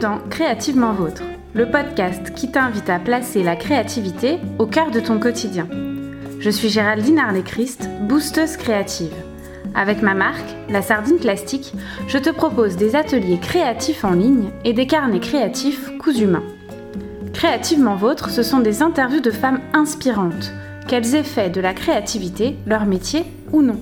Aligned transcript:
Dans 0.00 0.18
Créativement 0.30 0.94
Vôtre, 0.94 1.24
le 1.52 1.70
podcast 1.70 2.32
qui 2.34 2.50
t'invite 2.50 2.88
à 2.88 2.98
placer 2.98 3.42
la 3.42 3.54
créativité 3.54 4.38
au 4.58 4.64
cœur 4.64 4.90
de 4.90 4.98
ton 4.98 5.18
quotidien. 5.18 5.68
Je 6.38 6.48
suis 6.48 6.70
Géraldine 6.70 7.18
Arlet-Christ, 7.18 7.86
boosteuse 8.08 8.56
créative. 8.56 9.12
Avec 9.74 10.00
ma 10.00 10.14
marque, 10.14 10.56
la 10.70 10.80
Sardine 10.80 11.18
Plastique, 11.18 11.74
je 12.08 12.16
te 12.16 12.30
propose 12.30 12.76
des 12.76 12.96
ateliers 12.96 13.38
créatifs 13.38 14.02
en 14.06 14.12
ligne 14.12 14.48
et 14.64 14.72
des 14.72 14.86
carnets 14.86 15.20
créatifs 15.20 15.90
coups 15.98 16.20
humains. 16.20 16.44
Créativement 17.34 17.96
Vôtre, 17.96 18.30
ce 18.30 18.42
sont 18.42 18.60
des 18.60 18.80
interviews 18.80 19.20
de 19.20 19.30
femmes 19.30 19.60
inspirantes, 19.74 20.50
qu'elles 20.88 21.14
aient 21.14 21.22
fait 21.24 21.50
de 21.50 21.60
la 21.60 21.74
créativité 21.74 22.56
leur 22.66 22.86
métier 22.86 23.26
ou 23.52 23.60
non. 23.60 23.78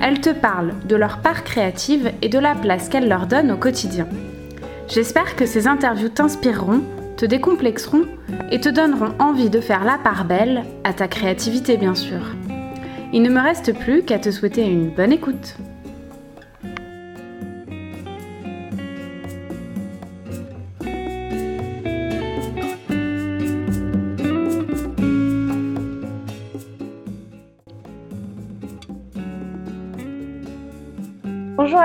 Elles 0.00 0.20
te 0.20 0.30
parlent 0.30 0.74
de 0.88 0.94
leur 0.94 1.18
part 1.18 1.42
créative 1.42 2.12
et 2.22 2.28
de 2.28 2.38
la 2.38 2.54
place 2.54 2.88
qu'elles 2.88 3.08
leur 3.08 3.26
donnent 3.26 3.50
au 3.50 3.56
quotidien. 3.56 4.06
J'espère 4.88 5.36
que 5.36 5.46
ces 5.46 5.66
interviews 5.66 6.08
t'inspireront, 6.08 6.82
te 7.16 7.24
décomplexeront 7.24 8.04
et 8.50 8.60
te 8.60 8.68
donneront 8.68 9.14
envie 9.18 9.50
de 9.50 9.60
faire 9.60 9.84
la 9.84 9.98
part 9.98 10.24
belle 10.24 10.64
à 10.84 10.92
ta 10.92 11.08
créativité 11.08 11.76
bien 11.76 11.94
sûr. 11.94 12.34
Il 13.12 13.22
ne 13.22 13.30
me 13.30 13.40
reste 13.40 13.78
plus 13.78 14.02
qu'à 14.02 14.18
te 14.18 14.30
souhaiter 14.30 14.62
une 14.62 14.90
bonne 14.90 15.12
écoute. 15.12 15.56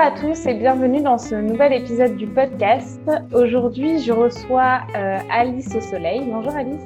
À 0.08 0.12
tous 0.12 0.46
et 0.46 0.54
bienvenue 0.54 1.02
dans 1.02 1.18
ce 1.18 1.34
nouvel 1.34 1.74
épisode 1.74 2.16
du 2.16 2.26
podcast. 2.26 2.98
Aujourd'hui, 3.34 3.98
je 3.98 4.10
reçois 4.10 4.80
euh, 4.96 5.18
Alice 5.30 5.74
au 5.74 5.82
soleil. 5.82 6.22
Bonjour 6.24 6.56
Alice. 6.56 6.80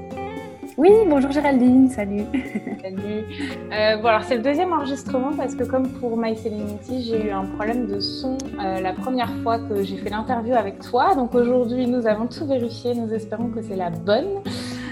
Oui, 0.76 0.90
bonjour 1.06 1.30
Géraldine, 1.30 1.88
salut. 1.88 2.24
salut. 2.82 3.24
Euh, 3.72 3.96
bon, 3.98 4.08
alors 4.08 4.24
c'est 4.24 4.38
le 4.38 4.42
deuxième 4.42 4.72
enregistrement 4.72 5.30
parce 5.36 5.54
que 5.54 5.62
comme 5.62 5.88
pour 6.00 6.16
My 6.16 6.36
Serenity, 6.36 7.04
j'ai 7.04 7.28
eu 7.28 7.30
un 7.30 7.44
problème 7.44 7.86
de 7.86 8.00
son 8.00 8.38
euh, 8.58 8.80
la 8.80 8.92
première 8.92 9.32
fois 9.44 9.60
que 9.60 9.84
j'ai 9.84 9.98
fait 9.98 10.10
l'interview 10.10 10.54
avec 10.54 10.80
toi. 10.80 11.14
Donc 11.14 11.32
aujourd'hui, 11.36 11.86
nous 11.86 12.08
avons 12.08 12.26
tout 12.26 12.44
vérifié. 12.44 12.92
Nous 12.96 13.14
espérons 13.14 13.50
que 13.50 13.62
c'est 13.62 13.76
la 13.76 13.90
bonne. 13.90 14.42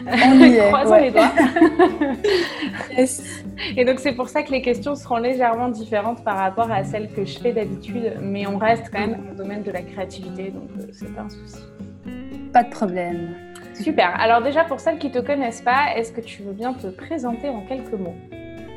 On 0.07 0.39
y 0.41 0.55
est, 0.57 0.69
Croisons 0.69 0.97
les 0.97 1.11
doigts. 1.11 1.33
Et 3.77 3.85
donc 3.85 3.99
c'est 3.99 4.13
pour 4.13 4.29
ça 4.29 4.43
que 4.43 4.51
les 4.51 4.63
questions 4.63 4.95
seront 4.95 5.19
légèrement 5.19 5.69
différentes 5.69 6.25
par 6.25 6.37
rapport 6.37 6.71
à 6.71 6.85
celles 6.85 7.11
que 7.13 7.25
je 7.25 7.39
fais 7.39 7.53
d'habitude, 7.53 8.15
mais 8.21 8.47
on 8.47 8.59
reste 8.59 8.91
quand 8.93 9.01
même 9.01 9.17
dans 9.17 9.31
le 9.31 9.37
domaine 9.37 9.63
de 9.63 9.71
la 9.71 9.83
créativité, 9.83 10.51
donc 10.51 10.71
euh, 10.79 10.87
c'est 10.93 11.15
pas 11.15 11.23
un 11.23 11.29
souci. 11.29 11.59
Pas 12.53 12.65
de 12.65 12.71
problème. 12.71 13.35
Super. 13.75 14.19
Alors 14.19 14.43
déjà 14.43 14.65
pour 14.65 14.81
celles 14.81 14.99
qui 14.99 15.09
ne 15.09 15.13
te 15.13 15.19
connaissent 15.19 15.63
pas, 15.63 15.95
est-ce 15.97 16.13
que 16.13 16.21
tu 16.21 16.43
veux 16.43 16.53
bien 16.53 16.73
te 16.73 16.89
présenter 16.89 17.49
en 17.49 17.61
quelques 17.61 17.93
mots? 17.93 18.17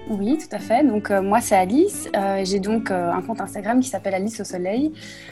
Oui, 0.09 0.37
tout 0.37 0.53
à 0.53 0.59
fait. 0.59 0.85
Donc 0.85 1.11
euh, 1.11 1.21
moi 1.21 1.39
c'est 1.39 1.55
Alice. 1.55 2.09
Euh, 2.15 2.41
j'ai 2.43 2.59
donc 2.59 2.91
euh, 2.91 3.11
un 3.11 3.21
compte 3.21 3.39
Instagram 3.39 3.79
qui 3.79 3.87
s'appelle 3.87 4.13
Alice 4.13 4.39
au 4.41 4.43
Soleil 4.43 4.91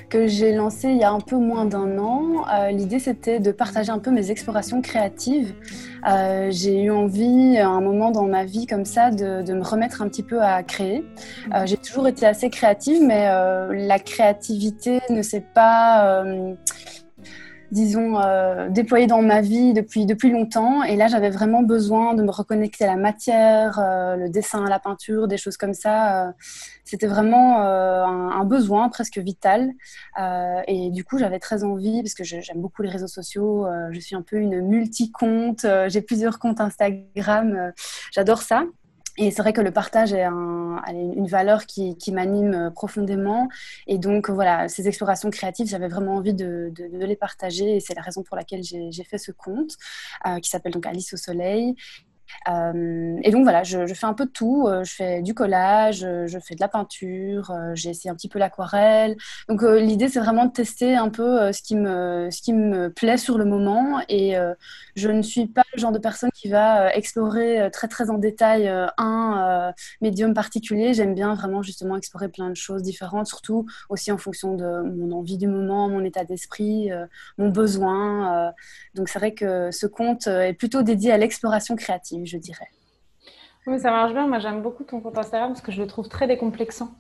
que 0.09 0.27
j'ai 0.27 0.53
lancé 0.53 0.89
il 0.89 0.97
y 0.97 1.03
a 1.03 1.11
un 1.11 1.19
peu 1.19 1.35
moins 1.35 1.65
d'un 1.65 1.97
an. 1.97 2.45
L'idée 2.69 2.99
c'était 2.99 3.39
de 3.39 3.51
partager 3.51 3.91
un 3.91 3.99
peu 3.99 4.11
mes 4.11 4.31
explorations 4.31 4.81
créatives. 4.81 5.53
J'ai 6.49 6.83
eu 6.83 6.91
envie 6.91 7.57
à 7.57 7.69
un 7.69 7.81
moment 7.81 8.11
dans 8.11 8.25
ma 8.25 8.43
vie 8.43 8.65
comme 8.65 8.85
ça 8.85 9.11
de, 9.11 9.41
de 9.41 9.53
me 9.53 9.63
remettre 9.63 10.01
un 10.01 10.09
petit 10.09 10.23
peu 10.23 10.41
à 10.41 10.63
créer. 10.63 11.05
J'ai 11.65 11.77
toujours 11.77 12.07
été 12.07 12.25
assez 12.25 12.49
créative, 12.49 13.01
mais 13.01 13.25
la 13.71 13.99
créativité 13.99 14.99
ne 15.09 15.21
s'est 15.21 15.45
pas 15.53 16.23
disons, 17.71 18.19
euh, 18.19 18.69
déployée 18.69 19.07
dans 19.07 19.21
ma 19.21 19.41
vie 19.41 19.73
depuis, 19.73 20.05
depuis 20.05 20.29
longtemps. 20.29 20.83
Et 20.83 20.95
là, 20.95 21.07
j'avais 21.07 21.29
vraiment 21.29 21.63
besoin 21.63 22.13
de 22.13 22.21
me 22.21 22.29
reconnecter 22.31 22.83
à 22.83 22.87
la 22.87 22.97
matière, 22.97 23.79
euh, 23.79 24.17
le 24.17 24.29
dessin, 24.29 24.65
la 24.67 24.79
peinture, 24.79 25.27
des 25.27 25.37
choses 25.37 25.57
comme 25.57 25.73
ça. 25.73 26.27
Euh, 26.27 26.31
C'était 26.83 27.07
vraiment 27.07 27.61
euh, 27.61 28.03
un, 28.03 28.31
un, 28.31 28.45
besoin 28.45 28.89
presque 28.89 29.17
vital. 29.17 29.71
Euh, 30.19 30.61
et 30.67 30.89
du 30.91 31.05
coup, 31.05 31.17
j'avais 31.17 31.39
très 31.39 31.63
envie, 31.63 32.01
parce 32.03 32.13
que 32.13 32.23
j'aime 32.23 32.61
beaucoup 32.61 32.81
les 32.81 32.89
réseaux 32.89 33.07
sociaux, 33.07 33.67
je 33.91 33.99
suis 33.99 34.15
un 34.15 34.21
peu 34.21 34.35
une 34.35 34.61
multi-compte, 34.61 35.65
j'ai 35.87 36.01
plusieurs 36.01 36.39
comptes 36.39 36.59
Instagram, 36.59 37.71
j'adore 38.11 38.41
ça. 38.41 38.63
Et 39.17 39.31
c'est 39.31 39.41
vrai 39.41 39.53
que 39.53 39.61
le 39.61 39.71
partage 39.71 40.13
est 40.13 40.23
un, 40.23 40.81
une 40.87 41.27
valeur 41.27 41.65
qui, 41.65 41.97
qui 41.97 42.11
m'anime 42.11 42.71
profondément. 42.73 43.49
Et 43.87 43.97
donc, 43.97 44.29
voilà, 44.29 44.67
ces 44.69 44.87
explorations 44.87 45.29
créatives, 45.29 45.67
j'avais 45.67 45.89
vraiment 45.89 46.15
envie 46.15 46.33
de, 46.33 46.71
les 46.91 47.15
partager. 47.15 47.75
Et 47.75 47.79
c'est 47.79 47.93
la 47.93 48.01
raison 48.01 48.23
pour 48.23 48.37
laquelle 48.37 48.63
j'ai 48.63 49.03
fait 49.03 49.17
ce 49.17 49.31
compte, 49.31 49.75
euh, 50.25 50.39
qui 50.39 50.49
s'appelle 50.49 50.73
donc 50.73 50.85
Alice 50.85 51.13
au 51.13 51.17
Soleil. 51.17 51.75
Euh, 52.49 53.17
et 53.23 53.31
donc 53.31 53.43
voilà, 53.43 53.63
je, 53.63 53.85
fais 53.93 54.05
un 54.05 54.13
peu 54.13 54.25
de 54.25 54.31
tout. 54.31 54.67
Euh, 54.67 54.83
je 54.83 54.93
fais 54.93 55.21
du 55.21 55.33
collage, 55.33 56.03
euh, 56.03 56.27
je 56.27 56.39
fais 56.39 56.55
de 56.55 56.61
la 56.61 56.67
peinture, 56.67 57.53
j'ai 57.73 57.89
essayé 57.89 58.09
un 58.09 58.15
petit 58.15 58.29
peu 58.29 58.39
l'aquarelle. 58.39 59.15
Donc 59.49 59.61
l'idée, 59.63 60.09
c'est 60.09 60.19
vraiment 60.19 60.45
de 60.45 60.51
tester 60.51 60.95
un 60.95 61.09
peu 61.09 61.51
ce 61.51 61.61
qui, 61.61 61.75
me, 61.75 62.29
ce 62.31 62.41
qui 62.41 62.53
me 62.53 62.89
plaît 62.89 63.17
sur 63.17 63.37
le 63.37 63.45
moment. 63.45 64.01
Et 64.09 64.35
je 64.95 65.09
ne 65.09 65.21
suis 65.21 65.47
pas 65.47 65.63
le 65.73 65.79
genre 65.79 65.91
de 65.91 65.99
personne 65.99 66.29
qui 66.33 66.49
va 66.49 66.93
explorer 66.95 67.69
très 67.71 67.87
très 67.87 68.09
en 68.09 68.17
détail 68.17 68.67
un 68.97 69.73
médium 70.01 70.33
particulier. 70.33 70.93
J'aime 70.93 71.15
bien 71.15 71.33
vraiment 71.35 71.61
justement 71.61 71.95
explorer 71.95 72.29
plein 72.29 72.49
de 72.49 72.55
choses 72.55 72.81
différentes, 72.81 73.27
surtout 73.27 73.65
aussi 73.89 74.11
en 74.11 74.17
fonction 74.17 74.55
de 74.55 74.81
mon 74.81 75.11
envie 75.11 75.37
du 75.37 75.47
moment, 75.47 75.89
mon 75.89 76.03
état 76.03 76.23
d'esprit, 76.23 76.89
mon 77.37 77.49
besoin. 77.49 78.53
donc 78.95 79.09
c'est 79.09 79.19
vrai 79.19 79.33
que 79.33 79.71
ce 79.71 79.87
compte 79.87 80.27
est 80.27 80.53
plutôt 80.53 80.81
dédié 80.83 81.11
à 81.11 81.17
l'exploration 81.17 81.75
créative 81.75 82.20
je 82.25 82.37
dirais. 82.37 82.67
Oui, 83.67 83.79
ça 83.79 83.91
marche 83.91 84.13
bien. 84.13 84.27
Moi, 84.27 84.39
j'aime 84.39 84.61
beaucoup 84.61 84.83
ton 84.83 84.99
compte 85.01 85.17
Instagram 85.17 85.51
parce 85.51 85.61
que 85.61 85.71
je 85.71 85.81
le 85.81 85.87
trouve 85.87 86.07
très 86.09 86.27
décomplexant. 86.27 86.91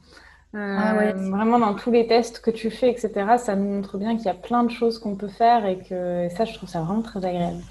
Euh, 0.53 0.77
ah 0.79 0.97
ouais. 0.97 1.13
Vraiment, 1.13 1.59
dans 1.59 1.73
tous 1.73 1.91
les 1.91 2.07
tests 2.07 2.39
que 2.39 2.51
tu 2.51 2.69
fais, 2.69 2.89
etc., 2.89 3.11
ça 3.37 3.55
nous 3.55 3.69
montre 3.69 3.97
bien 3.97 4.17
qu'il 4.17 4.25
y 4.25 4.29
a 4.29 4.33
plein 4.33 4.63
de 4.63 4.71
choses 4.71 4.99
qu'on 4.99 5.15
peut 5.15 5.29
faire 5.29 5.65
et 5.65 5.79
que 5.79 6.25
et 6.25 6.29
ça, 6.29 6.45
je 6.45 6.53
trouve 6.53 6.69
ça 6.69 6.81
vraiment 6.81 7.01
très 7.01 7.25
agréable. 7.25 7.61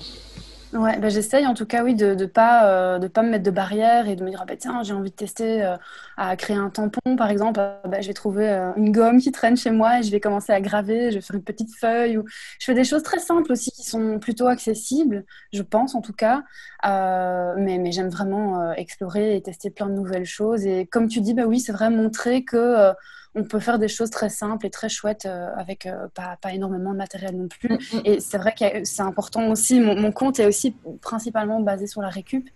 Ouais, 0.72 1.00
bah 1.00 1.08
j'essaye 1.08 1.48
en 1.48 1.54
tout 1.54 1.66
cas, 1.66 1.82
oui, 1.82 1.97
de 1.97 2.14
ne 2.14 2.26
pas, 2.26 2.94
euh, 2.94 2.98
de 3.00 3.08
pas 3.08 3.22
me 3.22 3.31
mettre 3.31 3.42
de 3.42 3.50
barrières 3.50 4.06
et 4.08 4.14
de 4.14 4.22
me 4.22 4.31
dire, 4.31 4.38
ah 4.42 4.44
bah, 4.44 4.54
tiens, 4.56 4.84
j'ai 4.84 4.92
envie 4.92 5.10
de 5.10 5.16
tester 5.16 5.64
euh, 5.64 5.76
à 6.16 6.36
créer 6.36 6.54
un 6.56 6.70
tampon, 6.70 7.16
par 7.16 7.28
exemple. 7.28 7.58
Euh, 7.58 7.76
bah, 7.88 8.00
je 8.00 8.06
vais 8.06 8.14
trouver 8.14 8.48
euh, 8.48 8.72
une 8.76 8.92
gomme 8.92 9.19
qui 9.20 9.32
traîne 9.32 9.56
chez 9.56 9.72
moi 9.72 9.98
et 9.98 10.04
je 10.04 10.12
vais 10.12 10.20
commencer 10.20 10.53
à 10.53 10.60
graver, 10.60 11.10
je 11.10 11.16
vais 11.16 11.20
faire 11.22 11.34
une 11.34 11.42
petite 11.42 11.75
feuille. 11.76 12.19
Ou... 12.19 12.25
Je 12.60 12.64
fais 12.66 12.75
des 12.75 12.84
choses 12.84 13.03
très 13.03 13.19
simples 13.19 13.50
aussi 13.50 13.72
qui 13.72 13.82
sont 13.82 14.20
plutôt 14.20 14.47
accessibles, 14.47 15.25
je 15.53 15.62
pense 15.62 15.97
en 15.97 16.03
tout 16.03 16.12
cas. 16.12 16.44
Euh, 16.86 17.54
mais 17.59 17.78
mais 17.78 17.91
j'aime 17.91 18.09
vraiment 18.09 18.72
explorer 18.75 19.34
et 19.36 19.42
tester 19.42 19.70
plein 19.70 19.86
de 19.88 19.94
nouvelles 19.94 20.25
choses. 20.25 20.64
Et 20.66 20.86
comme 20.86 21.09
tu 21.09 21.20
dis, 21.20 21.34
bah 21.34 21.47
oui, 21.47 21.59
c'est 21.59 21.72
vrai, 21.72 21.91
montrer 21.91 22.44
que 22.44 22.92
on 23.34 23.44
peut 23.44 23.60
faire 23.60 23.78
des 23.78 23.88
choses 23.88 24.10
très 24.10 24.28
simples 24.28 24.66
et 24.66 24.70
très 24.70 24.88
chouettes 24.88 25.26
euh, 25.26 25.50
avec 25.56 25.86
euh, 25.86 26.08
pas, 26.14 26.36
pas, 26.41 26.52
énormément 26.52 26.92
de 26.92 26.96
matériel 26.98 27.36
non 27.36 27.48
plus. 27.48 27.74
Mm 27.74 27.78
-hmm. 27.78 28.02
Et 28.04 28.20
c'est 28.20 28.38
vrai 28.38 28.54
que 28.58 28.84
c'est 28.84 29.02
important 29.02 29.50
aussi, 29.52 29.80
mon, 29.80 29.94
mon, 30.04 30.12
compte 30.12 30.41
est 30.41 30.46
aussi 30.46 30.76
principalement 31.00 31.60
basé 31.60 31.86
sur 31.86 32.02
la 32.02 32.10
récup. 32.10 32.48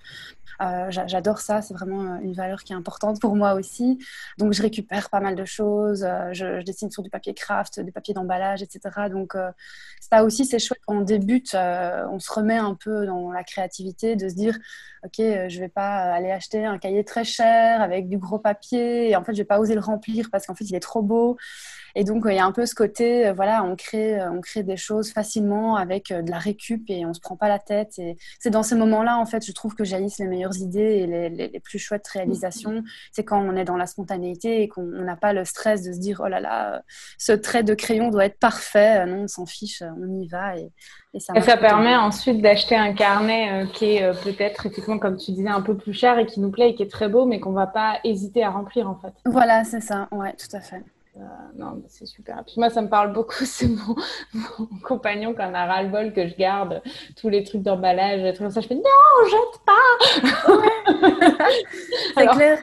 Euh, 0.63 0.91
J'adore 0.91 1.39
ça, 1.39 1.63
c'est 1.63 1.75
vraiment 1.75 2.19
une 2.21 2.33
valeur 2.33 2.63
qui 2.63 2.73
est 2.73 2.77
importante 2.77 3.21
pour 3.21 3.35
moi 3.37 3.55
aussi. 3.55 3.99
Donc 4.39 4.53
je 4.53 4.63
récupère 4.63 5.11
pas 5.11 5.21
mal 5.21 5.35
de 5.35 5.45
choses, 5.45 6.07
je, 6.33 6.59
je, 6.61 6.63
dessine 6.63 6.91
sur 6.91 7.03
du 7.03 7.11
papier 7.11 7.35
craft, 7.35 7.81
du 7.81 7.93
papier 7.93 8.15
d'emballage, 8.15 8.63
etc. 8.63 8.81
Donc 9.11 9.35
euh, 9.35 9.51
ça 10.01 10.25
aussi 10.25 10.45
c'est 10.45 10.59
chouette 10.59 10.81
quand 10.87 10.97
on 10.97 11.01
débute, 11.03 11.55
euh, 11.55 12.07
on 12.11 12.19
se 12.19 12.33
remet 12.33 12.57
un 12.59 12.75
peu 12.75 13.07
dans 13.07 13.33
la 13.33 13.45
créativité, 13.45 14.17
de 14.17 14.29
se 14.29 14.35
dire 14.35 14.57
ok, 15.05 15.15
je 15.19 15.61
vais 15.61 15.69
pas 15.69 16.13
aller 16.15 16.31
acheter 16.31 16.65
un 16.65 16.79
cahier 16.79 17.05
très 17.05 17.25
cher 17.25 17.83
avec 17.83 18.09
du 18.09 18.19
gros 18.19 18.39
papier 18.39 19.11
et 19.11 19.17
en 19.17 19.25
fait 19.25 19.33
je 19.33 19.39
vais 19.39 19.45
pas 19.45 19.61
oser 19.61 19.75
le 19.75 19.81
remplir 19.81 20.29
parce 20.31 20.47
qu'en 20.47 20.55
fait 20.55 20.65
il 20.65 20.75
est 20.75 20.81
trop 20.81 21.03
beau. 21.03 21.37
Et 21.95 22.05
donc, 22.05 22.25
il 22.27 22.35
y 22.35 22.39
a 22.39 22.45
un 22.45 22.53
peu 22.53 22.67
ce 22.67 22.75
côté, 22.75 23.33
voilà, 23.33 23.63
on 23.65 23.77
crée, 23.77 24.21
on 24.29 24.41
crée 24.41 24.63
des 24.63 24.77
choses 24.77 25.13
facilement 25.13 25.77
avec 25.77 26.09
de 26.09 26.31
la 26.31 26.39
récup 26.39 26.85
et 26.89 27.07
on 27.07 27.15
se 27.15 27.21
prend 27.21 27.37
pas 27.37 27.49
la 27.49 27.59
tête. 27.59 27.99
Et 27.99 28.17
c'est 28.41 28.51
dans 28.51 28.63
ces 28.63 28.75
moments-là, 28.75 29.19
en 29.19 29.27
fait, 29.27 29.45
je 29.47 29.53
trouve 29.53 29.75
que 29.75 29.85
jaillissent 29.85 30.19
les 30.19 30.27
meilleures 30.27 30.57
idées 30.57 30.81
et 30.81 31.07
les, 31.07 31.29
les, 31.29 31.49
les 31.49 31.61
plus 31.61 31.79
chouettes 31.79 32.09
réalisations. 32.09 32.83
C'est 33.13 33.25
quand 33.25 33.41
on 33.41 33.57
est 33.57 33.65
dans 33.65 33.77
la 33.77 33.87
spontanéité 33.87 34.63
et 34.63 34.69
qu'on 34.69 34.83
n'a 34.83 35.17
pas 35.17 35.33
le 35.33 35.45
stress 35.45 35.83
de 35.83 35.93
se 35.93 35.99
dire, 35.99 36.21
oh 36.25 36.29
là 36.29 36.41
là, 36.41 36.83
ce 37.19 37.33
trait 37.33 37.63
de 37.63 37.75
crayon 37.75 38.11
doit 38.11 38.25
être 38.27 38.39
parfait. 38.39 39.07
Non, 39.07 39.23
on 39.25 39.29
s'en 39.29 39.47
fiche, 39.47 39.83
on 39.83 40.21
y 40.21 40.27
va. 40.29 40.57
Et, 40.59 40.73
et 41.15 41.21
ça, 41.21 41.33
et 41.37 41.41
ça 41.41 41.57
permet 41.57 41.95
ensuite 41.97 42.43
d'acheter 42.43 42.77
un 42.77 42.93
carnet 42.93 43.65
euh, 43.65 43.67
qui 43.67 43.97
est 43.97 44.03
euh, 44.03 44.15
peut-être, 44.15 44.67
effectivement, 44.67 44.99
comme 44.99 45.17
tu 45.17 45.33
disais, 45.33 45.49
un 45.49 45.63
peu 45.63 45.77
plus 45.77 45.93
cher 45.93 46.19
et 46.19 46.27
qui 46.27 46.41
nous 46.41 46.51
plaît 46.51 46.71
et 46.71 46.75
qui 46.75 46.83
est 46.83 46.91
très 46.91 47.09
beau, 47.09 47.25
mais 47.25 47.39
qu'on 47.41 47.53
va 47.53 47.67
pas 47.67 47.99
hésiter 48.03 48.43
à 48.43 48.51
remplir, 48.51 48.89
en 48.89 48.97
fait. 48.97 49.13
Voilà, 49.25 49.65
c'est 49.65 49.81
ça. 49.81 50.09
Ouais, 50.11 50.33
tout 50.33 50.57
à 50.57 50.61
fait. 50.61 50.83
Euh, 51.17 51.21
non, 51.57 51.81
c'est 51.87 52.07
super. 52.07 52.43
Puis 52.45 52.55
moi, 52.57 52.71
ça 52.71 52.83
me 52.83 52.89
parle 52.89 53.13
beaucoup. 53.13 53.45
C'est 53.45 53.69
mon, 53.69 53.95
mon, 54.33 54.67
compagnon 54.83 55.33
qui 55.33 55.43
en 55.43 55.55
a 55.55 55.65
ras-le-bol 55.67 56.13
que 56.13 56.27
je 56.27 56.35
garde 56.35 56.83
tous 57.17 57.29
les 57.29 57.45
trucs 57.45 57.63
d'emballage, 57.63 58.21
trucs 58.21 58.39
comme 58.39 58.51
ça. 58.51 58.61
Je 58.61 58.67
fais 58.67 58.75
non, 58.75 58.83
jette 59.31 59.61
pas. 59.65 59.95
c'est 62.17 62.27
clair. 62.27 62.59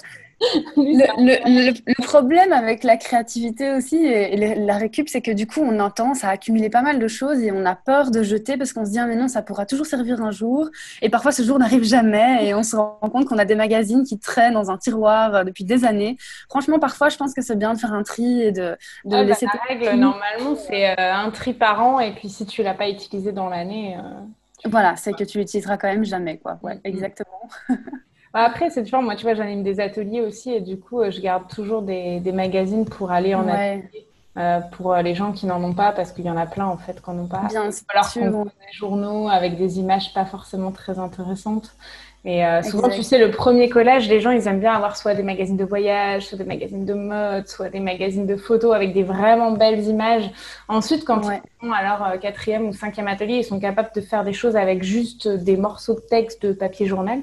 Le, 0.77 2.01
problème 2.01 2.51
avec 2.51 2.83
la 2.83 2.97
créativité 2.97 3.73
aussi 3.73 3.97
et 3.97 4.55
la 4.55 4.77
récup, 4.77 5.07
c'est 5.07 5.21
que 5.21 5.31
du 5.31 5.47
coup, 5.47 5.61
on 5.61 5.79
a 5.79 5.89
tendance 5.91 6.23
à 6.23 6.29
accumuler 6.29 6.69
pas 6.69 6.81
mal 6.81 6.99
de 6.99 7.07
choses 7.07 7.41
et 7.41 7.51
on 7.51 7.65
a 7.65 7.75
peur 7.75 8.11
de 8.11 8.23
jeter 8.23 8.57
parce 8.57 8.73
qu'on 8.73 8.85
se 8.85 8.91
dit, 8.91 8.99
ah, 8.99 9.05
mais 9.05 9.15
non, 9.15 9.27
ça 9.27 9.41
pourra 9.41 9.65
toujours 9.65 9.85
servir 9.85 10.21
un 10.21 10.31
jour. 10.31 10.69
Et 11.01 11.09
parfois, 11.09 11.31
ce 11.31 11.43
jour 11.43 11.59
n'arrive 11.59 11.83
jamais 11.83 12.47
et 12.47 12.53
on 12.53 12.63
se 12.63 12.75
rend 12.75 12.97
compte 13.11 13.25
qu'on 13.25 13.37
a 13.37 13.45
des 13.45 13.55
magazines 13.55 14.03
qui 14.03 14.19
traînent 14.19 14.53
dans 14.53 14.71
un 14.71 14.77
tiroir 14.77 15.35
euh, 15.35 15.43
depuis 15.43 15.63
des 15.63 15.85
années. 15.85 16.17
Franchement, 16.49 16.79
parfois, 16.79 17.09
je 17.09 17.17
pense 17.17 17.33
que 17.33 17.41
c'est 17.41 17.57
bien 17.57 17.73
de 17.73 17.79
faire 17.79 17.93
un 17.93 18.03
tri 18.03 18.41
et 18.41 18.51
de, 18.51 18.77
de 19.05 19.15
ah, 19.15 19.23
laisser. 19.23 19.45
la 19.45 19.59
règle, 19.67 19.99
normalement, 19.99 20.55
c'est 20.55 20.89
euh, 20.89 21.13
un 21.13 21.29
tri 21.31 21.53
par 21.53 21.83
an 21.83 21.99
et 21.99 22.13
puis 22.13 22.29
si 22.29 22.45
tu 22.45 22.63
l'as 22.63 22.73
pas 22.73 22.89
utilisé 22.89 23.31
dans 23.31 23.49
l'année. 23.49 23.97
Euh, 23.97 24.69
voilà, 24.69 24.95
c'est 24.95 25.13
que 25.13 25.23
tu 25.23 25.39
l'utiliseras 25.39 25.77
quand 25.77 25.87
même 25.87 26.05
jamais, 26.05 26.37
quoi. 26.37 26.59
Ouais, 26.61 26.79
exactement. 26.83 27.49
Bah, 28.33 28.43
après, 28.43 28.69
c'est 28.69 28.81
différent. 28.81 29.03
Moi, 29.03 29.15
tu 29.15 29.23
vois, 29.23 29.33
j'anime 29.33 29.63
des 29.63 29.79
ateliers 29.79 30.21
aussi 30.21 30.51
et 30.51 30.61
du 30.61 30.77
coup, 30.77 31.01
je 31.09 31.19
garde 31.19 31.47
toujours 31.47 31.81
des, 31.81 32.19
des 32.19 32.31
magazines 32.31 32.85
pour 32.85 33.11
aller 33.11 33.35
en 33.35 33.47
atelier. 33.47 34.07
Euh, 34.37 34.61
pour 34.61 34.95
les 34.95 35.13
gens 35.13 35.33
qui 35.33 35.45
n'en 35.45 35.61
ont 35.61 35.73
pas, 35.73 35.91
parce 35.91 36.13
qu'il 36.13 36.23
y 36.23 36.29
en 36.29 36.37
a 36.37 36.45
plein 36.45 36.65
en 36.65 36.77
fait 36.77 37.01
qu'on 37.01 37.13
n'ont 37.13 37.27
pas. 37.27 37.47
Bien 37.49 37.69
alors 37.89 38.13
qu'on 38.13 38.45
des 38.45 38.51
journaux 38.71 39.27
avec 39.27 39.57
des 39.57 39.77
images 39.79 40.13
pas 40.13 40.23
forcément 40.23 40.71
très 40.71 40.99
intéressantes. 40.99 41.75
Et 42.23 42.45
euh, 42.45 42.61
souvent, 42.61 42.87
tu 42.89 43.01
sais, 43.01 43.17
le 43.17 43.31
premier 43.31 43.67
collège, 43.67 44.07
les 44.07 44.21
gens, 44.21 44.29
ils 44.29 44.47
aiment 44.47 44.59
bien 44.59 44.73
avoir 44.73 44.95
soit 44.95 45.15
des 45.15 45.23
magazines 45.23 45.57
de 45.57 45.65
voyage, 45.65 46.27
soit 46.27 46.37
des 46.37 46.43
magazines 46.43 46.85
de 46.85 46.93
mode, 46.93 47.47
soit 47.47 47.69
des 47.69 47.79
magazines 47.79 48.27
de 48.27 48.35
photos 48.35 48.75
avec 48.75 48.93
des 48.93 49.01
vraiment 49.01 49.51
belles 49.53 49.83
images. 49.87 50.29
Ensuite, 50.67 51.03
quand 51.03 51.21
ils 51.21 51.41
sont 51.65 51.71
à 51.71 51.81
leur 51.81 52.05
euh, 52.05 52.17
quatrième 52.17 52.67
ou 52.67 52.73
cinquième 52.73 53.07
atelier, 53.07 53.37
ils 53.37 53.43
sont 53.43 53.59
capables 53.59 53.89
de 53.95 54.01
faire 54.01 54.23
des 54.23 54.33
choses 54.33 54.55
avec 54.55 54.83
juste 54.83 55.27
des 55.27 55.57
morceaux 55.57 55.95
de 55.95 56.01
texte 56.01 56.45
de 56.45 56.53
papier 56.53 56.85
journal. 56.85 57.21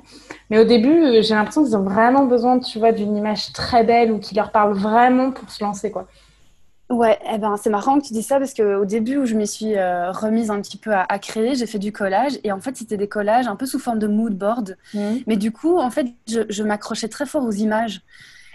Mais 0.50 0.59
au 0.59 0.65
début, 0.65 1.23
j'ai 1.23 1.35
l'impression 1.35 1.62
qu'ils 1.62 1.77
ont 1.77 1.85
vraiment 1.85 2.25
besoin, 2.25 2.59
tu 2.59 2.81
vois, 2.81 2.91
d'une 2.91 3.17
image 3.17 3.53
très 3.53 3.85
belle 3.85 4.11
ou 4.11 4.19
qui 4.19 4.35
leur 4.35 4.51
parle 4.51 4.73
vraiment 4.73 5.31
pour 5.31 5.49
se 5.49 5.62
lancer, 5.62 5.93
quoi. 5.93 6.09
Ouais, 6.90 7.19
eh 7.31 7.37
ben, 7.37 7.56
c'est 7.58 7.69
marrant 7.69 8.00
que 8.00 8.06
tu 8.06 8.14
dis 8.14 8.23
ça 8.23 8.38
parce 8.38 8.55
qu'au 8.55 8.87
début 8.87 9.19
où 9.19 9.26
je 9.26 9.35
me 9.35 9.44
suis 9.44 9.76
euh, 9.76 10.11
remise 10.11 10.50
un 10.50 10.61
petit 10.62 10.79
peu 10.79 10.93
à, 10.94 11.19
créer, 11.19 11.55
j'ai 11.55 11.67
fait 11.67 11.79
du 11.79 11.93
collage 11.93 12.38
et 12.44 12.52
en 12.52 12.61
fait 12.61 12.76
c'était 12.79 12.96
des 12.96 13.08
collages 13.08 13.46
un 13.46 13.56
peu 13.56 13.67
sous 13.67 13.79
forme 13.79 13.99
de 13.99 14.06
mood 14.06 14.35
board. 14.35 14.79
Mmh. 14.94 15.17
Mais 15.26 15.37
du 15.37 15.52
coup, 15.52 15.79
en 15.79 15.90
fait, 15.90 16.06
je, 16.26 16.40
je 16.49 16.62
m'accrochais 16.62 17.08
très 17.08 17.26
fort 17.26 17.44
aux 17.44 17.52
images. 17.52 18.00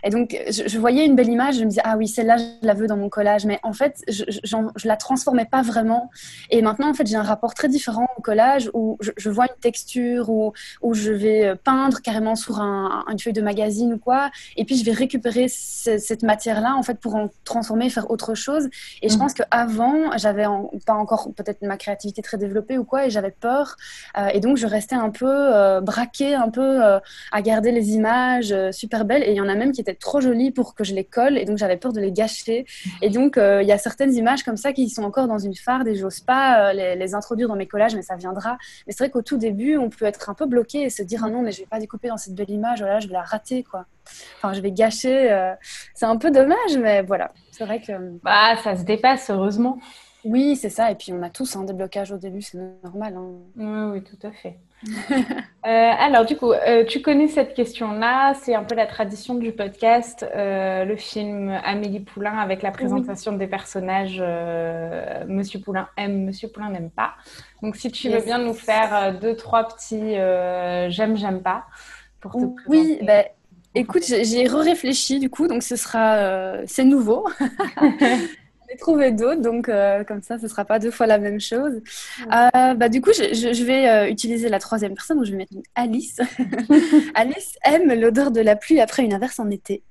Et 0.04 0.10
donc, 0.10 0.38
je, 0.50 0.78
voyais 0.78 1.06
une 1.06 1.16
belle 1.16 1.30
image, 1.30 1.56
je 1.56 1.64
me 1.64 1.70
disais, 1.70 1.82
ah 1.84 1.96
oui, 1.98 2.08
celle-là, 2.08 2.38
je 2.38 2.68
la 2.68 2.74
veux 2.74 2.88
dans 2.88 2.98
mon 2.98 3.10
collage. 3.10 3.46
Mais 3.46 3.60
en 3.64 3.74
fait, 3.74 4.04
je, 4.08 4.24
je, 4.28 4.88
la 4.88 4.98
transformais 4.98 5.46
pas 5.46 5.62
vraiment. 5.62 6.10
Et 6.50 6.62
maintenant, 6.62 6.90
en 6.90 6.94
fait, 6.94 7.08
j'ai 7.08 7.16
un 7.16 7.24
rapport 7.24 7.54
très 7.54 7.70
différent 7.70 8.08
au 8.18 8.22
collage 8.22 8.70
où 8.74 8.98
je, 9.00 9.30
vois 9.30 9.46
une 9.46 9.60
texture, 9.62 10.30
où, 10.30 10.54
où 10.82 10.94
je 10.94 11.12
vais 11.12 11.56
peindre 11.64 12.02
carrément 12.02 12.36
sur 12.36 12.60
un, 12.60 13.06
une 13.10 13.20
feuille 13.20 13.34
de 13.34 13.42
magazine 13.42 13.94
ou 13.94 13.98
quoi. 13.98 14.30
Et 14.58 14.66
puis, 14.66 14.78
je 14.78 14.86
vais 14.86 14.92
récupérer 14.92 15.48
cette 15.48 16.24
matière-là, 16.24 16.76
en 16.76 16.84
fait, 16.84 17.00
pour 17.00 17.16
en 17.16 17.30
transformer, 17.46 17.90
faire 17.90 18.12
autre 18.12 18.36
chose. 18.36 18.70
Et 19.02 19.10
je 19.10 19.16
mmh. 19.16 19.20
pense 19.20 19.34
qu'avant, 19.34 20.18
j'avais 20.18 20.46
pas 20.86 20.94
encore 20.94 21.30
peut-être 21.36 21.62
ma 21.62 21.78
créativité 21.78 22.22
très 22.22 22.38
développée 22.38 22.78
ou 22.78 22.84
quoi, 22.84 23.06
et 23.06 23.10
j'avais 23.10 23.32
peur. 23.32 23.76
Euh, 24.18 24.28
et 24.28 24.40
donc, 24.40 24.58
je 24.58 24.68
restais 24.68 24.96
un 24.96 25.10
peu 25.10 25.26
euh, 25.30 25.82
braquée, 25.82 26.36
un 26.36 26.50
peu 26.50 26.84
euh, 26.84 27.00
à 27.32 27.42
garder 27.42 27.72
les 27.72 27.92
images 27.92 28.54
super 28.72 29.06
belles. 29.06 29.24
Et 29.24 29.32
il 29.32 29.36
y 29.36 29.42
en 29.42 29.50
a 29.50 29.56
même 29.56 29.72
qui 29.72 29.82
étaient 29.82 29.93
trop 29.94 30.22
jolies 30.22 30.52
pour 30.52 30.76
que 30.76 30.84
je 30.84 30.94
les 30.94 31.04
colle 31.04 31.38
et 31.38 31.46
donc 31.46 31.58
j'avais 31.58 31.78
peur 31.78 31.94
de 31.94 32.00
les 32.00 32.12
gâcher. 32.12 32.66
Et 33.02 33.10
donc 33.10 33.38
euh, 33.38 33.62
il 33.62 33.68
y 33.68 33.72
a 33.72 33.78
certaines 33.78 34.14
images 34.14 34.44
comme 34.44 34.58
ça 34.58 34.74
qui 34.74 34.90
sont 34.90 35.04
encore 35.04 35.28
dans 35.28 35.40
une 35.40 35.56
farde 35.56 35.88
et 35.88 35.96
j'ose 35.96 36.20
pas 36.20 36.70
euh, 36.70 36.96
les, 36.96 37.16
introduire 37.16 37.48
dans 37.48 37.56
mes 37.56 37.68
collages, 37.68 37.96
mais 37.96 38.02
ça 38.02 38.16
viendra. 38.16 38.58
Mais 38.88 38.94
c'est 38.94 39.04
vrai 39.04 39.12
qu'au 39.12 39.22
tout 39.22 39.38
début, 39.38 39.78
on 39.78 39.90
peut 39.90 40.06
être 40.06 40.30
un 40.30 40.34
peu 40.34 40.46
bloqué 40.46 40.82
et 40.82 40.90
se 40.90 41.04
dire 41.04 41.24
ah 41.26 41.30
non, 41.30 41.42
mais 41.42 41.52
je 41.52 41.60
vais 41.60 41.68
pas 41.68 41.80
découper 41.80 42.08
dans 42.08 42.18
cette 42.18 42.36
belle 42.36 42.50
image, 42.50 42.80
voilà, 42.80 43.00
je 43.00 43.08
vais 43.08 43.14
la 43.14 43.24
rater 43.24 43.64
quoi. 43.64 43.86
Enfin, 44.38 44.54
je 44.54 44.62
vais 44.62 44.72
gâcher. 44.72 45.32
Euh, 45.32 45.54
c'est 45.94 46.06
un 46.06 46.18
peu 46.18 46.32
dommage, 46.32 46.78
mais 46.78 47.02
voilà. 47.02 47.32
C'est 47.52 47.66
vrai 47.66 47.82
que. 47.82 47.94
Bah, 48.24 48.56
ça 48.64 48.76
se 48.76 48.84
dépasse 48.84 49.30
heureusement. 49.30 49.80
Oui, 50.26 50.56
c'est 50.56 50.70
ça. 50.70 50.92
Et 50.92 50.96
puis 50.96 51.12
on 51.14 51.22
a 51.22 51.30
tous 51.30 51.56
un 51.56 51.64
déblocage 51.64 52.12
au 52.12 52.18
début, 52.18 52.42
c'est 52.42 52.58
normal. 52.84 53.16
Hein. 53.18 53.32
Oui, 53.58 53.92
oui, 53.94 54.04
tout 54.04 54.28
à 54.28 54.32
fait. 54.32 54.58
Euh, 55.66 55.92
alors, 55.98 56.26
du 56.26 56.36
coup, 56.36 56.52
euh, 56.52 56.84
tu 56.84 57.02
connais 57.02 57.30
cette 57.30 57.54
question-là. 57.54 58.34
C'est 58.34 58.54
un 58.54 58.66
peu 58.66 58.76
la 58.76 58.86
tradition 58.86 59.36
du 59.36 59.54
podcast, 59.54 60.26
euh, 60.36 60.84
le 60.84 60.98
film 60.98 61.58
Amélie 61.64 62.02
Poulain 62.02 62.38
avec 62.38 62.62
la 62.62 62.72
présentation 62.72 63.32
des 63.32 63.48
personnages 63.48 64.22
Monsieur 65.26 65.62
Poulain 65.62 65.88
aime, 65.96 66.26
Monsieur 66.26 66.50
Poulain 66.50 66.70
n'aime 66.70 66.90
pas. 66.90 67.14
Donc, 67.62 67.78
si 67.78 67.90
tu 67.94 68.10
veux 68.10 68.20
bien 68.20 68.40
nous 68.40 68.54
faire 68.54 69.18
deux, 69.22 69.38
trois 69.38 69.70
petits 69.70 70.16
j'aime, 70.92 71.16
j'aime 71.16 71.42
pas 71.42 71.64
pour 72.20 72.34
te 72.34 72.44
Oui, 72.68 73.00
ben, 73.04 73.24
écoute, 73.74 74.04
j'ai 74.04 74.48
réfléchi 74.50 75.22
du 75.22 75.30
coup, 75.30 75.48
donc 75.48 75.64
ce 75.64 75.78
sera, 75.78 76.58
c'est 76.66 76.84
nouveau. 76.84 77.26
trouver 78.78 79.12
d'autres, 79.12 79.42
donc 79.42 79.70
euh, 79.70 80.04
comme 80.04 80.22
ça, 80.22 80.38
ce 80.38 80.44
ne 80.44 80.48
sera 80.48 80.66
pas 80.66 80.80
deux 80.80 80.92
fois 80.92 81.08
la 81.08 81.18
même 81.18 81.40
chose. 81.40 81.82
Euh, 82.32 82.74
bah, 82.74 82.90
du 82.90 83.02
coup, 83.02 83.12
je, 83.14 83.34
je, 83.34 83.64
vais 83.64 83.90
euh, 83.90 84.10
utiliser 84.10 84.50
la 84.50 84.60
troisième 84.60 84.94
personne, 84.94 85.20
où 85.20 85.26
je 85.26 85.32
vais 85.32 85.38
mettre 85.38 85.54
Alice. 85.76 86.20
Alice 87.16 87.58
aime 87.64 87.94
l'odeur 87.94 88.32
de 88.32 88.42
la 88.42 88.56
pluie 88.56 88.80
après 88.80 89.04
une 89.04 89.14
averse 89.14 89.40
en 89.40 89.50
été. 89.50 89.84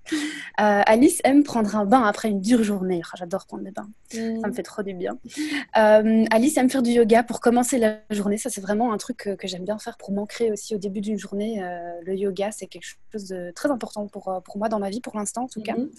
Alice 0.57 1.21
aime 1.25 1.43
prendre 1.43 1.75
un 1.77 1.85
bain 1.85 2.03
après 2.03 2.29
une 2.29 2.41
dure 2.41 2.63
journée. 2.63 3.03
Ah, 3.05 3.17
j'adore 3.19 3.47
prendre 3.47 3.65
des 3.65 3.71
bains, 3.71 3.89
ça 4.11 4.19
me 4.19 4.49
mm. 4.49 4.55
fait 4.55 4.63
trop 4.63 4.83
du 4.83 4.95
bien. 4.95 5.19
Alice 5.73 6.57
aime 6.57 6.71
faire 6.71 6.83
du 6.83 6.91
yoga 6.91 7.23
pour 7.23 7.41
commencer 7.41 7.79
la 7.79 7.99
journée. 8.11 8.39
Ça, 8.39 8.51
c'est 8.51 8.61
vraiment 8.61 8.93
un 8.93 8.99
truc 8.99 9.17
que, 9.19 9.35
que 9.35 9.49
j'aime 9.49 9.65
bien 9.65 9.79
faire 9.79 9.97
pour 9.97 10.13
m'ancrer 10.13 10.51
aussi 10.51 10.75
au 10.75 10.79
début 10.79 11.01
d'une 11.01 11.19
journée. 11.19 11.63
le 12.05 12.15
yoga, 12.15 12.51
c'est 12.53 12.67
quelque 12.67 12.87
chose 13.13 13.29
de 13.29 13.51
très 13.55 13.71
important 13.71 14.07
pour, 14.07 14.43
pour 14.45 14.59
moi 14.59 14.69
dans 14.69 14.79
ma 14.79 14.91
vie, 14.91 15.01
pour 15.01 15.17
l'instant 15.17 15.45
en 15.45 15.49
tout 15.49 15.63
cas. 15.63 15.75
Mm-hmm. 15.75 15.91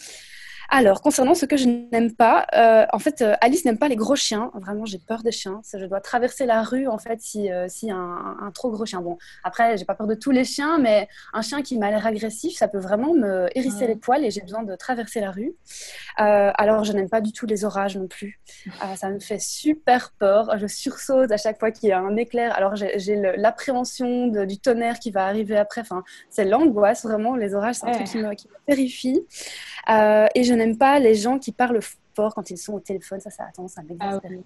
Alors, 0.75 1.01
concernant 1.01 1.35
ce 1.35 1.45
que 1.45 1.55
je 1.55 1.67
n'aime 1.67 2.11
pas, 2.15 2.47
euh, 2.55 2.87
en 2.91 2.97
fait, 2.97 3.21
euh, 3.21 3.35
Alice 3.41 3.63
n'aime 3.63 3.77
pas 3.77 3.87
les 3.87 3.95
gros 3.95 4.15
chiens. 4.15 4.49
Vraiment, 4.55 4.85
j'ai 4.85 4.97
peur 4.97 5.21
des 5.21 5.31
chiens. 5.31 5.61
Je 5.71 5.85
dois 5.85 6.01
traverser 6.01 6.47
la 6.47 6.63
rue, 6.63 6.87
en 6.87 6.97
fait, 6.97 7.21
si, 7.21 7.51
euh, 7.51 7.67
si 7.69 7.91
un, 7.91 8.37
un, 8.41 8.49
trop 8.49 8.71
gros 8.71 8.83
chien. 8.83 8.99
Bon, 8.99 9.19
après, 9.43 9.77
j'ai 9.77 9.85
pas 9.85 9.93
peur 9.93 10.07
de 10.07 10.15
tous 10.15 10.31
les 10.31 10.43
chiens, 10.43 10.79
mais 10.79 11.07
un 11.31 11.43
chien 11.43 11.61
qui 11.61 11.77
m'a 11.77 11.91
l'air 11.91 12.07
agressif, 12.07 12.57
ça 12.57 12.67
peut 12.67 12.79
vraiment 12.79 13.13
me 13.13 13.55
hérisser 13.55 13.85
les 13.85 13.95
poils 13.95 14.25
et 14.25 14.31
j'ai 14.31 14.41
besoin 14.41 14.63
de 14.63 14.75
traverser 14.75 15.21
la 15.21 15.29
rue. 15.29 15.53
alors, 16.17 16.83
je 16.83 16.93
n'aime 16.93 17.09
pas 17.09 17.21
du 17.21 17.33
tout 17.33 17.45
les 17.45 17.65
orages 17.65 17.95
non 17.95 18.07
plus. 18.07 18.41
ça 18.95 19.09
me 19.11 19.19
fait 19.19 19.39
super 19.39 20.11
peur. 20.17 20.57
Je 20.57 20.65
sursaute 20.65 21.31
à 21.31 21.37
chaque 21.37 21.59
fois 21.59 21.69
qu'il 21.69 21.89
y 21.89 21.91
a 21.91 21.99
un 21.99 22.15
éclair. 22.15 22.51
Alors, 22.57 22.75
j'ai 22.75 23.15
l'appréhension 23.37 24.25
du 24.25 24.57
tonnerre 24.57 24.97
qui 24.97 25.11
va 25.11 25.27
arriver 25.27 25.55
après. 25.55 25.81
Enfin, 25.81 26.03
c'est 26.31 26.45
l'angoisse, 26.45 27.03
vraiment. 27.03 27.35
Les 27.35 27.53
orages, 27.53 27.75
c'est 27.75 27.85
un 27.85 27.91
truc 27.91 28.07
qui 28.07 28.17
me, 28.17 28.33
qui 28.33 28.47
me 28.47 28.65
terrifie. 28.65 29.23
Et 29.87 30.43
je 30.43 30.53
n'aime 30.53 30.77
pas 30.77 30.99
les 30.99 31.15
gens 31.15 31.39
qui 31.39 31.51
parlent 31.51 31.79
fort 32.15 32.33
quand 32.35 32.49
ils 32.49 32.57
sont 32.57 32.73
au 32.73 32.79
téléphone. 32.79 33.19
Ça, 33.19 33.29
ça 33.29 33.43
a 33.43 33.51
tendance 33.51 33.77
à 33.77 33.83
m'exaspérer. 33.83 34.43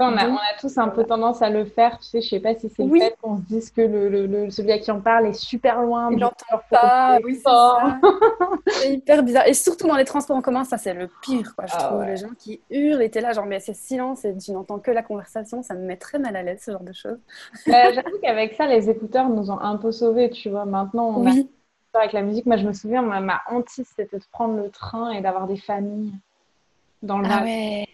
on, 0.00 0.16
a, 0.16 0.26
tous 0.60 0.78
un 0.78 0.88
peu 0.88 1.04
tendance 1.04 1.42
à 1.42 1.50
le 1.50 1.64
faire. 1.64 1.98
Tu 1.98 2.08
sais, 2.08 2.20
je 2.20 2.28
sais 2.28 2.40
pas 2.40 2.54
si 2.54 2.68
c'est 2.68 2.84
le 2.84 2.98
fait 2.98 3.16
qu'on 3.20 3.38
se 3.38 3.42
dise 3.42 3.70
que 3.70 3.82
le, 3.82 4.50
celui 4.50 4.72
à 4.72 4.78
qui 4.78 4.90
on 4.90 5.00
parle 5.00 5.26
est 5.26 5.32
super 5.32 5.80
loin. 5.82 6.10
Il 6.10 6.18
n'entend 6.18 6.60
pas. 6.70 7.18
Oui, 7.24 7.40
c'est 8.66 8.94
hyper 8.94 9.22
bizarre. 9.22 9.46
Et 9.46 9.54
surtout 9.54 9.86
dans 9.86 9.96
les 9.96 10.04
transports 10.04 10.36
en 10.36 10.42
commun, 10.42 10.64
ça, 10.64 10.78
c'est 10.78 10.94
le 10.94 11.08
pire. 11.22 11.54
Quoi, 11.54 11.66
je 11.66 11.74
ah 11.76 11.84
trouve 11.84 12.04
les 12.04 12.16
gens 12.16 12.34
qui 12.38 12.60
hurlent 12.70 13.02
et 13.02 13.10
t'es 13.10 13.20
là, 13.20 13.32
genre, 13.32 13.46
mais 13.46 13.60
c'est 13.60 13.76
silence 13.76 14.24
et 14.24 14.36
tu 14.36 14.52
n'entends 14.52 14.78
que 14.78 14.90
la 14.90 15.02
conversation. 15.02 15.62
Ça 15.62 15.74
me 15.74 15.86
met 15.86 15.96
très 15.96 16.18
mal 16.18 16.36
à 16.36 16.42
l'aise, 16.42 16.62
ce 16.64 16.70
genre 16.72 16.82
de 16.82 16.92
choses. 16.92 17.18
Bah, 17.66 17.92
j'avoue 17.92 18.18
qu'avec 18.22 18.54
ça, 18.54 18.66
les 18.66 18.90
écouteurs 18.90 19.28
nous 19.28 19.50
ont 19.50 19.60
un 19.60 19.76
peu 19.76 19.92
sauvés, 19.92 20.30
tu 20.30 20.50
vois. 20.50 20.64
Maintenant, 20.64 21.08
on 21.18 21.24
oui 21.24 21.50
avec 21.98 22.12
la 22.12 22.22
musique. 22.22 22.46
Moi, 22.46 22.56
je 22.56 22.66
me 22.66 22.72
souviens, 22.72 23.02
ma, 23.02 23.42
hantise, 23.48 23.88
c'était 23.96 24.18
de 24.18 24.24
prendre 24.32 24.56
le 24.56 24.70
train 24.70 25.10
et 25.10 25.20
d'avoir 25.20 25.46
des 25.46 25.56
familles 25.56 26.12
dans 27.02 27.18
le 27.18 27.28
ah 27.30 27.42
ouais. 27.42 27.86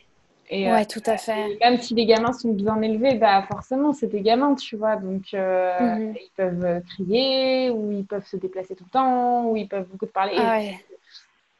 Et, 0.52 0.70
ouais, 0.70 0.82
euh, 0.82 0.84
tout 0.84 1.02
à 1.06 1.16
fait. 1.16 1.58
Même 1.60 1.78
si 1.78 1.94
les 1.94 2.06
gamins 2.06 2.32
sont 2.32 2.52
bien 2.52 2.82
élevés, 2.82 3.14
bah 3.14 3.42
forcément, 3.42 3.92
c'est 3.92 4.08
des 4.08 4.20
gamins, 4.20 4.56
tu 4.56 4.76
vois. 4.76 4.96
Donc, 4.96 5.32
euh, 5.32 5.96
mhm. 5.96 6.14
ils 6.16 6.30
peuvent 6.36 6.82
crier, 6.88 7.70
ou 7.70 7.92
ils 7.92 8.04
peuvent 8.04 8.26
se 8.26 8.36
déplacer 8.36 8.74
tout 8.74 8.84
le 8.84 8.90
temps, 8.90 9.46
ou 9.46 9.56
ils 9.56 9.68
peuvent 9.68 9.86
beaucoup 9.86 10.06
te 10.06 10.12
parler. 10.12 10.34
Ah 10.36 10.58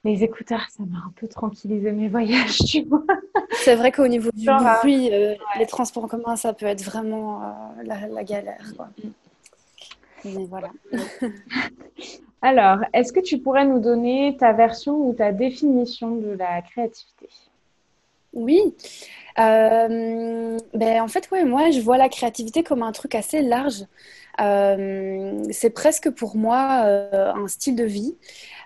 les 0.03 0.25
écouteurs, 0.25 0.67
ça 0.71 0.83
m'a 0.91 0.97
un 0.97 1.13
peu 1.15 1.29
tranquillisé 1.29 1.93
mes 1.93 2.09
voyages, 2.09 2.57
tu 2.67 2.85
vois. 2.85 3.05
C'est 3.53 3.75
vrai 3.75 3.93
qu'au 3.93 4.09
niveau 4.09 4.31
du 4.33 4.47
bruit, 4.47 5.13
euh, 5.13 5.35
les 5.59 5.67
transports 5.67 6.05
en 6.05 6.09
commun, 6.09 6.37
ça 6.37 6.55
peut 6.55 6.65
être 6.65 6.83
vraiment 6.83 7.43
la, 7.85 8.25
galère. 8.25 8.73
Quoi. 8.77 8.89
Mm. 9.05 9.11
Mais 10.25 10.47
voilà. 10.47 10.71
Alors, 12.43 12.79
est-ce 12.95 13.13
que 13.13 13.21
tu 13.21 13.39
pourrais 13.39 13.67
nous 13.67 13.81
donner 13.81 14.37
ta 14.39 14.53
version 14.53 14.97
ou 14.97 15.13
ta 15.13 15.33
définition 15.33 16.17
de 16.17 16.31
la 16.31 16.63
créativité? 16.63 17.29
Oui. 18.33 18.75
Euh, 19.39 20.59
ben, 20.75 21.03
en 21.03 21.09
fait, 21.09 21.29
moi, 21.45 21.71
je 21.71 21.81
vois 21.81 21.99
la 21.99 22.09
créativité 22.09 22.63
comme 22.63 22.83
un 22.83 22.93
truc 22.93 23.15
assez 23.15 23.43
large. 23.43 23.85
Euh, 24.41 25.43
c'est 25.51 25.71
presque 25.71 26.11
pour 26.11 26.37
moi 26.37 26.83
euh, 26.85 27.33
un 27.35 27.49
style 27.49 27.77
de 27.77 27.85
vie. 27.85 28.17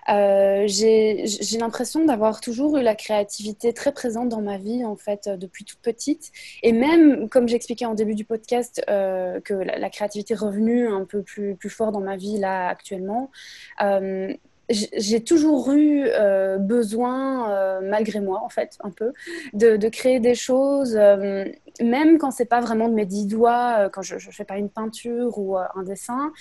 Euh, 0.09 0.65
j'ai 0.67 1.57
l'impression 1.59 2.05
d'avoir 2.05 2.41
toujours 2.41 2.77
eu 2.77 2.83
la 2.83 2.95
créativité 2.95 3.73
très 3.73 3.91
présente 3.91 4.29
dans 4.29 4.41
ma 4.41 4.57
vie, 4.57 4.85
en 4.85 4.95
fait, 4.95 5.27
euh, 5.27 5.37
depuis 5.37 5.65
toute 5.65 5.79
petite. 5.79 6.31
Et 6.63 6.71
même, 6.71 7.29
comme 7.29 7.47
j'expliquais 7.47 7.85
en 7.85 7.95
début 7.95 8.15
du 8.15 8.25
podcast, 8.25 8.83
euh, 8.89 9.39
que 9.41 9.53
la, 9.53 9.89
créativité 9.89 10.33
est 10.33 10.37
revenue 10.37 10.87
un 10.87 11.05
peu 11.05 11.21
plus, 11.21 11.55
plus 11.55 11.69
fort 11.69 11.91
dans 11.91 12.01
ma 12.01 12.17
vie, 12.17 12.37
là, 12.37 12.67
actuellement. 12.67 13.31
j'ai 14.69 15.23
toujours 15.23 15.71
eu 15.71 16.05
euh, 16.07 16.57
besoin, 16.57 17.51
euh, 17.51 17.81
malgré 17.83 18.19
moi 18.19 18.41
en 18.43 18.49
fait, 18.49 18.77
un 18.83 18.89
peu, 18.89 19.13
de, 19.53 19.89
créer 19.89 20.19
des 20.19 20.35
choses, 20.35 20.95
euh, 20.97 21.45
même 21.81 22.17
quand 22.17 22.31
c'est 22.31 22.45
pas 22.45 22.61
vraiment 22.61 22.87
de 22.87 22.93
mes 22.93 23.05
dix 23.05 23.25
doigts, 23.25 23.89
quand 23.91 24.01
je, 24.01 24.15
ne 24.15 24.31
fais 24.31 24.45
pas 24.45 24.57
une 24.57 24.69
peinture 24.69 25.37
ou 25.37 25.57
un 25.57 25.83
dessin. 25.83 26.31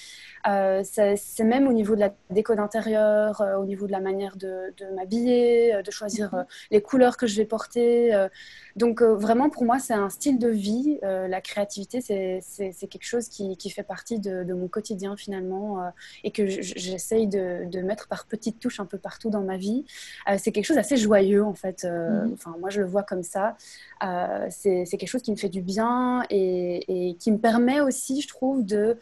c'est 0.44 1.44
même 1.44 1.66
au 1.66 1.72
niveau 1.72 1.94
de 1.94 2.00
la 2.00 2.14
déco 2.30 2.54
d'intérieur, 2.54 3.42
au 3.58 3.64
niveau 3.64 3.86
de 3.86 3.92
la 3.92 4.00
manière 4.00 4.36
de, 4.36 4.74
de 4.76 4.94
m'habiller, 4.94 5.82
de 5.82 5.90
choisir 5.90 6.34
mhm. 6.34 6.46
les 6.70 6.82
couleurs 6.82 7.16
que 7.16 7.26
je 7.26 7.36
vais 7.36 7.44
porter. 7.44 8.28
donc 8.76 9.02
vraiment 9.02 9.50
pour 9.50 9.64
moi 9.64 9.78
c'est 9.78 9.94
un 9.94 10.10
style 10.10 10.38
de 10.38 10.48
vie. 10.48 10.98
la 11.02 11.40
créativité 11.40 12.00
c'est 12.00 12.88
quelque 12.88 13.06
chose 13.06 13.28
qui, 13.28 13.56
qui, 13.56 13.70
fait 13.70 13.82
partie 13.82 14.18
de, 14.18 14.44
de 14.44 14.54
mon 14.54 14.68
quotidien 14.68 15.16
finalement 15.16 15.92
et 16.22 16.30
que 16.30 16.46
j'essaye 16.46 17.26
de, 17.26 17.64
de 17.68 17.80
mettre 17.80 18.08
par 18.08 18.26
petites 18.26 18.60
touches 18.60 18.80
un 18.80 18.86
peu 18.86 18.98
partout 18.98 19.30
dans 19.30 19.42
ma 19.42 19.56
vie. 19.56 19.84
Euh, 20.28 20.36
c'est 20.38 20.52
quelque 20.52 20.64
chose 20.64 20.76
d'assez 20.76 20.96
joyeux 20.96 21.44
en 21.44 21.54
fait. 21.54 21.84
Euh, 21.84 22.24
mhm. 22.24 22.32
Enfin, 22.34 22.54
moi 22.60 22.70
je 22.70 22.80
le 22.80 22.86
vois 22.86 23.02
comme 23.02 23.22
ça. 23.22 23.56
Euh, 24.02 24.46
c'est 24.50 24.84
quelque 24.84 25.06
chose 25.06 25.22
qui 25.24 25.32
me 25.32 25.36
fait 25.36 25.48
du 25.48 25.62
bien 25.62 26.22
et, 26.30 27.16
qui 27.18 27.32
me 27.32 27.38
permet 27.38 27.80
aussi, 27.80 28.20
je 28.20 28.28
trouve, 28.28 28.64
de 28.64 28.98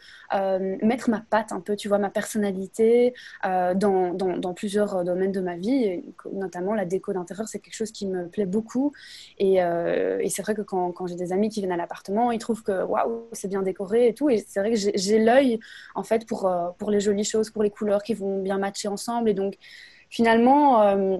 mettre 0.81 1.09
ma 1.09 1.19
patte 1.19 1.51
un 1.51 1.59
peu, 1.59 1.75
tu 1.75 1.87
vois, 1.87 1.99
ma 1.99 2.09
personnalité 2.09 3.13
dans, 3.43 4.13
dans, 4.13 4.53
plusieurs 4.53 5.03
domaines 5.03 5.31
de 5.31 5.41
ma 5.41 5.55
vie, 5.55 6.03
notamment 6.31 6.73
la 6.73 6.85
déco 6.85 7.13
d'intérieur, 7.13 7.47
c'est 7.47 7.59
quelque 7.59 7.75
chose 7.75 7.91
qui 7.91 8.07
me 8.07 8.27
plaît 8.27 8.45
beaucoup. 8.45 8.93
Et, 9.37 9.59
c'est 10.29 10.41
vrai 10.41 10.55
que 10.55 10.61
quand, 10.61 11.07
j'ai 11.07 11.15
des 11.15 11.31
amis 11.31 11.49
qui 11.49 11.59
viennent 11.59 11.71
à 11.71 11.77
l'appartement, 11.77 12.31
ils 12.31 12.39
trouvent 12.39 12.63
que 12.63 12.83
waouh, 12.83 13.27
c'est 13.33 13.47
bien 13.47 13.61
décoré 13.61 14.07
et 14.07 14.13
tout. 14.13 14.29
Et 14.29 14.43
c'est 14.47 14.59
vrai 14.59 14.71
que 14.71 14.77
j'ai 14.77 15.19
l'œil 15.19 15.59
en 15.95 16.03
fait 16.03 16.25
pour, 16.25 16.49
les 16.89 16.99
jolies 16.99 17.25
choses, 17.25 17.49
pour 17.49 17.63
les 17.63 17.69
couleurs 17.69 18.03
qui 18.03 18.13
vont 18.13 18.41
bien 18.41 18.57
matcher 18.57 18.87
ensemble 18.87 19.29
et 19.29 19.33
donc, 19.33 19.55
finalement, 20.09 20.81
euh, 20.81 21.17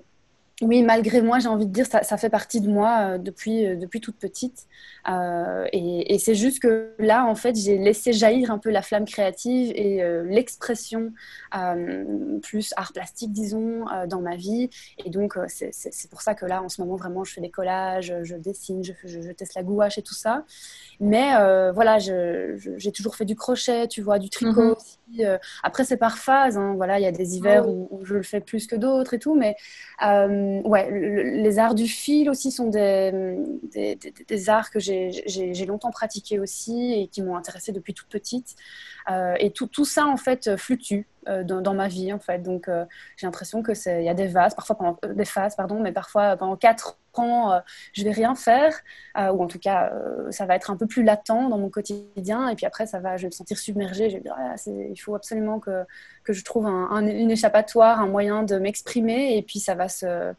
oui, 0.62 0.84
malgré 0.84 1.22
moi, 1.22 1.40
j'ai 1.40 1.48
envie 1.48 1.66
de 1.66 1.72
dire, 1.72 1.88
ça, 1.88 2.04
ça 2.04 2.16
fait 2.18 2.30
partie 2.30 2.62
de 2.62 2.70
moi 2.70 3.14
euh, 3.14 3.18
depuis, 3.18 3.66
euh, 3.66 3.76
depuis 3.76 4.00
toute 4.00 4.18
petite. 4.18 4.68
Euh, 5.10 5.66
et, 5.74 6.20
c'est 6.20 6.36
juste 6.36 6.62
que 6.62 6.94
là, 7.00 7.26
en 7.26 7.34
fait, 7.34 7.56
j'ai 7.56 7.78
laissé 7.78 8.14
jaillir 8.14 8.52
un 8.52 8.60
peu 8.60 8.70
la 8.70 8.84
flamme 8.84 9.06
créative 9.06 9.74
et 9.76 10.02
l'expression 10.24 11.12
plus 12.42 12.74
art 12.78 12.94
plastique, 12.94 13.34
disons, 13.34 13.86
dans 14.08 14.22
ma 14.22 14.38
vie. 14.38 14.70
Et 15.04 15.10
donc, 15.10 15.38
c'est 15.48 16.10
pour 16.10 16.22
ça 16.22 16.36
que 16.36 16.46
là, 16.46 16.62
en 16.62 16.70
ce 16.70 16.80
moment, 16.82 16.96
vraiment, 16.96 17.26
je 17.26 17.34
fais 17.34 17.42
des 17.42 17.50
collages, 17.50 18.14
je 18.24 18.36
dessine, 18.36 18.84
je, 18.84 18.94
je, 19.04 19.32
teste 19.32 19.56
la 19.56 19.64
gouache 19.64 19.98
et 19.98 20.02
tout 20.02 20.14
ça. 20.14 20.46
Mais 21.02 21.32
voilà, 21.74 22.00
j'ai 22.00 22.92
toujours 22.94 23.16
fait 23.16 23.26
du 23.26 23.36
crochet, 23.36 23.88
tu 23.90 24.02
vois, 24.02 24.20
du 24.20 24.30
tricot 24.30 24.62
mhm. 24.62 24.76
aussi. 24.78 25.26
après, 25.64 25.84
c'est 25.84 25.98
par 25.98 26.18
phase. 26.18 26.58
Hein, 26.58 26.76
voilà, 26.78 27.00
il 27.00 27.04
y 27.04 27.08
a 27.08 27.12
des 27.12 27.36
hivers 27.36 27.68
où, 27.68 27.90
où, 27.92 28.06
je 28.06 28.14
le 28.14 28.24
fais 28.24 28.40
plus 28.40 28.68
que 28.68 28.78
d'autres 28.78 29.16
et 29.16 29.20
tout. 29.20 29.36
Mais 29.36 29.58
euh, 30.44 30.62
ouais, 30.68 30.90
les 30.92 31.60
arts 31.60 31.76
du 31.76 31.88
fil 31.88 32.30
aussi 32.30 32.52
sont 32.52 32.68
des, 32.68 33.38
des, 34.28 34.50
arts 34.50 34.72
que 34.72 34.80
j'ai 34.80 35.66
longtemps 35.66 35.92
pratiqués 35.92 36.40
aussi 36.40 36.94
et 36.94 37.08
qui 37.08 37.22
m'ont 37.22 37.36
intéressée 37.36 37.72
depuis 37.72 37.94
toute 37.94 38.10
petite. 38.10 38.56
Euh, 39.10 39.36
et 39.40 39.52
tout, 39.52 39.68
tout, 39.68 39.86
ça, 39.86 40.06
en 40.06 40.18
fait, 40.18 40.56
fluctue 40.58 41.02
euh, 41.28 41.44
dans, 41.44 41.74
ma 41.74 41.88
vie, 41.88 42.12
en 42.14 42.20
fait. 42.20 42.40
Donc, 42.40 42.70
j'ai 43.18 43.28
l'impression 43.28 43.62
que 43.62 43.72
il 44.00 44.04
y 44.04 44.10
a 44.10 44.14
des 44.14 44.28
vases, 44.28 44.56
parfois 44.56 44.78
pendant, 44.78 44.98
des 45.14 45.26
phases, 45.26 45.56
pardon, 45.56 45.80
mais 45.80 45.92
parfois 45.92 46.38
pendant 46.38 46.56
quatre 46.56 46.98
ans, 47.16 47.62
je 47.94 48.04
vais 48.04 48.12
rien 48.12 48.36
faire, 48.36 48.74
ou 49.16 49.44
en 49.44 49.48
tout 49.48 49.60
cas, 49.60 49.92
ça 50.32 50.46
va 50.46 50.56
être 50.56 50.72
un 50.72 50.78
peu 50.78 50.88
plus 50.88 51.04
latent 51.04 51.50
dans 51.50 51.58
mon 51.58 51.70
quotidien. 51.70 52.50
Et 52.50 52.56
puis 52.56 52.66
après, 52.66 52.86
ça 52.86 53.00
va, 53.00 53.18
je 53.18 53.24
vais 53.24 53.28
me 53.28 53.32
sentir 53.32 53.58
submergée. 53.58 54.10
Je 54.10 54.16
vais 54.18 54.22
dire, 54.22 54.36
ah, 54.38 54.56
il 54.68 54.98
faut 54.98 55.16
absolument 55.16 55.60
que, 55.60 55.84
que 56.24 56.34
je 56.34 56.44
trouve 56.44 56.66
un, 56.66 57.06
une 57.06 57.32
échappatoire, 57.32 58.00
un 58.00 58.08
moyen 58.08 58.44
de 58.44 58.58
m'exprimer. 58.58 59.38
Et 59.38 59.42
puis, 59.42 59.60
ça 59.60 59.76
va 59.76 59.90
se 59.90 60.34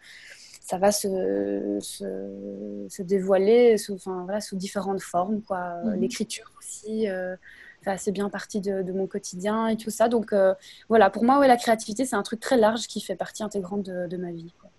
ça 0.64 0.78
va 0.78 0.92
se, 0.92 1.78
se, 1.80 3.02
dévoiler 3.02 3.76
sous, 3.76 3.94
enfin, 3.94 4.22
voilà, 4.24 4.40
sous 4.40 4.56
différentes 4.56 5.02
formes. 5.02 5.42
Quoi. 5.42 5.74
Mhm. 5.84 6.00
L'écriture 6.00 6.50
aussi 6.58 7.06
euh, 7.08 7.36
fait 7.84 7.90
assez 7.90 8.12
bien 8.12 8.28
partie 8.28 8.60
de, 8.60 8.92
mon 8.92 9.06
quotidien 9.06 9.68
et 9.68 9.76
tout 9.76 9.90
ça. 9.90 10.08
Donc 10.08 10.32
euh, 10.32 10.54
voilà, 10.88 11.10
pour 11.10 11.24
moi, 11.24 11.38
ouais, 11.38 11.48
la 11.48 11.56
créativité, 11.56 12.04
c'est 12.04 12.16
un 12.16 12.22
truc 12.22 12.40
très 12.40 12.56
large 12.56 12.86
qui 12.86 13.00
fait 13.00 13.16
partie 13.16 13.42
intégrante 13.42 13.82
de, 13.82 14.06
de 14.06 14.16
ma 14.16 14.32
vie. 14.32 14.52
Quoi. 14.60 14.70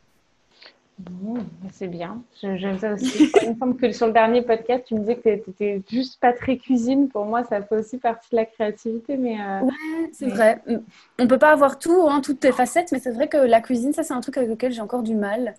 Bon, 0.98 1.36
c'est 1.74 1.90
bien. 1.90 2.22
J'aime 2.42 2.80
ça 2.80 2.94
aussi. 2.94 3.30
Il 3.44 3.50
me 3.50 3.58
semble 3.58 3.76
que 3.76 3.92
sur 3.92 4.08
le 4.08 4.14
dernier 4.14 4.42
podcast, 4.42 4.86
tu 4.88 4.96
me 4.96 5.02
disais 5.02 5.18
que 5.18 5.36
tu 5.36 5.50
n'étais 5.50 5.82
juste 5.90 6.22
pas 6.22 6.32
très 6.32 6.58
cuisine. 6.58 7.10
Pour 7.10 7.26
moi, 7.26 7.44
ça 7.44 7.62
fait 7.62 7.76
aussi 7.76 7.98
partie 7.98 8.30
de 8.32 8.38
la 8.38 8.46
créativité. 8.46 9.18
Mais 9.18 9.38
euh, 9.42 9.60
Ouais, 9.62 10.10
c'est 10.14 10.28
vrai. 10.28 10.62
On 11.20 11.28
peut 11.28 11.38
pas 11.38 11.52
avoir 11.52 11.80
tout, 11.80 12.08
hein, 12.10 12.22
toutes 12.22 12.40
tes 12.40 12.54
facettes, 12.54 12.94
mais 12.94 13.00
c'est 13.00 13.12
vrai 13.12 13.28
que 13.28 13.36
la 13.36 13.60
cuisine, 13.60 13.92
ça, 13.92 14.04
c'est 14.04 14.14
un 14.14 14.22
truc 14.22 14.38
avec 14.38 14.50
lequel 14.50 14.72
j'ai 14.72 14.82
encore 14.82 15.04
du 15.04 15.16
mal. 15.16 15.56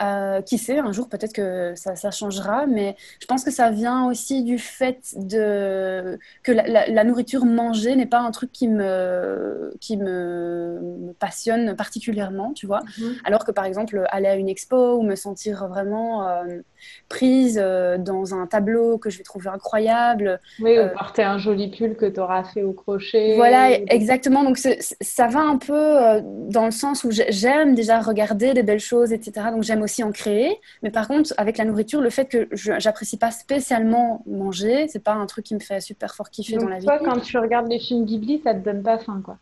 Euh, 0.00 0.42
qui 0.42 0.58
sait, 0.58 0.78
un 0.78 0.92
jour 0.92 1.08
peut-être 1.08 1.32
que 1.32 1.72
ça, 1.74 1.96
ça, 1.96 2.12
changera, 2.12 2.66
mais 2.66 2.94
je 3.18 3.26
pense 3.26 3.42
que 3.42 3.50
ça 3.50 3.70
vient 3.70 4.06
aussi 4.08 4.44
du 4.44 4.56
fait 4.56 5.00
de, 5.16 6.20
que 6.44 6.52
la, 6.52 7.02
nourriture 7.02 7.44
mangée 7.44 7.96
n'est 7.96 8.06
pas 8.06 8.20
un 8.20 8.30
truc 8.30 8.52
qui 8.52 8.68
me, 8.68 9.74
qui 9.80 9.96
me, 9.96 11.12
passionne 11.18 11.74
particulièrement, 11.74 12.52
tu 12.52 12.68
vois. 12.68 12.82
Mhm. 12.96 13.16
Alors 13.24 13.44
que 13.44 13.50
par 13.50 13.64
exemple, 13.64 14.06
aller 14.10 14.28
à 14.28 14.36
une 14.36 14.48
expo 14.48 14.98
ou 14.98 15.02
me 15.02 15.16
sentir 15.16 15.66
vraiment 15.66 16.28
euh, 16.28 16.60
prise 17.08 17.58
euh, 17.60 17.98
dans 17.98 18.36
un 18.36 18.46
tableau 18.46 18.98
que 18.98 19.10
je 19.10 19.18
vais 19.18 19.24
trouver 19.24 19.48
incroyable. 19.48 20.38
Oui, 20.60 20.78
ou 20.78 20.96
porter 20.96 21.24
un 21.24 21.38
joli 21.38 21.76
pull 21.76 21.96
que 21.96 22.06
tu 22.06 22.20
auras 22.20 22.44
fait 22.44 22.62
au 22.62 22.72
crochet. 22.72 23.34
Voilà, 23.34 23.72
exactement. 23.72 24.44
Donc 24.44 24.58
ça 24.58 25.26
va 25.26 25.40
un 25.40 25.58
peu 25.58 26.22
dans 26.48 26.66
le 26.66 26.70
sens 26.70 27.02
où 27.02 27.10
j'aime 27.10 27.74
déjà 27.74 28.00
regarder 28.00 28.54
des 28.54 28.62
belles 28.62 28.78
choses, 28.78 29.12
etc. 29.12 29.48
Donc 29.50 29.64
j'aime 29.64 29.82
aussi 29.88 30.04
en 30.04 30.12
créer. 30.12 30.60
Mais 30.82 30.90
par 30.90 31.08
contre, 31.08 31.32
avec 31.36 31.56
la 31.58 31.64
nourriture, 31.64 32.00
le 32.00 32.10
fait 32.10 32.26
que 32.26 32.48
j'apprécie 32.52 33.16
pas 33.16 33.30
spécialement 33.30 34.22
manger, 34.26 34.86
c'est 34.88 35.02
pas 35.02 35.14
un 35.14 35.26
truc 35.26 35.46
qui 35.46 35.54
me 35.54 35.60
fait 35.60 35.80
super 35.80 36.14
fort 36.14 36.30
kiffer 36.30 36.56
dans 36.56 36.68
la 36.68 36.78
vie. 36.78 36.84
Toi, 36.84 37.00
quand 37.02 37.20
tu 37.20 37.38
regardes 37.38 37.68
les 37.68 37.80
films 37.80 38.04
Ghibli, 38.04 38.40
ça 38.44 38.54
te 38.54 38.60
donne 38.64 38.82
pas 38.82 38.98
faim, 38.98 39.22
quoi. 39.24 39.38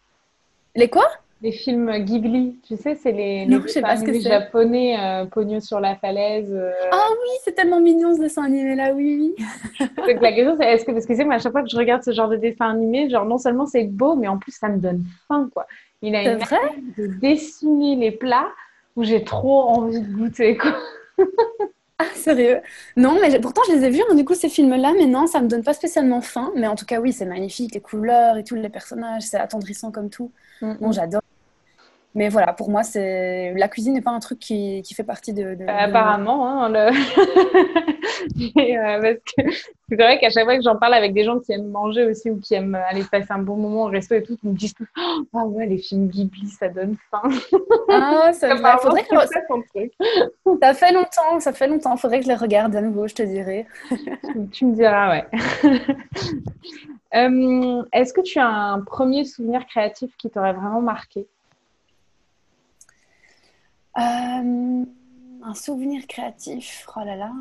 Les 0.76 0.88
quoi? 0.88 1.06
Les 1.42 1.52
films 1.52 1.92
Ghibli, 1.98 2.58
tu 2.66 2.76
sais, 2.76 2.94
c'est 2.94 3.12
les, 3.12 3.44
les 3.44 4.20
japonais 4.22 4.96
euh, 4.98 5.26
pognon 5.26 5.60
sur 5.60 5.80
la 5.80 5.94
falaise. 5.96 6.50
Euh. 6.50 6.72
Ah 6.90 7.08
oui, 7.10 7.28
c'est 7.44 7.52
tellement 7.52 7.78
mignon 7.78 8.14
ce 8.14 8.20
dessin 8.20 8.44
animé 8.44 8.74
là, 8.74 8.92
oui, 8.94 9.34
oui. 9.36 9.86
Donc 9.96 10.22
la 10.22 10.32
question 10.32 10.56
c'est 10.58 10.66
est-ce 10.66 10.84
que 10.86 10.92
parce 10.92 11.04
que 11.04 11.14
c'est 11.14 11.24
moi 11.26 11.34
à 11.34 11.38
chaque 11.38 11.52
fois 11.52 11.62
que 11.62 11.68
je 11.68 11.76
regarde 11.76 12.02
ce 12.02 12.12
genre 12.12 12.30
de 12.30 12.36
dessin 12.36 12.70
animé, 12.70 13.10
genre 13.10 13.26
non 13.26 13.36
seulement 13.36 13.66
c'est 13.66 13.84
beau, 13.84 14.16
mais 14.16 14.28
en 14.28 14.38
plus 14.38 14.52
ça 14.52 14.70
me 14.70 14.78
donne 14.78 15.04
faim 15.28 15.50
quoi. 15.52 15.66
Il 16.00 16.14
a 16.14 16.22
une 16.22 16.38
manière 16.38 16.72
de 16.96 17.06
dessiner 17.06 17.96
les 17.96 18.12
plats 18.12 18.48
où 18.96 19.04
j'ai 19.04 19.24
trop 19.24 19.62
envie 19.68 20.00
de 20.00 20.12
goûter, 20.12 20.56
quoi. 20.56 20.76
Ah, 21.98 22.04
sérieux 22.14 22.60
Non, 22.96 23.18
mais 23.20 23.40
pourtant 23.40 23.62
je 23.68 23.72
les 23.74 23.84
ai 23.84 23.90
vus, 23.90 24.02
hein, 24.10 24.14
du 24.14 24.24
coup, 24.24 24.34
ces 24.34 24.50
films-là, 24.50 24.92
mais 24.98 25.06
non, 25.06 25.26
ça 25.26 25.40
me 25.40 25.48
donne 25.48 25.62
pas 25.62 25.72
spécialement 25.72 26.20
faim. 26.20 26.52
Mais 26.54 26.66
en 26.66 26.74
tout 26.74 26.84
cas, 26.84 27.00
oui, 27.00 27.12
c'est 27.12 27.24
magnifique, 27.24 27.74
les 27.74 27.80
couleurs 27.80 28.36
et 28.36 28.44
tous 28.44 28.54
les 28.54 28.68
personnages, 28.68 29.22
c'est 29.22 29.38
attendrissant 29.38 29.90
comme 29.90 30.10
tout. 30.10 30.30
Mm, 30.60 30.74
bon, 30.74 30.88
mm. 30.88 30.92
j'adore. 30.92 31.22
Mais 32.16 32.30
voilà, 32.30 32.54
pour 32.54 32.70
moi, 32.70 32.82
c'est 32.82 33.52
la 33.54 33.68
cuisine 33.68 33.92
n'est 33.92 34.00
pas 34.00 34.10
un 34.10 34.20
truc 34.20 34.38
qui, 34.38 34.80
qui 34.80 34.94
fait 34.94 35.04
partie 35.04 35.34
de. 35.34 35.54
de 35.54 35.66
Apparemment, 35.68 36.48
hein, 36.48 36.68
le... 36.70 36.90
Euh, 38.36 39.00
parce 39.00 39.18
que 39.36 39.52
c'est 39.88 39.96
vrai 39.96 40.18
qu'à 40.18 40.30
chaque 40.30 40.44
fois 40.44 40.56
que 40.56 40.62
j'en 40.62 40.76
parle 40.76 40.94
avec 40.94 41.12
des 41.12 41.24
gens 41.24 41.38
qui 41.38 41.52
aiment 41.52 41.70
manger 41.70 42.04
aussi 42.06 42.30
ou 42.30 42.40
qui 42.40 42.54
aiment 42.54 42.74
aller 42.74 43.04
passer 43.04 43.30
un 43.30 43.38
bon 43.38 43.56
moment 43.56 43.84
au 43.84 43.86
resto 43.86 44.14
et 44.14 44.22
tout, 44.22 44.36
ils 44.42 44.50
me 44.50 44.54
disent 44.54 44.74
Ah 45.34 45.44
ouais, 45.44 45.66
les 45.66 45.78
films 45.78 46.08
Ghibli, 46.08 46.48
ça 46.48 46.68
donne 46.68 46.96
faim. 47.10 47.22
Ah, 47.88 48.32
ça, 48.32 48.56
faudrait 48.82 49.04
que 49.04 49.16
ça 50.60 50.74
fait 50.74 50.92
longtemps, 50.92 51.40
ça 51.40 51.52
fait 51.52 51.68
longtemps. 51.68 51.96
Faudrait 51.96 52.18
que 52.18 52.24
je 52.24 52.30
les 52.30 52.36
regarde 52.36 52.74
à 52.74 52.80
nouveau, 52.80 53.06
je 53.06 53.14
te 53.14 53.22
dirai. 53.22 53.66
tu 54.52 54.64
me 54.64 54.74
diras, 54.74 55.10
ouais. 55.10 55.26
Euh, 57.14 57.82
est-ce 57.92 58.12
que 58.12 58.20
tu 58.20 58.38
as 58.38 58.48
un 58.48 58.80
premier 58.80 59.24
souvenir 59.24 59.64
créatif 59.66 60.14
qui 60.18 60.28
t'aurait 60.28 60.52
vraiment 60.52 60.82
marqué? 60.82 61.26
Euh, 63.98 64.84
un 65.42 65.54
souvenir 65.54 66.06
créatif, 66.06 66.86
oh 66.96 67.00
là 67.04 67.16
là. 67.16 67.32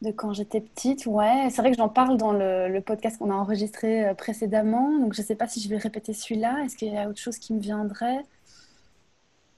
De 0.00 0.12
quand 0.12 0.32
j'étais 0.32 0.60
petite, 0.60 1.06
ouais. 1.06 1.48
C'est 1.50 1.60
vrai 1.60 1.72
que 1.72 1.76
j'en 1.76 1.88
parle 1.88 2.16
dans 2.16 2.32
le, 2.32 2.80
podcast 2.80 3.18
qu'on 3.18 3.30
a 3.30 3.34
enregistré 3.34 4.08
euh, 4.08 4.14
précédemment. 4.14 4.98
Donc 4.98 5.14
je 5.14 5.22
ne 5.22 5.26
sais 5.26 5.34
pas 5.34 5.48
si 5.48 5.60
je 5.60 5.68
vais 5.68 5.76
répéter 5.76 6.12
celui-là. 6.12 6.64
Est-ce 6.64 6.76
qu'il 6.76 6.92
y 6.92 6.96
a 6.96 7.08
autre 7.08 7.18
chose 7.18 7.38
qui 7.38 7.52
me 7.52 7.60
viendrait? 7.60 8.24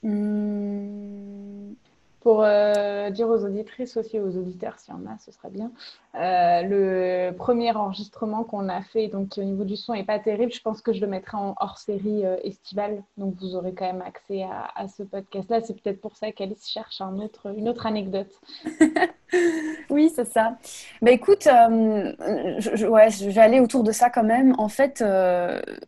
Hmm. 0.03 1.73
Pour 2.21 2.43
euh, 2.43 3.09
dire 3.09 3.27
aux 3.27 3.43
auditrices 3.43 3.97
aussi, 3.97 4.19
aux 4.19 4.37
auditeurs, 4.37 4.77
s'il 4.79 4.93
y 4.93 4.97
en 4.97 5.05
a, 5.07 5.17
ce 5.17 5.31
serait 5.31 5.49
bien. 5.49 5.71
Euh, 6.13 6.61
le 6.61 7.35
premier 7.35 7.71
enregistrement 7.71 8.43
qu'on 8.43 8.69
a 8.69 8.81
fait, 8.83 9.07
donc 9.07 9.33
au 9.37 9.43
niveau 9.43 9.63
du 9.63 9.75
son, 9.75 9.93
n'est 9.93 10.03
pas 10.03 10.19
terrible. 10.19 10.51
Je 10.51 10.61
pense 10.61 10.81
que 10.81 10.93
je 10.93 11.01
le 11.01 11.07
mettrai 11.07 11.37
en 11.37 11.55
hors 11.59 11.79
série 11.79 12.23
euh, 12.25 12.37
estivale. 12.43 13.03
Donc 13.17 13.35
vous 13.39 13.55
aurez 13.55 13.73
quand 13.73 13.85
même 13.85 14.03
accès 14.03 14.43
à, 14.43 14.87
ce 14.87 15.01
podcast-là. 15.01 15.61
C'est 15.61 15.73
peut-être 15.81 15.99
pour 15.99 16.15
ça 16.15 16.31
qu'Alice 16.31 16.67
cherche 16.69 17.01
une 17.01 17.67
autre 17.67 17.85
anecdote. 17.87 18.31
oui, 19.89 20.11
c'est 20.15 20.25
ça. 20.25 20.57
Mais 21.01 21.13
écoute, 21.13 21.45
je, 21.45 22.85
ouais, 22.85 23.09
vais 23.09 23.41
aller 23.41 23.59
autour 23.59 23.83
de 23.83 23.91
ça 23.91 24.11
quand 24.11 24.23
même. 24.23 24.53
En 24.59 24.69
fait, 24.69 25.03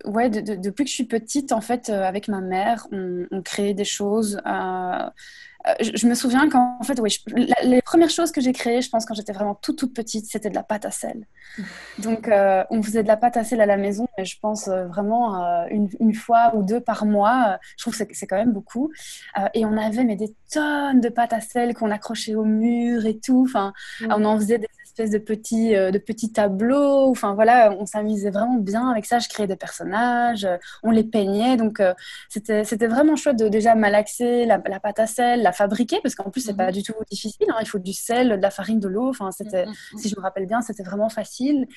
ouais, 0.06 0.30
depuis 0.30 0.86
que 0.86 0.90
je 0.90 0.96
suis 0.96 1.06
petite, 1.06 1.52
en 1.52 1.62
fait, 1.62 1.90
avec 1.90 2.28
ma 2.28 2.42
mère, 2.42 2.88
on, 2.92 3.28
on 3.30 3.44
crée 3.44 3.76
des 3.76 3.86
choses. 3.86 4.42
Euh, 5.68 5.74
je, 5.80 6.08
me 6.08 6.14
souviens 6.14 6.50
qu'en 6.50 6.82
fait, 6.84 7.00
oui, 7.00 7.18
les 7.64 7.82
premières 7.82 8.10
choses 8.10 8.32
que 8.32 8.42
j'ai 8.42 8.52
créées, 8.52 8.82
je 8.82 8.90
pense 8.90 9.06
quand 9.06 9.14
j'étais 9.14 9.34
vraiment 9.34 9.56
toute 9.56 9.78
toute 9.78 9.94
petite, 9.94 10.26
c'était 10.26 10.50
de 10.50 10.56
la 10.56 10.64
pâte 10.64 10.86
à 10.86 10.92
sel. 10.92 11.26
Donc, 12.00 12.28
euh, 12.28 12.64
on 12.70 12.82
faisait 12.84 13.04
de 13.04 13.08
la 13.08 13.18
pâte 13.18 13.38
à 13.38 13.44
sel 13.44 13.62
à 13.62 13.66
la 13.66 13.78
maison, 13.78 14.08
mais 14.18 14.26
je 14.26 14.40
pense 14.40 14.68
euh, 14.68 14.86
vraiment 14.88 15.36
une, 15.70 15.90
une, 16.00 16.14
fois 16.14 16.56
ou 16.56 16.64
deux 16.64 16.80
par 16.80 17.06
mois. 17.06 17.58
je 17.78 17.84
trouve 17.84 17.98
que 17.98 18.16
c'est 18.16 18.28
quand 18.28 18.38
même 18.38 18.54
beaucoup. 18.54 18.92
et 19.54 19.66
on 19.66 19.78
avait 19.78 20.04
mais 20.04 20.16
des 20.16 20.34
tonnes 20.52 21.00
de 21.00 21.10
pâte 21.10 21.34
à 21.34 21.42
sel 21.42 21.74
qu'on 21.74 21.92
accrochait 21.92 22.36
au 22.36 22.46
mur 22.46 23.06
et 23.06 23.20
tout. 23.20 23.46
Enfin, 23.48 23.74
mm. 24.02 24.08
on 24.10 24.26
en 24.26 24.38
faisait 24.38 24.60
des 24.60 24.68
espèces 24.94 25.12
de 25.12 25.18
petits, 25.18 25.72
de 25.72 25.98
petits 25.98 26.32
tableaux. 26.32 27.10
Enfin 27.10 27.34
voilà, 27.34 27.72
on 27.80 27.86
s'amusait 27.86 28.32
vraiment 28.32 28.58
bien 28.58 28.90
avec 28.90 29.06
ça. 29.06 29.20
Je 29.20 29.28
créais 29.28 29.48
des 29.48 29.56
personnages, 29.56 30.48
on 30.84 30.92
les 30.92 31.04
peignait. 31.04 31.58
Donc 31.58 31.82
c'était 32.30 32.64
c'était 32.64 32.88
vraiment 32.88 33.16
chouette 33.16 33.38
de 33.38 33.48
déjà 33.48 33.76
malaxer 33.76 34.46
la, 34.46 34.62
la 34.66 34.80
pâte 34.80 35.00
à 35.00 35.08
sel, 35.08 35.42
la 35.42 35.52
fabriquer 35.52 36.00
parce 36.02 36.16
qu'en 36.16 36.30
plus 36.30 36.42
c'est 36.42 36.56
pas 36.56 36.68
mhm. 36.68 36.74
du 36.74 36.84
tout 36.84 36.94
difficile. 37.10 37.48
Hein. 37.50 37.58
Il 37.62 37.68
faut 37.68 37.80
du 37.80 37.94
sel, 37.94 38.30
de 38.30 38.42
la 38.42 38.52
farine, 38.52 38.80
de 38.80 38.88
l'eau. 38.88 39.10
Enfin, 39.10 39.32
c'était, 39.32 39.66
mhm, 39.66 39.74
mhm, 39.94 40.00
si 40.00 40.10
je 40.10 40.16
me 40.16 40.22
rappelle 40.22 40.46
bien, 40.46 40.62
c'était 40.62 40.84
vraiment 40.84 41.10
facile. 41.10 41.68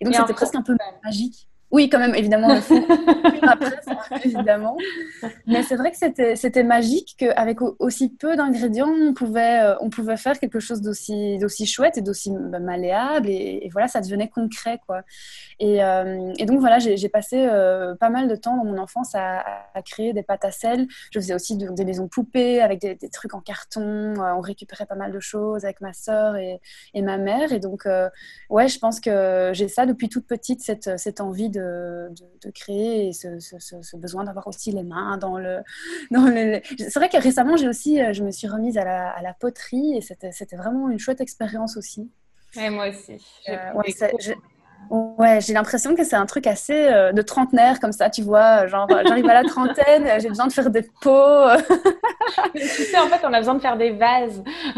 Et 0.00 0.04
donc 0.04 0.14
c'était 0.14 0.34
presque 0.34 0.54
un 0.54 0.62
peu 0.62 0.76
magique. 1.04 1.48
Oui, 1.74 1.88
quand 1.88 1.98
même, 1.98 2.14
évidemment, 2.14 2.50
après, 3.42 3.80
évidemment. 4.24 4.76
Mais 5.48 5.64
c'est 5.64 5.74
vrai 5.74 5.90
que 5.90 5.96
c'était, 6.36 6.62
magique 6.62 7.16
qu'avec 7.18 7.60
aussi 7.80 8.10
peu 8.10 8.36
d'ingrédients, 8.36 8.92
on 8.92 9.12
pouvait, 9.12 9.60
euh, 9.60 9.74
on 9.80 9.90
pouvait 9.90 10.16
faire 10.16 10.38
quelque 10.38 10.60
chose 10.60 10.82
d'aussi, 10.82 11.36
d'aussi 11.38 11.66
chouette 11.66 11.98
et 11.98 12.00
d'aussi 12.00 12.30
bah, 12.30 12.60
malléable. 12.60 13.28
Et, 13.28 13.68
voilà, 13.72 13.88
ça 13.88 14.00
devenait 14.00 14.28
concret, 14.28 14.78
quoi. 14.86 15.02
Et, 15.60 15.84
euh, 15.84 16.32
et 16.38 16.46
donc, 16.46 16.60
voilà, 16.60 16.78
j'ai, 16.78 17.08
passé 17.08 17.46
euh, 17.46 17.94
pas 17.94 18.10
mal 18.10 18.28
de 18.28 18.36
temps 18.36 18.56
dans 18.56 18.64
mon 18.64 18.78
enfance 18.78 19.14
à, 19.14 19.44
créer 19.84 20.12
des 20.12 20.22
pâtes 20.22 20.44
à 20.44 20.50
sel. 20.50 20.86
Je 21.12 21.18
faisais 21.18 21.34
aussi 21.34 21.56
des 21.56 21.84
maisons 21.84 22.08
poupées 22.08 22.60
avec 22.60 22.80
des, 22.80 22.96
trucs 23.10 23.34
en 23.34 23.40
carton. 23.40 24.14
on 24.18 24.40
récupérait 24.40 24.86
pas 24.86 24.94
mal 24.94 25.12
de 25.12 25.20
choses 25.20 25.64
avec 25.64 25.80
ma 25.80 25.92
sœur 25.92 26.36
et, 26.36 26.60
et 26.94 27.02
ma 27.02 27.18
mère. 27.18 27.52
Et 27.52 27.60
donc, 27.60 27.86
ouais, 28.50 28.68
je 28.68 28.78
pense 28.78 29.00
que 29.00 29.50
j'ai 29.52 29.68
ça 29.68 29.86
depuis 29.86 30.08
toute 30.08 30.26
petite, 30.26 30.62
cette, 30.62 30.98
cette 30.98 31.20
envie 31.20 31.50
de 31.50 32.04
de, 32.44 32.50
créer 32.50 33.08
et 33.08 33.12
ce, 33.12 33.96
besoin 33.96 34.24
d'avoir 34.24 34.46
aussi 34.46 34.72
les 34.72 34.82
mains 34.82 35.16
dans 35.18 35.38
le. 35.38 35.60
Dans 36.10 36.26
C'est 36.78 36.94
vrai 36.94 37.08
que 37.08 37.20
récemment, 37.20 37.56
j'ai 37.56 37.68
aussi, 37.68 38.00
euh, 38.00 38.12
je 38.12 38.22
me 38.22 38.30
suis 38.30 38.48
remise 38.48 38.78
à 38.78 38.84
la, 38.84 39.10
à 39.10 39.22
la 39.22 39.34
poterie 39.34 39.96
et 39.96 40.00
c'était 40.00 40.56
vraiment 40.56 40.88
une 40.88 40.98
chouette 40.98 41.20
expérience 41.20 41.76
aussi. 41.76 42.10
Et 42.56 42.70
moi 42.70 42.88
aussi. 42.88 43.24
Euh, 43.48 43.72
Ouais, 43.74 43.92
j'ai 45.40 45.52
l'impression 45.52 45.94
que 45.94 46.04
c'est 46.04 46.16
un 46.16 46.26
truc 46.26 46.46
assez 46.46 46.86
euh, 46.86 47.12
de 47.12 47.22
trentenaire 47.22 47.80
comme 47.80 47.92
ça, 47.92 48.10
tu 48.10 48.22
vois. 48.22 48.66
Genre, 48.66 48.88
j'arrive 49.06 49.28
à 49.28 49.34
la 49.34 49.44
trentaine, 49.44 50.08
j'ai 50.20 50.28
besoin 50.28 50.46
de 50.46 50.52
faire 50.52 50.70
des 50.70 50.82
pots. 50.82 51.48
tu 52.54 52.62
sais, 52.62 52.98
en 52.98 53.08
fait, 53.08 53.26
on 53.26 53.32
a 53.32 53.38
besoin 53.38 53.54
de 53.54 53.60
faire 53.60 53.76
des 53.76 53.90
vases. 53.90 54.42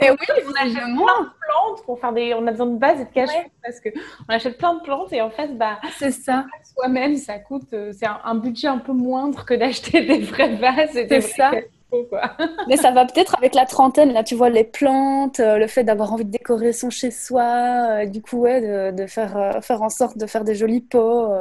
Et 0.00 0.10
oui, 0.10 0.16
on 0.46 0.52
achète 0.52 0.74
plein 0.74 1.22
de 1.22 1.28
plantes 1.48 1.84
pour 1.84 2.00
faire 2.00 2.12
des. 2.12 2.34
On 2.34 2.46
a 2.46 2.50
besoin 2.50 2.66
de 2.66 2.78
vases 2.78 3.00
et 3.00 3.04
de 3.04 3.10
cache 3.10 3.30
parce 3.62 3.80
que 3.80 3.88
on 4.28 4.34
achète 4.34 4.58
plein 4.58 4.74
de 4.74 4.80
plantes 4.80 5.12
et 5.12 5.20
en 5.20 5.30
fait, 5.30 5.56
bah. 5.56 5.78
C'est 5.98 6.10
ça. 6.10 6.44
Soi-même, 6.74 7.16
ça 7.16 7.38
coûte. 7.38 7.72
Euh, 7.72 7.92
c'est 7.92 8.06
un, 8.06 8.34
budget 8.34 8.68
un 8.68 8.78
peu 8.78 8.92
moindre 8.92 9.44
que 9.44 9.54
d'acheter 9.54 10.00
des 10.06 10.20
vrais 10.20 10.54
vases. 10.54 10.90
C'est 10.92 11.20
ça. 11.20 11.50
Mais 12.68 12.76
ça 12.76 12.90
va 12.90 13.06
peut-être 13.06 13.36
avec 13.36 13.54
la 13.54 13.66
trentaine, 13.66 14.12
là, 14.12 14.22
tu 14.22 14.34
vois, 14.34 14.50
les 14.50 14.64
plantes, 14.64 15.40
euh, 15.40 15.58
le 15.58 15.66
fait 15.66 15.84
d'avoir 15.84 16.12
envie 16.12 16.24
de 16.24 16.30
décorer 16.30 16.72
son 16.72 16.90
chez-soi, 16.90 17.42
euh, 17.42 18.06
du 18.06 18.20
coup, 18.20 18.38
ouais, 18.38 18.92
de, 18.92 19.06
faire, 19.06 19.36
euh, 19.36 19.60
faire 19.60 19.82
en 19.82 19.88
sorte 19.88 20.18
de 20.18 20.26
faire 20.26 20.44
des 20.44 20.54
jolis 20.54 20.80
pots. 20.80 21.32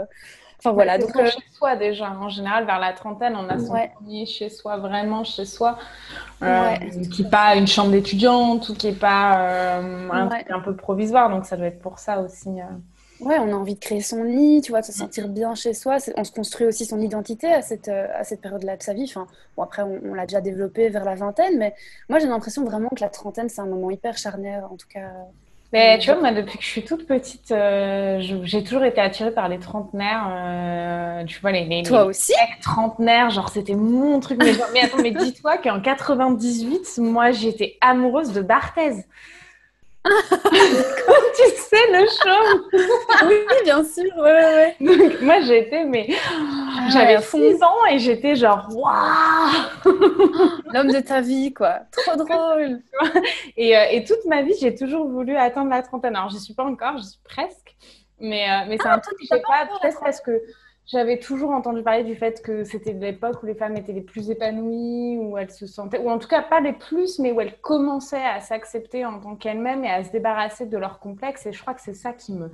Enfin 0.60 0.72
voilà. 0.72 0.98
Donc, 0.98 1.16
chez 1.16 1.44
soi 1.52 1.76
déjà. 1.76 2.12
En 2.12 2.30
général, 2.30 2.66
vers 2.66 2.80
la 2.80 2.94
trentaine, 2.94 3.36
on 3.36 3.48
a 3.50 3.60
son 3.60 3.76
premier 3.96 4.26
chez 4.26 4.50
soi, 4.50 4.78
vraiment 4.78 5.24
chez 5.24 5.46
soi, 5.46 5.78
qui 6.40 7.24
n'est 7.24 7.30
pas 7.30 7.56
une 7.56 7.68
chambre 7.68 7.92
d'étudiante 7.92 8.70
ou 8.70 8.74
qui 8.74 8.88
n'est 8.88 8.94
pas 8.94 9.78
un, 9.78 10.30
un, 10.50 10.60
peu 10.62 10.76
provisoire. 10.76 11.30
Donc 11.30 11.46
ça 11.46 11.58
doit 11.58 11.68
être 11.68 11.82
pour 11.82 12.00
ça 12.00 12.22
aussi. 12.22 12.50
Ouais, 13.20 13.40
on 13.40 13.52
a 13.52 13.56
envie 13.56 13.74
de 13.74 13.80
créer 13.80 14.02
son 14.02 14.24
lit, 14.24 14.62
tu 14.62 14.72
vois, 14.72 14.82
de 14.82 14.86
se 14.86 14.92
sentir 14.92 15.28
bien 15.28 15.56
chez 15.56 15.74
soi. 15.74 15.98
On 16.16 16.24
se 16.24 16.32
construit 16.32 16.68
aussi 16.68 16.86
son 16.86 17.00
identité 17.00 17.52
à 17.52 17.62
cette, 17.62 17.88
euh, 17.88 18.08
à 18.16 18.24
cette 18.24 18.42
période-là 18.42 18.78
de 18.78 18.84
sa 18.84 18.94
vie. 18.94 19.06
Enfin, 19.06 19.28
bon, 19.56 19.64
après, 19.64 19.82
on, 19.82 20.14
l'a 20.14 20.26
déjà 20.26 20.40
développé 20.40 20.90
vers 20.90 21.04
la 21.04 21.16
vingtaine, 21.16 21.58
mais 21.58 21.74
moi, 22.10 22.20
j'ai 22.20 22.28
l'impression 22.28 22.64
vraiment 22.64 22.90
que 22.90 23.02
la 23.02 23.10
trentaine, 23.10 23.50
c'est 23.50 23.62
un 23.62 23.66
moment 23.66 23.90
hyper 23.90 24.18
charnière, 24.18 24.72
en 24.72 24.76
tout 24.76 24.88
cas. 24.88 25.10
Mais 25.74 25.98
tu 25.98 26.12
vois, 26.12 26.22
moi, 26.22 26.32
depuis 26.32 26.58
que 26.58 26.64
je 26.64 26.70
suis 26.70 26.86
toute 26.86 27.08
petite, 27.08 27.52
euh, 27.52 28.22
j'ai 28.44 28.64
toujours 28.64 28.84
été 28.84 29.02
attirée 29.02 29.32
par 29.32 29.50
les 29.50 29.60
trentenaires. 29.60 30.28
Euh, 30.30 31.26
tu 31.26 31.42
vois, 31.42 31.52
les, 31.52 31.66
les, 31.66 31.84
Toi 31.84 32.06
aussi? 32.06 32.34
trentenaires, 32.62 33.32
genre, 33.32 33.50
c'était 33.50 33.76
mon 33.76 34.20
truc. 34.20 34.42
Mais, 34.42 34.54
mais 34.74 34.82
attends, 34.82 35.02
mais 35.02 35.12
dis-toi 35.12 35.58
qu'en 35.58 35.82
98, 35.82 37.00
moi, 37.00 37.32
j'étais 37.32 37.78
amoureuse 37.82 38.32
de 38.32 38.42
Barthez. 38.42 39.06
Comme 40.08 41.26
tu 41.36 41.50
sais, 41.56 41.92
le 41.92 42.06
show. 42.08 43.28
oui, 43.28 43.36
bien 43.64 43.84
sûr. 43.84 44.16
Ouais, 44.18 44.76
ouais. 44.80 45.18
moi, 45.22 45.42
j'étais, 45.42 45.84
mais 45.84 46.08
ah, 46.10 46.88
j'avais 46.90 47.22
6 47.22 47.62
ans 47.64 47.86
et 47.90 48.00
j'étais 48.00 48.36
genre, 48.36 48.68
waouh 48.72 49.94
L'homme 50.74 50.92
de 50.92 51.00
ta 51.00 51.22
vie, 51.22 51.54
quoi. 51.54 51.80
Trop 51.92 52.16
drôle. 52.16 52.82
et, 53.58 53.78
euh, 53.78 53.86
et, 53.92 54.04
toute 54.04 54.26
ma 54.26 54.42
vie, 54.42 54.54
j'ai 54.60 54.76
toujours 54.76 55.08
voulu 55.08 55.36
atteindre 55.36 55.70
la 55.70 55.82
trentaine. 55.82 56.16
Alors, 56.16 56.30
je 56.30 56.38
suis 56.38 56.54
pas 56.54 56.64
encore, 56.64 56.98
je 56.98 57.04
suis 57.04 57.20
presque. 57.24 57.76
Mais, 58.20 58.50
euh, 58.50 58.66
mais 58.68 58.78
c'est 58.82 58.88
ah, 58.88 58.96
un 58.96 59.00
truc 59.00 59.18
que 59.18 59.26
je 59.26 59.42
pas, 59.42 59.68
peut-être 59.80 60.00
parce 60.00 60.22
que 60.22 60.42
j'avais 60.88 61.20
toujours 61.20 61.52
entendu 61.52 61.84
parler 61.84 62.04
du 62.04 62.16
fait 62.16 62.42
que 62.42 62.64
c'était 62.64 62.94
l'époque 62.94 63.44
où 63.44 63.46
les 63.46 63.56
femmes 63.56 63.76
étaient 63.76 63.94
les 63.94 64.02
plus 64.02 64.32
épanouies, 64.32 65.18
où 65.20 65.38
elles 65.38 65.52
se 65.52 65.68
sentaient, 65.68 66.00
ou 66.00 66.10
en 66.10 66.18
tout 66.18 66.30
cas 66.30 66.42
pas 66.42 66.62
les 66.62 66.74
plus, 66.74 67.20
mais 67.20 67.34
où 67.34 67.42
elles 67.42 67.60
commençaient 67.60 68.24
à 68.24 68.40
s'accepter 68.40 69.06
en 69.06 69.20
tant 69.20 69.36
qu'elles-mêmes 69.36 69.84
et 69.84 69.92
à 69.92 70.04
se 70.04 70.12
débarrasser 70.12 70.66
de 70.66 70.78
leurs 70.78 71.00
complexes. 71.00 71.46
Et 71.46 71.52
je 71.52 71.62
crois 71.62 71.74
que 71.74 71.82
c'est 71.82 71.94
ça 71.94 72.14
qui 72.14 72.34
me, 72.34 72.50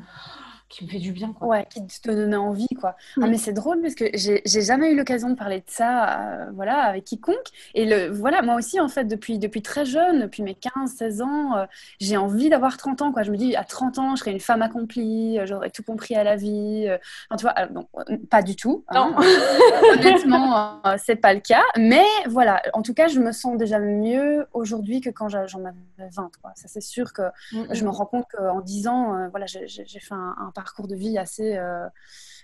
qui 0.74 0.84
me 0.84 0.90
fait 0.90 1.00
du 1.00 1.12
bien. 1.12 1.34
Quoi. 1.34 1.48
Ouais, 1.48 1.68
qui 1.70 1.86
te 1.86 2.10
donnait 2.10 2.36
envie. 2.36 2.68
Quoi. 2.80 2.96
Ah, 3.22 3.28
mais 3.28 3.38
c'est 3.38 3.54
drôle 3.54 3.80
parce 3.82 3.94
que 3.94 4.06
j'ai 4.14 4.62
jamais 4.62 4.92
eu 4.92 4.98
l'occasion 4.98 5.30
de 5.30 5.36
parler 5.36 5.60
de 5.60 5.66
ça 5.68 6.20
euh, 6.20 6.46
voilà, 6.56 6.80
avec 6.80 7.06
quiconque. 7.06 7.36
Et 7.76 7.86
le, 7.86 8.12
voilà, 8.12 8.42
moi 8.42 8.56
aussi, 8.56 8.80
en 8.80 8.90
fait, 8.90 9.06
depuis, 9.06 9.38
depuis 9.38 9.62
très 9.62 9.86
jeune, 9.86 10.22
depuis 10.22 10.42
mes 10.42 10.56
15, 10.56 10.92
16 10.92 11.22
ans, 11.22 11.58
euh, 11.58 11.66
j'ai 12.00 12.18
envie 12.18 12.50
d'avoir 12.50 12.78
30 12.78 13.04
ans. 13.04 13.12
Quoi. 13.14 13.22
Je 13.22 13.32
me 13.32 13.38
dis, 13.38 13.56
à 13.56 13.64
30 13.64 14.00
ans, 14.00 14.16
je 14.16 14.22
serai 14.22 14.32
une 14.32 14.40
femme 14.40 14.64
accomplie, 14.64 15.38
euh, 15.38 15.46
j'aurais 15.46 15.70
tout 15.70 15.84
compris 15.84 16.16
à 16.16 16.24
la 16.24 16.36
vie. 16.36 16.90
Enfin, 17.30 17.38
tu 17.38 17.44
vois, 17.44 17.68
non, 17.68 17.88
pas 18.32 18.42
du 18.42 18.56
tout. 18.56 18.84
Hein. 18.88 19.14
Non. 19.16 19.16
Honnêtement, 19.94 20.82
c'est 20.98 21.18
pas 21.18 21.36
le 21.36 21.40
cas. 21.40 21.64
Mais 21.78 22.06
voilà, 22.28 22.62
en 22.74 22.82
tout 22.82 22.96
cas, 22.96 23.08
je 23.08 23.20
me 23.20 23.32
sens 23.32 23.58
déjà 23.58 23.78
mieux 23.78 24.48
aujourd'hui 24.54 25.02
que 25.02 25.12
quand 25.12 25.30
j'en 25.30 25.66
avais 25.66 26.10
20. 26.10 26.32
Quoi. 26.42 26.52
Ça, 26.56 26.68
c'est 26.68 26.82
sûr 26.82 27.14
que 27.14 27.22
mm, 27.52 27.66
je 27.72 27.84
me 27.84 27.90
mm. 27.90 27.94
rends 27.94 28.06
compte 28.06 28.26
qu'en 28.36 28.62
10 28.62 28.88
ans, 28.88 29.28
voilà, 29.30 29.46
j'ai 29.46 30.00
fait 30.00 30.14
un, 30.14 30.36
un 30.40 30.52
parcours 30.64 30.88
de 30.88 30.96
vie 30.96 31.18
assez, 31.18 31.58
euh, 31.58 31.88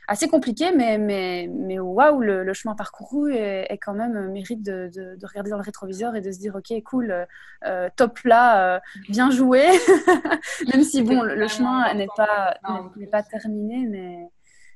assez 0.08 0.27
compliqué, 0.27 0.71
mais, 0.75 0.97
mais, 0.97 1.49
mais 1.51 1.79
waouh, 1.79 2.19
le, 2.21 2.53
chemin 2.53 2.75
parcouru 2.75 3.34
est, 3.34 3.77
quand 3.82 3.93
même 3.93 4.15
euh, 4.15 4.32
mérite 4.32 4.62
de, 4.63 4.89
de, 4.93 5.25
regarder 5.25 5.49
dans 5.49 5.58
le 5.58 5.63
rétroviseur 5.63 6.15
et 6.15 6.21
de 6.21 6.32
se 6.32 6.39
dire 6.39 6.55
ok, 6.55 6.84
cool, 6.84 7.27
euh, 7.65 7.89
top 7.95 8.19
là, 8.25 8.82
bien 9.10 9.32
joué, 9.32 9.65
même 10.73 10.84
si 10.84 11.01
bon, 11.01 11.21
le, 11.21 11.47
chemin 11.47 11.93
n'est 11.93 12.08
pas, 12.15 12.55
n'est 12.95 13.08
pas 13.08 13.23
terminé, 13.23 13.86
mais. 13.88 14.29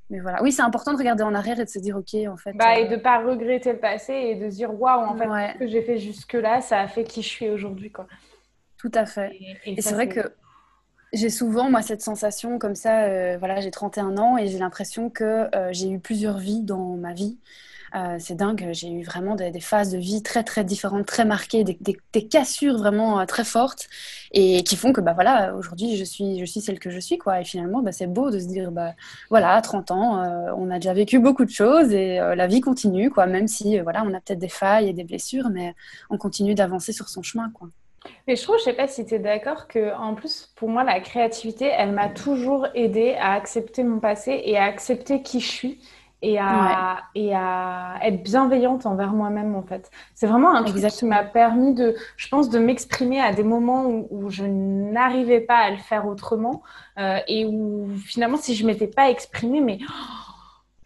Mais 0.10 0.20
voilà. 0.20 0.44
Oui, 0.44 0.52
c'est 0.52 0.62
important 0.62 0.92
de 0.92 0.98
regarder 0.98 1.24
en 1.24 1.34
arrière 1.34 1.60
et 1.60 1.66
de 1.66 1.70
se 1.70 1.80
dire, 1.80 1.96
OK, 1.98 2.14
en 2.28 2.38
fait. 2.38 2.52
Bah, 2.54 2.78
Et 2.78 2.88
de 2.88 2.98
ne 2.98 3.00
pas 3.00 3.24
regretter 3.24 3.72
le 3.72 3.80
passé 3.80 4.14
et 4.14 4.36
de 4.36 4.48
se 4.50 4.58
dire, 4.58 4.80
waouh, 4.80 5.00
en 5.00 5.16
fait, 5.16 5.54
ce 5.54 5.58
que 5.58 5.66
j'ai 5.66 5.82
fait 5.82 5.98
jusque-là, 5.98 6.62
ça 6.62 6.82
a 6.82 6.88
fait 6.88 7.04
qui 7.04 7.24
je 7.24 7.30
suis 7.30 7.50
aujourd'hui. 7.50 7.90
Quoi. 7.90 8.06
Tout 8.84 8.92
à 8.96 9.06
fait. 9.06 9.32
Et, 9.66 9.82
c'est 9.82 9.94
vrai 9.94 10.10
que 10.10 10.20
j'ai 11.14 11.30
souvent, 11.30 11.70
moi, 11.70 11.82
cette 11.82 12.02
sensation 12.02 12.60
comme 12.60 12.76
ça, 12.76 13.04
euh, 13.04 13.38
voilà, 13.38 13.62
j'ai 13.62 13.72
31 13.72 14.18
ans 14.18 14.38
et 14.38 14.48
j'ai 14.48 14.58
l'impression 14.58 15.10
que 15.10 15.48
euh, 15.56 15.70
j'ai 15.72 15.90
eu 15.90 16.00
plusieurs 16.00 16.40
vies 16.40 16.62
dans 16.62 16.96
ma 16.98 17.14
vie. 17.14 17.38
Euh, 17.96 18.18
c'est 18.20 18.34
dingue, 18.34 18.70
j'ai 18.72 18.90
eu 18.90 19.04
vraiment 19.04 19.36
des, 19.36 19.60
phases 19.60 19.92
de 19.92 20.00
vie 20.00 20.24
très 20.24 20.44
très 20.44 20.64
différentes, 20.64 21.06
très 21.06 21.26
marquées, 21.26 21.64
des, 21.64 22.24
cassures 22.28 22.78
vraiment 22.80 23.24
très 23.28 23.44
fortes 23.44 23.88
et 24.32 24.64
qui 24.64 24.76
font 24.76 24.94
que 24.94 25.02
bah 25.02 25.14
voilà, 25.14 25.54
aujourd'hui 25.56 25.96
je 25.96 26.04
suis 26.04 26.40
je 26.40 26.46
suis 26.46 26.60
celle 26.60 26.80
que 26.80 26.90
je 26.90 27.00
suis 27.00 27.20
quoi. 27.20 27.42
Et 27.42 27.46
finalement, 27.46 27.84
bah, 27.84 27.92
c'est 27.92 28.08
beau 28.08 28.32
de 28.32 28.40
se 28.40 28.48
dire 28.48 28.72
bah 28.72 28.96
voilà, 29.30 29.54
à 29.54 29.62
30 29.62 29.92
ans, 29.92 30.24
on 30.58 30.72
a 30.72 30.76
déjà 30.80 30.94
vécu 30.94 31.20
beaucoup 31.20 31.46
de 31.46 31.52
choses 31.52 31.92
et 31.94 32.18
la 32.18 32.48
vie 32.48 32.62
continue 32.62 33.12
quoi, 33.12 33.28
même 33.28 33.48
si 33.48 33.80
voilà, 33.80 34.04
on 34.08 34.14
a 34.16 34.20
peut-être 34.22 34.40
des 34.40 34.50
failles 34.50 34.90
et 34.90 34.94
des 34.94 35.04
blessures, 35.04 35.50
mais 35.52 35.76
on 36.10 36.18
continue 36.18 36.56
d'avancer 36.56 36.94
sur 36.94 37.10
son 37.10 37.22
chemin 37.22 37.52
quoi. 37.52 37.70
Mais 38.28 38.36
je 38.36 38.44
trouve, 38.44 38.58
je 38.58 38.64
sais 38.64 38.74
pas 38.74 38.88
si 38.88 39.06
tu 39.06 39.16
es 39.16 39.20
d'accord, 39.20 39.68
que 39.68 39.96
en 39.96 40.16
plus, 40.16 40.52
pour 40.56 40.70
moi, 40.70 40.84
la 40.84 41.00
créativité, 41.00 41.66
elle 41.66 41.92
m'a 41.92 42.10
toujours 42.10 42.68
aidé 42.74 43.16
à 43.20 43.34
accepter 43.34 43.84
mon 43.84 44.00
passé 44.00 44.42
et 44.46 44.58
à 44.58 44.64
accepter 44.64 45.22
qui 45.22 45.40
je 45.40 45.48
suis 45.48 45.80
et 46.22 46.40
à, 46.40 47.04
et 47.16 47.36
à 47.36 48.00
être 48.02 48.24
bienveillante 48.24 48.86
envers 48.86 49.12
moi-même, 49.12 49.56
en 49.56 49.62
fait. 49.62 49.92
C'est 50.16 50.26
vraiment 50.26 50.56
un 50.56 50.64
truc 50.64 50.82
qui 50.88 51.06
m'a 51.06 51.24
permis 51.24 51.74
de, 51.74 51.96
je 52.16 52.30
pense, 52.30 52.50
de 52.50 52.60
m'exprimer 52.60 53.20
à 53.20 53.34
des 53.34 53.44
moments 53.44 53.86
où, 53.86 54.30
je 54.30 54.46
n'arrivais 54.46 55.42
pas 55.42 55.58
à 55.58 55.70
le 55.70 55.78
faire 55.78 56.08
autrement 56.08 56.64
euh, 56.98 57.20
et 57.28 57.46
où 57.46 57.90
finalement, 58.06 58.38
si 58.38 58.56
je 58.56 58.66
m'étais 58.66 58.88
pas 58.88 59.10
exprimée, 59.10 59.60
mais... 59.60 59.80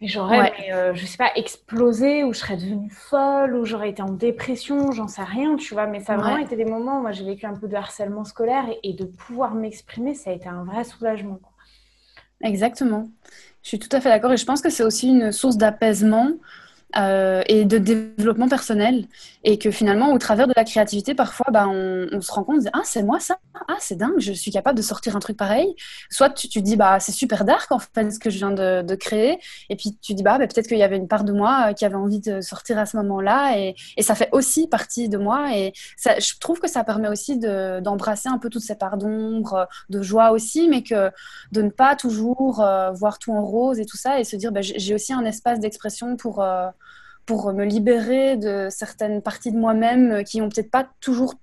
Mais 0.00 0.06
j'aurais, 0.08 0.52
euh, 0.72 0.94
je 0.94 1.04
sais 1.04 1.16
pas, 1.16 1.30
explosé, 1.34 2.22
ou 2.22 2.32
je 2.32 2.38
serais 2.38 2.56
devenue 2.56 2.90
folle, 2.90 3.56
ou 3.56 3.64
j'aurais 3.64 3.90
été 3.90 4.02
en 4.02 4.12
dépression, 4.12 4.92
j'en 4.92 5.08
sais 5.08 5.24
rien, 5.24 5.56
tu 5.56 5.74
vois. 5.74 5.86
Mais 5.86 6.00
ça 6.00 6.14
a 6.14 6.16
vraiment 6.16 6.38
été 6.38 6.56
des 6.56 6.64
moments 6.64 6.98
où 6.98 7.02
moi 7.02 7.12
j'ai 7.12 7.24
vécu 7.24 7.46
un 7.46 7.54
peu 7.54 7.66
de 7.66 7.74
harcèlement 7.74 8.24
scolaire 8.24 8.64
et, 8.82 8.92
de 8.92 9.04
pouvoir 9.04 9.54
m'exprimer, 9.54 10.14
ça 10.14 10.30
a 10.30 10.32
été 10.34 10.48
un 10.48 10.64
vrai 10.64 10.84
soulagement. 10.84 11.40
Exactement. 12.42 13.08
Je 13.62 13.68
suis 13.68 13.78
tout 13.78 13.88
à 13.90 14.00
fait 14.00 14.08
d'accord 14.08 14.32
et 14.32 14.36
je 14.36 14.44
pense 14.44 14.60
que 14.60 14.70
c'est 14.70 14.84
aussi 14.84 15.08
une 15.08 15.32
source 15.32 15.56
d'apaisement 15.56 16.30
euh, 16.96 17.42
et 17.48 17.64
de 17.64 17.78
développement 17.78 18.48
personnel. 18.48 19.06
Et 19.50 19.56
que 19.56 19.70
finalement, 19.70 20.12
au 20.12 20.18
travers 20.18 20.46
de 20.46 20.52
la 20.54 20.62
créativité, 20.62 21.14
parfois, 21.14 21.46
bah, 21.50 21.66
on, 21.68 22.20
se 22.20 22.30
rend 22.30 22.44
compte, 22.44 22.64
ah, 22.74 22.82
c'est 22.84 23.02
moi 23.02 23.18
ça, 23.18 23.38
ah, 23.66 23.76
c'est 23.80 23.96
dingue, 23.96 24.18
je 24.18 24.34
suis 24.34 24.50
capable 24.50 24.76
de 24.76 24.82
sortir 24.82 25.16
un 25.16 25.20
truc 25.20 25.38
pareil. 25.38 25.74
Soit 26.10 26.28
tu, 26.28 26.50
tu 26.50 26.60
dis, 26.60 26.76
bah, 26.76 27.00
c'est 27.00 27.12
super 27.12 27.46
dark 27.46 27.72
en 27.72 27.78
ce 27.78 28.18
que 28.18 28.28
je 28.28 28.36
viens 28.36 28.50
de, 28.50 28.94
créer. 28.96 29.38
Et 29.70 29.76
puis 29.76 29.96
tu 30.02 30.12
dis, 30.12 30.22
bah, 30.22 30.36
bah 30.36 30.46
peut-être 30.46 30.68
qu'il 30.68 30.76
y 30.76 30.82
avait 30.82 30.98
une 30.98 31.08
part 31.08 31.24
de 31.24 31.32
moi 31.32 31.68
euh, 31.70 31.72
qui 31.72 31.86
avait 31.86 31.94
envie 31.94 32.20
de 32.20 32.42
sortir 32.42 32.76
à 32.76 32.84
ce 32.84 32.98
moment-là. 32.98 33.58
Et, 33.58 33.74
ça 34.02 34.14
fait 34.14 34.28
aussi 34.32 34.68
partie 34.68 35.08
de 35.08 35.16
moi. 35.16 35.56
Et 35.56 35.72
je 36.04 36.38
trouve 36.40 36.60
que 36.60 36.68
ça 36.68 36.84
permet 36.84 37.08
aussi 37.08 37.38
d'embrasser 37.38 38.28
un 38.28 38.36
peu 38.36 38.50
toutes 38.50 38.64
ces 38.64 38.76
parts 38.76 38.98
d'ombre, 38.98 39.66
de 39.88 40.02
joie 40.02 40.32
aussi, 40.32 40.68
mais 40.68 40.82
que 40.82 41.10
de 41.52 41.62
ne 41.62 41.70
pas 41.70 41.96
toujours 41.96 42.60
euh, 42.60 42.90
voir 42.90 43.18
tout 43.18 43.32
en 43.32 43.42
rose 43.42 43.80
et 43.80 43.86
tout 43.86 43.96
ça 43.96 44.20
et 44.20 44.24
se 44.24 44.36
dire, 44.36 44.52
bah, 44.52 44.60
j'ai 44.60 44.94
aussi 44.94 45.14
un 45.14 45.24
espace 45.24 45.58
d'expression 45.58 46.16
pour 46.18 46.44
pour 47.28 47.52
me 47.52 47.66
libérer 47.66 48.38
de 48.38 48.68
certaines 48.70 49.20
parties 49.20 49.52
de 49.52 49.58
moi-même 49.58 50.24
qui 50.24 50.40
n'ont 50.40 50.48
peut-être 50.48 50.70
pas 50.70 50.88
toujours 51.00 51.34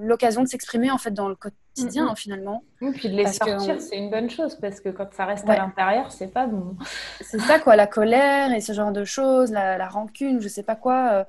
l'occasion 0.00 0.44
de 0.44 0.46
s'exprimer 0.46 0.92
en 0.92 0.98
fait 0.98 1.10
dans 1.10 1.28
le 1.28 1.34
quotidien 1.34 2.14
finalement. 2.14 2.62
Oui, 2.80 2.92
puis 2.92 3.08
de 3.08 3.16
les 3.16 3.26
sortir, 3.26 3.80
c'est 3.80 3.96
une 3.96 4.10
bonne 4.10 4.30
chose 4.30 4.54
parce 4.60 4.80
que 4.80 4.90
quand 4.90 5.12
ça 5.12 5.24
reste 5.24 5.48
à 5.48 5.56
l'intérieur, 5.56 6.12
c'est 6.12 6.28
pas 6.28 6.46
bon. 6.46 6.76
C'est 7.20 7.40
ça 7.40 7.58
quoi, 7.58 7.74
la 7.74 7.88
colère 7.88 8.52
et 8.52 8.60
ce 8.60 8.72
genre 8.72 8.92
de 8.92 9.04
choses, 9.04 9.50
la, 9.50 9.76
la 9.76 9.88
rancune, 9.88 10.40
je 10.40 10.46
sais 10.46 10.62
pas 10.62 10.76
quoi. 10.76 11.26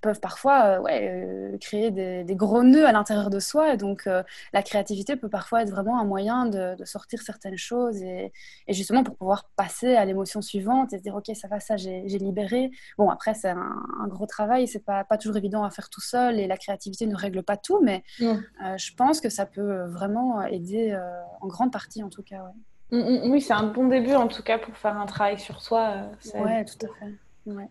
Peuvent 0.00 0.20
parfois 0.20 0.64
euh, 0.64 0.80
ouais, 0.80 1.10
euh, 1.10 1.58
créer 1.58 1.90
des, 1.90 2.24
gros 2.34 2.62
nœuds 2.62 2.86
à 2.86 2.92
l'intérieur 2.92 3.30
de 3.30 3.38
soi. 3.38 3.74
Et 3.74 3.76
donc, 3.76 4.06
euh, 4.06 4.22
la 4.52 4.62
créativité 4.62 5.16
peut 5.16 5.28
parfois 5.28 5.62
être 5.62 5.70
vraiment 5.70 6.00
un 6.00 6.04
moyen 6.04 6.46
de, 6.46 6.76
sortir 6.84 7.20
certaines 7.20 7.58
choses 7.58 8.02
et, 8.02 8.32
justement 8.68 9.04
pour 9.04 9.16
pouvoir 9.16 9.50
passer 9.56 9.96
à 9.96 10.04
l'émotion 10.04 10.40
suivante 10.42 10.92
et 10.92 10.98
se 10.98 11.02
dire, 11.02 11.14
OK, 11.14 11.30
ça 11.34 11.48
va, 11.48 11.60
ça, 11.60 11.76
j'ai 11.76 12.02
libéré. 12.06 12.70
Bon, 12.98 13.10
après, 13.10 13.34
c'est 13.34 13.50
un, 13.50 14.08
gros 14.08 14.26
travail, 14.26 14.66
c'est 14.66 14.84
pas, 14.84 15.04
pas 15.04 15.18
toujours 15.18 15.36
évident 15.36 15.64
à 15.64 15.70
faire 15.70 15.90
tout 15.90 16.00
seul 16.00 16.40
et 16.40 16.46
la 16.46 16.56
créativité 16.56 17.06
ne 17.06 17.14
règle 17.14 17.42
pas 17.42 17.56
tout, 17.56 17.80
mais 17.82 18.02
je 18.18 18.94
pense 18.94 19.20
que 19.20 19.28
ça 19.28 19.46
peut 19.46 19.84
vraiment 19.84 20.42
aider 20.42 20.98
en 21.40 21.46
grande 21.46 21.72
partie, 21.72 22.02
en 22.02 22.08
tout 22.08 22.22
cas. 22.22 22.42
Mm, 22.90 22.98
mm, 22.98 23.30
oui, 23.30 23.40
c'est 23.40 23.52
un 23.52 23.64
bon 23.64 23.88
début, 23.88 24.14
en 24.14 24.28
tout 24.28 24.42
cas, 24.42 24.58
pour 24.58 24.76
faire 24.76 24.96
un 24.96 25.06
travail 25.06 25.38
sur 25.38 25.60
soi. 25.60 26.10
Oui, 26.34 26.64
tout 26.64 26.86
à 26.86 26.88
fait. 26.98 27.14
Ouais. 27.46 27.68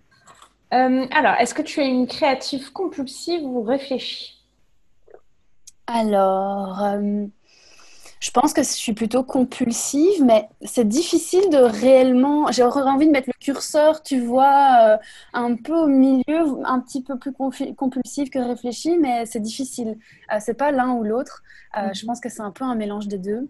Euh, 0.73 1.05
alors, 1.11 1.33
est-ce 1.39 1.53
que 1.53 1.61
tu 1.61 1.81
es 1.81 1.87
une 1.87 2.07
créative 2.07 2.71
compulsive 2.71 3.41
ou 3.43 3.63
réfléchie? 3.63 4.37
Alors, 5.87 6.83
euh, 6.83 7.25
je 8.19 8.31
pense 8.31 8.53
que 8.53 8.61
je 8.61 8.67
suis 8.67 8.93
plutôt 8.93 9.23
compulsive, 9.23 10.23
mais 10.23 10.47
c'est 10.61 10.87
difficile 10.87 11.49
de 11.49 11.57
réellement. 11.57 12.51
J'aurais 12.51 12.83
envie 12.83 13.07
de 13.07 13.11
mettre 13.11 13.29
le 13.29 13.43
curseur, 13.43 14.03
tu 14.03 14.19
vois, 14.19 14.77
euh, 14.83 14.97
un 15.33 15.55
peu 15.55 15.73
au 15.73 15.87
milieu, 15.87 16.63
un 16.65 16.79
petit 16.79 17.01
peu 17.01 17.17
plus 17.17 17.33
compulsive 17.33 18.29
que 18.29 18.37
réfléchie, 18.37 18.97
mais 18.99 19.25
c'est 19.25 19.39
difficile. 19.39 19.97
c'est 20.39 20.53
pas 20.53 20.71
l'un 20.71 20.91
ou 20.91 21.03
l'autre. 21.03 21.41
Mhm. 21.75 21.95
Je 21.95 22.05
pense 22.05 22.19
que 22.19 22.29
c'est 22.29 22.41
un 22.41 22.51
peu 22.51 22.63
un 22.65 22.75
mélange 22.75 23.07
des 23.07 23.17
deux. 23.17 23.49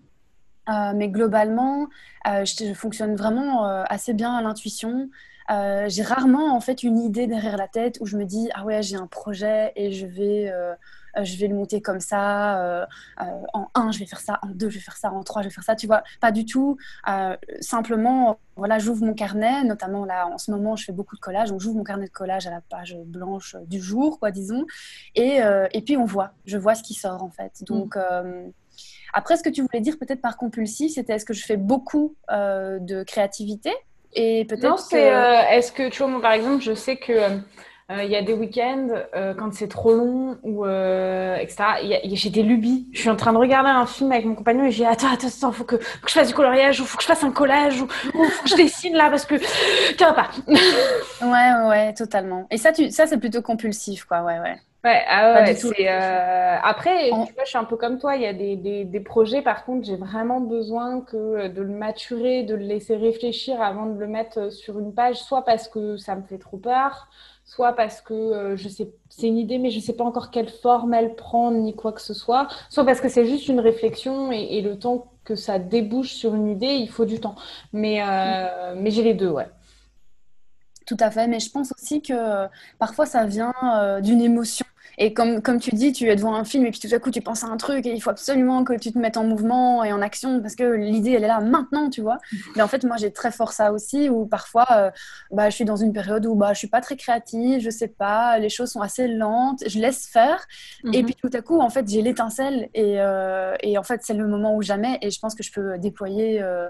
mais 0.95 1.09
globalement, 1.09 1.87
je, 2.25 2.73
fonctionne 2.73 3.15
vraiment 3.15 3.65
assez 3.89 4.13
bien 4.13 4.33
à 4.35 4.41
l'intuition. 4.41 5.09
Euh, 5.49 5.85
j'ai 5.87 6.03
rarement 6.03 6.55
en 6.55 6.59
fait 6.61 6.83
une 6.83 6.99
idée 6.99 7.25
derrière 7.25 7.57
la 7.57 7.67
tête 7.67 7.97
où 8.01 8.05
je 8.05 8.17
me 8.17 8.25
dis 8.25 8.49
ah 8.53 8.65
ouais 8.65 8.83
j'ai 8.83 8.97
un 8.97 9.07
projet 9.07 9.71
et 9.75 9.91
je 9.91 10.05
vais 10.05 10.51
euh, 10.51 10.75
euh, 11.17 11.23
je 11.23 11.37
vais 11.37 11.47
le 11.47 11.55
monter 11.55 11.81
comme 11.81 11.99
ça 11.99 12.87
en 13.53 13.67
un 13.73 13.91
je 13.91 13.97
vais 13.97 14.05
faire 14.05 14.19
ça 14.19 14.39
en 14.43 14.49
deux 14.49 14.69
je 14.69 14.75
vais 14.75 14.83
faire 14.83 14.97
ça 14.97 15.11
en 15.11 15.23
trois 15.23 15.41
je 15.41 15.47
vais 15.47 15.53
faire 15.53 15.63
ça 15.63 15.75
tu 15.75 15.87
vois. 15.87 16.03
Pas 16.21 16.31
du 16.31 16.45
tout. 16.45 16.77
Simplement 17.61 18.39
voilà 18.55 18.77
j'ouvre 18.77 19.03
mon 19.03 19.13
carnet 19.13 19.63
notamment 19.63 20.05
là 20.05 20.27
en 20.27 20.37
ce 20.37 20.51
moment 20.51 20.75
je 20.75 20.85
fais 20.85 20.91
beaucoup 20.91 21.15
de 21.15 21.21
collage 21.21 21.49
donc 21.49 21.61
j'ouvre 21.61 21.77
mon 21.77 21.83
carnet 21.83 22.05
de 22.05 22.11
collage 22.11 22.45
à 22.45 22.51
la 22.51 22.61
page 22.61 22.95
blanche 23.05 23.55
du 23.65 23.81
jour 23.81 24.19
quoi 24.19 24.31
disons. 24.31 24.65
Et, 25.15 25.39
et 25.71 25.81
puis 25.81 25.97
on 25.97 26.05
voit. 26.05 26.31
Je 26.45 26.57
vois 26.57 26.75
ce 26.75 26.83
qui 26.83 26.93
sort 26.93 27.23
en 27.23 27.31
fait. 27.31 27.63
Donc 27.63 27.95
mm. 27.95 28.51
Après, 29.11 29.35
ce 29.35 29.43
que 29.43 29.49
tu 29.49 29.63
voulais 29.63 29.81
dire 29.81 29.97
peut-être 29.97 30.21
par 30.21 30.37
compulsif, 30.37 30.93
c'était 30.93 31.13
est-ce 31.13 31.25
que 31.25 31.33
je 31.33 31.43
fais 31.43 31.57
beaucoup 31.57 32.15
de 32.29 33.03
créativité? 33.03 33.73
Et 34.13 34.45
peut-être. 34.45 34.63
Non, 34.63 34.77
c'est. 34.77 35.13
Euh, 35.13 35.41
est-ce 35.51 35.71
que, 35.71 35.89
tu 35.89 35.99
vois, 35.99 36.07
moi, 36.07 36.21
par 36.21 36.33
exemple, 36.33 36.63
je 36.63 36.73
sais 36.73 36.97
que. 36.97 37.13
Euh, 37.13 37.29
euh, 37.91 38.03
il 38.03 38.11
y 38.11 38.15
a 38.15 38.21
des 38.21 38.33
week-ends, 38.33 38.89
quand 39.39 39.51
c'est 39.51 39.67
trop 39.67 39.95
long, 39.95 40.37
ou 40.43 40.63
etc. 40.63 41.99
J'ai 42.13 42.29
des 42.29 42.43
lubies. 42.43 42.87
Je 42.93 42.99
suis 42.99 43.09
en 43.09 43.15
train 43.15 43.33
de 43.33 43.39
regarder 43.39 43.71
un 43.71 43.87
film 43.87 44.11
avec 44.11 44.25
mon 44.25 44.35
compagnon 44.35 44.65
et 44.65 44.71
j'ai 44.71 44.85
attends, 44.85 45.11
attends, 45.11 45.25
attends, 45.25 45.51
faut 45.51 45.63
que, 45.63 45.77
faut 45.77 46.05
que 46.05 46.07
je 46.07 46.13
fasse 46.13 46.27
du 46.27 46.35
coloriage, 46.35 46.79
ou 46.81 46.85
faut 46.85 46.97
que 46.97 47.01
je 47.01 47.07
fasse 47.07 47.23
un 47.23 47.31
collage, 47.31 47.81
ou, 47.81 47.87
faut 47.87 48.43
que 48.43 48.49
je 48.49 48.55
dessine 48.57 48.93
là 48.93 49.09
parce 49.09 49.25
que 49.25 49.37
tu 49.37 50.03
vois 50.03 50.13
pas. 50.13 50.29
ouais, 51.23 51.67
ouais, 51.67 51.93
totalement. 51.95 52.45
Et 52.51 52.57
ça, 52.57 52.71
tu, 52.71 52.91
ça 52.91 53.07
c'est 53.07 53.17
plutôt 53.17 53.41
compulsif, 53.41 54.03
quoi. 54.03 54.21
Ouais, 54.21 54.37
ouais. 54.37 54.57
Ouais, 54.85 55.03
ah 55.09 55.43
ouais, 55.43 55.89
euh... 55.89 56.57
après, 56.63 57.09
tu 57.09 57.33
vois, 57.33 57.43
je 57.43 57.49
suis 57.49 57.57
un 57.57 57.65
peu 57.65 57.75
comme 57.75 57.99
toi. 57.99 58.15
Il 58.15 58.21
y 58.21 58.25
a 58.25 58.31
des, 58.33 58.55
des, 58.55 58.85
des 58.85 58.99
projets, 59.01 59.41
par 59.41 59.65
contre, 59.65 59.85
j'ai 59.85 59.97
vraiment 59.97 60.39
besoin 60.39 61.01
que 61.01 61.17
euh, 61.17 61.49
de 61.49 61.61
le 61.61 61.73
maturer, 61.73 62.43
de 62.43 62.55
le 62.55 62.63
laisser 62.63 62.95
réfléchir 62.95 63.61
avant 63.61 63.87
de 63.87 63.99
le 63.99 64.07
mettre 64.07 64.39
euh, 64.39 64.49
sur 64.49 64.79
une 64.79 64.93
page, 64.93 65.17
soit 65.17 65.43
parce 65.43 65.67
que 65.67 65.97
ça 65.97 66.15
me 66.15 66.21
fait 66.23 66.37
trop 66.37 66.55
peur, 66.55 67.09
soit 67.43 67.73
parce 67.73 67.99
que 67.99 68.13
euh, 68.13 68.55
je 68.55 68.69
sais, 68.69 68.89
c'est 69.09 69.27
une 69.27 69.37
idée, 69.37 69.57
mais 69.57 69.69
je 69.69 69.81
sais 69.81 69.93
pas 69.97 70.05
encore 70.05 70.31
quelle 70.31 70.49
forme 70.49 70.93
elle 70.93 71.13
prend 71.15 71.51
ni 71.51 71.75
quoi 71.75 71.91
que 71.91 72.01
ce 72.01 72.13
soit, 72.13 72.47
soit 72.69 72.85
parce 72.85 73.01
que 73.01 73.09
c'est 73.09 73.25
juste 73.25 73.49
une 73.49 73.59
réflexion 73.59 74.31
et, 74.31 74.57
et, 74.57 74.61
le 74.61 74.79
temps 74.79 75.11
que 75.25 75.35
ça 75.35 75.59
débouche 75.59 76.13
sur 76.13 76.35
une 76.35 76.47
idée, 76.47 76.67
il 76.75 76.89
faut 76.89 77.05
du 77.05 77.19
temps. 77.19 77.35
Mais, 77.73 78.01
euh, 78.01 78.75
mais 78.77 78.91
j'ai 78.91 79.03
les 79.03 79.13
deux, 79.13 79.29
ouais. 79.29 79.47
Tout 80.89 80.97
à 80.99 81.11
fait, 81.11 81.27
mais 81.27 81.39
je 81.39 81.51
pense 81.51 81.71
aussi 81.71 82.01
que 82.01 82.47
parfois 82.79 83.05
ça 83.05 83.23
vient 83.25 83.53
d'une 84.01 84.21
émotion. 84.21 84.65
Et 85.01 85.13
comme, 85.13 85.41
comme 85.41 85.59
tu 85.59 85.71
dis, 85.71 85.93
tu 85.93 86.09
es 86.09 86.15
devant 86.15 86.35
un 86.35 86.43
film 86.43 86.65
et 86.65 86.71
puis 86.71 86.79
tout 86.81 86.93
à 86.93 86.99
coup 86.99 87.09
tu 87.09 87.21
penses 87.21 87.45
à 87.45 87.47
un 87.47 87.55
truc 87.55 87.85
et 87.85 87.93
il 87.93 88.01
faut 88.01 88.09
absolument 88.09 88.65
que 88.65 88.73
tu 88.73 88.91
te 88.91 88.99
mettes 88.99 89.15
en 89.15 89.23
mouvement 89.23 89.83
et 89.85 89.93
en 89.93 90.01
action 90.01 90.41
parce 90.41 90.55
que 90.55 90.63
l'idée 90.63 91.11
elle 91.11 91.23
est 91.23 91.27
là 91.27 91.39
maintenant, 91.39 91.89
tu 91.89 92.01
vois. 92.01 92.17
Mais 92.57 92.61
en 92.61 92.67
fait, 92.67 92.83
moi 92.83 92.97
j'ai 92.97 93.11
très 93.11 93.31
fort 93.31 93.53
ça 93.53 93.71
aussi 93.71 94.09
où 94.09 94.25
parfois 94.25 94.67
euh, 94.71 94.91
bah, 95.31 95.49
je 95.49 95.55
suis 95.55 95.63
dans 95.63 95.77
une 95.77 95.93
période 95.93 96.25
où 96.25 96.35
bah, 96.35 96.51
je 96.51 96.59
suis 96.59 96.67
pas 96.67 96.81
très 96.81 96.97
créative, 96.97 97.61
je 97.61 97.69
sais 97.69 97.87
pas, 97.87 98.37
les 98.39 98.49
choses 98.49 98.71
sont 98.71 98.81
assez 98.81 99.07
lentes, 99.07 99.63
je 99.65 99.79
laisse 99.79 100.05
faire 100.05 100.45
et 100.91 101.01
mhm. 101.01 101.05
puis 101.05 101.15
tout 101.15 101.31
à 101.33 101.41
coup 101.41 101.59
en 101.59 101.69
fait 101.69 101.87
j'ai 101.87 102.01
l'étincelle 102.01 102.67
et, 102.73 102.99
euh, 102.99 103.55
et, 103.61 103.77
en 103.77 103.83
fait 103.83 104.01
c'est 104.03 104.13
le 104.13 104.27
moment 104.27 104.53
où 104.53 104.61
jamais 104.61 104.97
et 105.01 105.11
je 105.11 105.19
pense 105.19 105.33
que 105.33 105.43
je 105.43 105.51
peux 105.53 105.77
déployer. 105.77 106.41
Euh, 106.41 106.67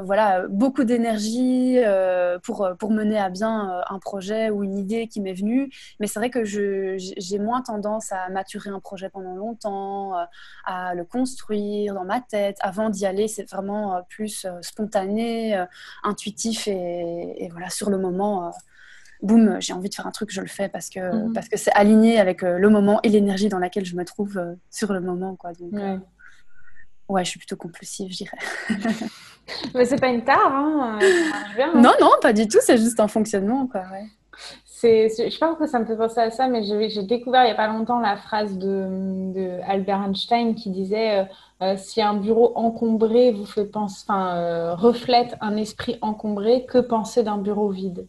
voilà, 0.00 0.46
beaucoup 0.48 0.84
d'énergie 0.84 1.78
euh, 1.78 2.38
pour, 2.38 2.68
pour 2.78 2.90
mener 2.90 3.18
à 3.18 3.28
bien 3.28 3.70
euh, 3.70 3.82
un 3.90 3.98
projet 3.98 4.50
ou 4.50 4.64
une 4.64 4.78
idée 4.78 5.06
qui 5.06 5.20
m'est 5.20 5.34
venue. 5.34 5.70
Mais 6.00 6.06
c'est 6.06 6.18
vrai 6.18 6.30
que 6.30 6.44
j'ai 6.44 7.38
moins 7.38 7.60
tendance 7.60 8.10
à 8.10 8.28
maturer 8.30 8.70
un 8.70 8.80
projet 8.80 9.10
pendant 9.10 9.34
longtemps, 9.34 10.12
à 10.64 10.94
le 10.94 11.04
construire 11.04 11.94
dans 11.94 12.04
ma 12.04 12.20
tête. 12.20 12.56
Avant 12.60 12.88
d'y 12.88 13.04
aller, 13.04 13.28
c'est 13.28 13.48
vraiment 13.50 14.02
plus 14.08 14.46
spontané, 14.62 15.62
intuitif 16.02 16.68
et, 16.68 17.48
voilà, 17.50 17.68
sur 17.68 17.90
le 17.90 17.98
moment 17.98 18.52
boum, 19.20 19.60
j'ai 19.60 19.72
envie 19.72 19.88
de 19.88 19.94
faire 19.94 20.06
un 20.06 20.10
truc, 20.10 20.30
je 20.32 20.40
le 20.40 20.48
fais 20.48 20.68
parce 20.68 20.88
que 20.88 20.98
mhm. 20.98 21.32
parce 21.32 21.48
que 21.48 21.56
c'est 21.56 21.70
aligné 21.74 22.18
avec 22.18 22.42
le 22.42 22.68
moment 22.68 22.98
et 23.04 23.08
l'énergie 23.08 23.48
dans 23.48 23.60
laquelle 23.60 23.84
je 23.84 23.94
me 23.94 24.04
trouve 24.04 24.40
sur 24.70 24.92
le 24.92 25.00
moment, 25.00 25.36
quoi. 25.36 25.52
Donc, 25.52 25.72
ouais. 27.08 27.24
je 27.24 27.30
suis 27.30 27.38
plutôt 27.38 27.56
compulsive, 27.56 28.10
je 28.10 28.16
dirais. 28.16 28.38
Mais 29.74 29.84
c'est 29.84 30.00
pas 30.00 30.08
une 30.08 30.24
tare, 30.24 30.52
hein. 30.52 30.98
hein. 31.00 31.72
Non, 31.74 31.92
non, 32.00 32.10
pas 32.20 32.32
du 32.32 32.46
tout, 32.48 32.58
c'est 32.60 32.78
juste 32.78 33.00
un 33.00 33.08
fonctionnement, 33.08 33.66
quoi. 33.66 33.82
je 34.82 35.38
pense 35.38 35.58
que 35.58 35.66
ça 35.66 35.78
me 35.78 35.84
fait 35.84 35.96
penser 35.96 36.20
à 36.20 36.30
ça, 36.30 36.48
mais 36.48 36.62
j'ai 36.64 37.02
découvert 37.02 37.42
il 37.42 37.46
n'y 37.46 37.52
a 37.52 37.56
pas 37.56 37.68
longtemps 37.68 38.00
la 38.00 38.16
phrase 38.16 38.58
de, 38.58 39.60
Albert 39.66 40.02
Einstein 40.02 40.54
qui 40.54 40.70
disait 40.70 41.20
euh, 41.20 41.24
euh, 41.62 41.76
si 41.76 42.02
un 42.02 42.14
bureau 42.14 42.52
encombré 42.56 43.32
vous 43.32 43.46
fait 43.46 43.66
penser, 43.66 44.04
enfin, 44.08 44.36
euh, 44.36 44.74
reflète 44.74 45.36
un 45.40 45.56
esprit 45.56 45.98
encombré, 46.00 46.64
que 46.66 46.78
penser 46.78 47.22
d'un 47.22 47.38
bureau 47.38 47.68
vide? 47.68 48.06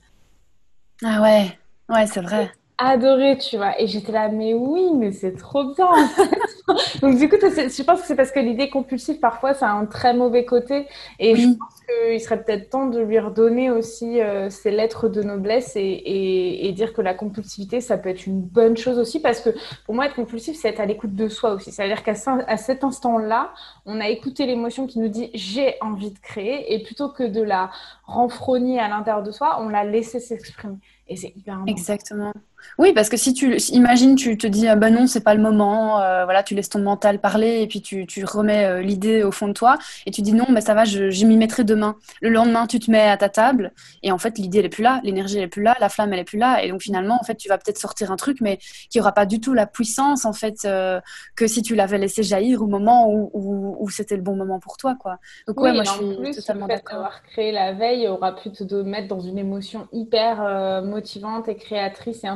Ah 1.04 1.22
ouais, 1.22 1.58
ouais, 1.90 2.08
c'est 2.08 2.22
vrai. 2.22 2.52
Adoré, 2.80 3.38
tu 3.38 3.58
vois. 3.58 3.80
Et 3.80 3.86
j'étais 3.86 4.12
là, 4.12 4.30
mais 4.30 4.54
oui, 4.54 4.92
mais 4.96 5.12
c'est 5.12 5.36
trop 5.36 5.64
bien. 5.76 5.88
Donc 7.02 7.18
du 7.18 7.30
coup, 7.30 7.36
je 7.40 7.84
pense 7.84 8.02
que 8.02 8.08
c'est 8.08 8.16
parce 8.16 8.32
que 8.32 8.40
l'idée 8.40 8.70
compulsive, 8.70 9.20
parfois, 9.20 9.54
ça 9.54 9.70
a 9.70 9.74
un 9.74 9.86
très 9.86 10.14
mauvais 10.14 10.44
côté. 10.44 10.88
Et 11.20 11.36
je 11.36 11.48
pense 11.50 11.82
qu'il 11.88 12.20
serait 12.20 12.44
peut-être 12.44 12.72
temps 12.72 12.88
de 12.88 13.00
lui 13.00 13.20
redonner 13.20 13.70
aussi 13.70 14.20
euh, 14.20 14.50
ses 14.50 14.72
lettres 14.72 15.08
de 15.08 15.22
noblesse 15.22 15.74
et, 15.76 16.72
dire 16.76 16.94
que 16.94 17.02
la 17.02 17.14
compulsivité, 17.14 17.80
ça 17.82 17.98
peut 18.00 18.10
être 18.10 18.26
une 18.26 18.42
bonne 18.42 18.76
chose 18.76 18.98
aussi. 18.98 19.20
Parce 19.20 19.40
que 19.40 19.52
pour 19.86 19.94
moi, 19.94 20.08
être 20.08 20.16
compulsif, 20.16 20.58
c'est 20.60 20.70
être 20.70 20.80
à 20.80 20.86
l'écoute 20.86 21.14
de 21.14 21.28
soi 21.28 21.54
aussi. 21.54 21.72
C'est-à-dire 21.72 22.02
qu'à 22.04 22.16
cet 22.58 22.84
instant-là, 22.84 23.54
on 23.86 24.02
a 24.02 24.10
écouté 24.10 24.48
l'émotion 24.48 24.88
qui 24.88 25.00
nous 25.00 25.10
dit 25.10 25.30
j'ai 25.36 25.76
envie 25.82 26.10
de 26.10 26.20
créer. 26.20 26.74
Et 26.74 26.82
plutôt 26.82 27.10
que 27.10 27.24
de 27.24 27.42
la 27.42 27.70
renfrogner 28.06 28.80
à 28.80 28.88
l'intérieur 28.88 29.22
de 29.22 29.32
soi, 29.32 29.58
on 29.62 29.70
l'a 29.70 29.84
laissé 29.84 30.20
s'exprimer. 30.20 30.78
Et 31.08 31.18
c'est 31.18 31.34
hyper 31.36 31.56
important. 31.56 31.72
Exactement. 31.72 32.34
Oui, 32.78 32.94
parce 32.94 33.10
que 33.10 33.18
si 33.18 33.34
tu 33.34 33.56
imagines, 33.70 34.16
tu 34.16 34.38
te 34.38 34.48
dis, 34.48 34.68
ah 34.68 34.76
ben 34.76 34.94
non, 34.94 35.08
c'est 35.08 35.24
pas 35.24 35.36
le 35.36 35.42
moment, 35.42 36.02
euh, 36.02 36.24
voilà, 36.24 36.44
tu 36.44 36.56
laisses 36.56 36.70
ton 36.70 36.80
mental 36.80 37.20
parler 37.20 37.62
et 37.62 37.68
puis 37.68 37.82
tu, 37.82 38.06
tu 38.08 38.26
remets 38.26 38.66
euh, 38.66 38.82
l'idée 38.82 39.24
au 39.24 39.32
fond 39.32 39.48
de 39.48 39.54
toi 39.54 39.78
et 40.06 40.12
tu 40.12 40.22
dis 40.22 40.34
non, 40.34 40.46
mais 40.50 40.62
ça 40.62 40.74
va, 40.74 40.86
je, 40.86 41.10
je 41.10 41.26
m'y 41.26 41.38
mettrai 41.38 41.64
demain. 41.64 41.96
Le 42.22 42.30
lendemain, 42.30 42.68
tu 42.68 42.80
te 42.80 42.90
mets 42.90 43.08
à 43.08 43.18
ta 43.18 43.30
table 43.30 43.72
et 44.02 44.12
en 44.12 44.18
fait, 44.18 44.38
l'idée, 44.38 44.60
elle 44.60 44.66
est 44.66 44.70
plus 44.70 44.84
là, 44.84 45.02
l'énergie, 45.04 45.38
elle 45.38 45.44
est 45.44 45.48
plus 45.48 45.64
là, 45.64 45.76
la 45.80 45.90
flamme, 45.90 46.14
elle 46.14 46.20
est 46.20 46.24
plus 46.24 46.40
là. 46.40 46.64
Et 46.64 46.70
donc 46.70 46.82
finalement, 46.82 47.18
en 47.20 47.24
fait, 47.24 47.36
tu 47.36 47.48
vas 47.48 47.58
peut-être 47.58 47.78
sortir 47.78 48.12
un 48.12 48.16
truc, 48.16 48.40
mais 48.42 48.58
qui 48.90 49.00
aura 49.00 49.12
pas 49.12 49.26
du 49.26 49.40
tout 49.40 49.54
la 49.54 49.68
puissance, 49.68 50.26
en 50.26 50.34
fait, 50.34 50.66
euh, 50.66 51.00
que 51.36 51.48
si 51.48 51.62
tu 51.62 51.76
l'avais 51.76 51.98
laissé 51.98 52.24
jaillir 52.24 52.62
au 52.64 52.68
moment 52.68 53.10
où, 53.10 53.30
où, 53.34 53.78
où 53.80 53.90
c'était 53.90 54.16
le 54.16 54.24
bon 54.24 54.36
moment 54.36 54.60
pour 54.60 54.78
toi, 54.78 54.96
quoi. 55.00 55.18
Donc, 55.48 55.60
ouais, 55.60 55.74
moi, 55.74 55.84
je 55.84 55.92
suis 55.92 56.16
plus, 56.18 56.36
totalement 56.36 56.68
d'accord. 56.68 56.98
Avoir 56.98 57.24
créé 57.24 57.52
la 57.52 57.74
veille 57.74 58.08
aura 58.08 58.36
pu 58.36 58.52
te 58.52 58.64
mettre 58.82 59.08
dans 59.08 59.20
une 59.20 59.38
émotion 59.38 59.88
hyper 59.92 60.84
motivante 60.84 61.48
et 61.48 61.56
créatrice 61.56 62.24
et 62.24 62.28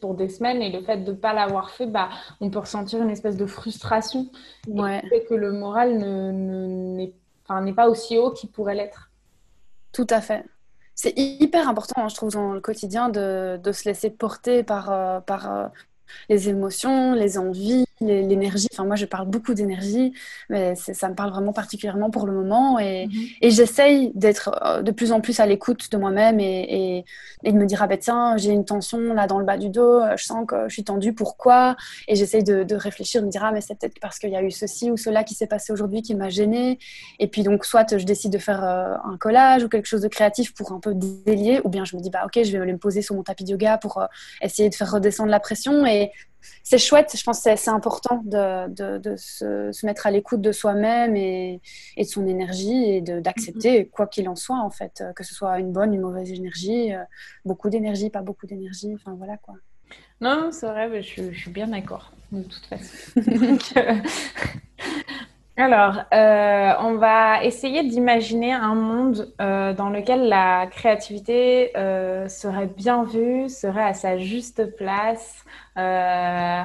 pour 0.00 0.14
des 0.14 0.28
semaines 0.28 0.62
et 0.62 0.70
le 0.70 0.82
fait 0.82 0.98
de 0.98 1.12
ne 1.12 1.16
pas 1.16 1.32
l'avoir 1.32 1.70
fait, 1.70 1.86
bah, 1.86 2.08
on 2.40 2.50
peut 2.50 2.60
ressentir 2.60 3.02
une 3.02 3.10
espèce 3.10 3.36
de 3.36 3.46
frustration 3.46 4.30
ouais. 4.68 5.02
et 5.12 5.24
que 5.24 5.34
le 5.34 5.52
moral 5.52 5.98
n'est 5.98 7.12
ne, 7.48 7.72
pas 7.72 7.88
aussi 7.88 8.18
haut 8.18 8.30
qu'il 8.30 8.50
pourrait 8.50 8.74
l'être. 8.74 9.10
Tout 9.92 10.06
à 10.10 10.20
fait. 10.20 10.44
C'est 10.94 11.12
hyper 11.16 11.68
important, 11.68 12.04
hein, 12.04 12.08
je 12.08 12.14
trouve, 12.14 12.32
dans 12.32 12.52
le 12.52 12.60
quotidien 12.60 13.08
de, 13.08 13.58
de 13.62 13.72
se 13.72 13.88
laisser 13.88 14.10
porter 14.10 14.62
par, 14.62 14.92
euh, 14.92 15.20
par 15.20 15.52
euh, 15.52 15.66
les 16.28 16.48
émotions, 16.48 17.14
les 17.14 17.38
envies, 17.38 17.84
l'énergie. 18.00 18.68
Enfin, 18.72 18.84
moi, 18.84 18.96
je 18.96 19.04
parle 19.04 19.28
beaucoup 19.28 19.54
d'énergie, 19.54 20.12
mais 20.48 20.74
ça 20.74 21.08
me 21.08 21.14
parle 21.14 21.30
vraiment 21.30 21.52
particulièrement 21.52 22.10
pour 22.10 22.26
le 22.26 22.32
moment. 22.32 22.78
Et, 22.78 23.06
mhm. 23.06 23.12
et 23.40 23.50
j'essaye 23.50 24.12
d'être 24.14 24.50
euh, 24.64 24.82
de 24.82 24.90
plus 24.90 25.12
en 25.12 25.20
plus 25.20 25.40
à 25.40 25.46
l'écoute 25.46 25.90
de 25.90 25.96
moi-même 25.96 26.40
et, 26.40 27.04
et, 27.44 27.52
de 27.52 27.56
me 27.56 27.66
dire, 27.66 27.82
ah 27.82 27.86
ben 27.86 27.98
tiens, 27.98 28.36
j'ai 28.36 28.50
une 28.50 28.64
tension 28.64 28.98
là 29.14 29.26
dans 29.26 29.38
le 29.38 29.44
bas 29.44 29.56
du 29.56 29.68
dos, 29.68 30.00
euh, 30.00 30.16
je 30.16 30.24
sens 30.24 30.44
que 30.46 30.68
je 30.68 30.72
suis 30.72 30.84
tendue, 30.84 31.12
pourquoi? 31.12 31.76
Et 32.08 32.16
j'essaye 32.16 32.42
de, 32.42 32.64
de, 32.64 32.74
réfléchir, 32.74 33.20
de 33.20 33.26
me 33.26 33.30
dire, 33.30 33.44
ah 33.44 33.52
mais 33.52 33.60
c'est 33.60 33.78
peut-être 33.78 34.00
parce 34.00 34.18
qu'il 34.18 34.30
y 34.30 34.36
a 34.36 34.42
eu 34.42 34.50
ceci 34.50 34.90
ou 34.90 34.96
cela 34.96 35.24
qui 35.24 35.34
s'est 35.34 35.46
passé 35.46 35.72
aujourd'hui 35.72 36.02
qui 36.02 36.14
m'a 36.14 36.30
gênée. 36.30 36.78
Et 37.18 37.28
puis 37.28 37.42
donc, 37.42 37.64
soit 37.64 37.96
je 37.96 38.04
décide 38.04 38.32
de 38.32 38.38
faire 38.38 38.64
euh, 38.64 38.94
un 39.04 39.16
collage 39.18 39.62
ou 39.64 39.68
quelque 39.68 39.86
chose 39.86 40.02
de 40.02 40.08
créatif 40.08 40.54
pour 40.54 40.72
un 40.72 40.80
peu 40.80 40.94
délier, 40.94 41.60
ou 41.64 41.68
bien 41.68 41.84
je 41.84 41.96
me 41.96 42.02
dis, 42.02 42.10
bah 42.10 42.22
ok, 42.24 42.42
je 42.42 42.50
vais 42.50 42.58
aller 42.58 42.72
me 42.72 42.78
poser 42.78 43.02
sur 43.02 43.14
mon 43.14 43.22
tapis 43.22 43.44
de 43.44 43.50
yoga 43.50 43.78
pour 43.78 44.02
essayer 44.40 44.68
de 44.68 44.74
faire 44.74 44.90
redescendre 44.90 45.30
la 45.30 45.40
pression. 45.40 45.86
Et 45.86 45.93
c'est 46.62 46.78
chouette, 46.78 47.14
je 47.16 47.22
pense 47.22 47.42
que 47.42 47.56
c'est 47.56 47.70
important 47.70 48.22
de, 48.24 48.68
de, 48.98 49.16
se, 49.16 49.86
mettre 49.86 50.06
à 50.06 50.10
l'écoute 50.10 50.40
de 50.40 50.52
soi-même 50.52 51.16
et, 51.16 51.60
et, 51.96 52.04
de 52.04 52.08
son 52.08 52.26
énergie 52.26 52.90
et 52.90 53.00
d'accepter, 53.00 53.82
mm-hmm. 53.82 53.90
quoi 53.90 54.06
qu'il 54.06 54.28
en 54.28 54.36
soit, 54.36 54.58
en 54.60 54.70
fait, 54.70 55.02
que 55.14 55.24
ce 55.24 55.34
soit 55.34 55.58
une 55.58 55.72
bonne, 55.72 55.94
une 55.94 56.00
mauvaise 56.00 56.30
énergie, 56.30 56.92
euh, 56.92 57.02
beaucoup 57.44 57.70
d'énergie, 57.70 58.10
pas 58.10 58.22
beaucoup 58.22 58.46
d'énergie, 58.46 58.92
enfin 58.94 59.14
voilà 59.16 59.36
quoi. 59.36 59.54
Non, 60.20 60.50
c'est 60.52 60.66
vrai, 60.66 61.02
je, 61.02 61.32
je, 61.32 61.38
suis 61.38 61.50
bien 61.50 61.68
d'accord, 61.68 62.12
de 62.32 62.42
toute 62.42 62.66
façon. 62.66 62.88
Euh, 63.76 63.94
alors, 65.56 66.02
on 66.10 66.94
va 66.94 67.44
essayer 67.44 67.82
d'imaginer 67.84 68.52
un 68.52 68.74
monde 68.74 69.32
dans 69.38 69.88
lequel 69.90 70.28
la 70.28 70.66
créativité 70.66 71.70
serait 72.28 72.66
bien 72.66 73.04
vue, 73.04 73.48
serait 73.48 73.84
à 73.84 73.94
sa 73.94 74.18
juste 74.18 74.76
place, 74.76 75.44
euh, 75.76 76.62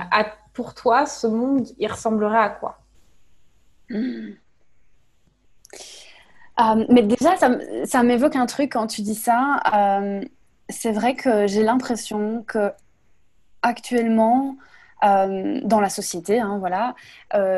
pour 0.53 0.73
toi, 0.73 1.05
ce 1.05 1.27
monde, 1.27 1.67
il 1.77 1.87
ressemblerait 1.87 2.37
à 2.37 2.49
quoi? 2.49 2.79
Hmm. 3.89 4.33
euh, 6.59 6.85
mais 6.89 7.01
déjà, 7.01 7.35
ça, 7.85 8.03
m'évoque 8.03 8.35
un 8.35 8.45
truc 8.45 8.73
quand 8.73 8.87
tu 8.87 9.01
dis 9.01 9.15
ça. 9.15 9.61
Euh, 9.73 10.21
c'est 10.69 10.91
vrai 10.91 11.15
que 11.15 11.47
j'ai 11.47 11.63
l'impression 11.63 12.43
que 12.43 12.71
actuellement, 13.61 14.57
dans 15.01 15.79
la 15.79 15.89
société, 15.89 16.39
hein, 16.39 16.57
voilà, 16.59 16.95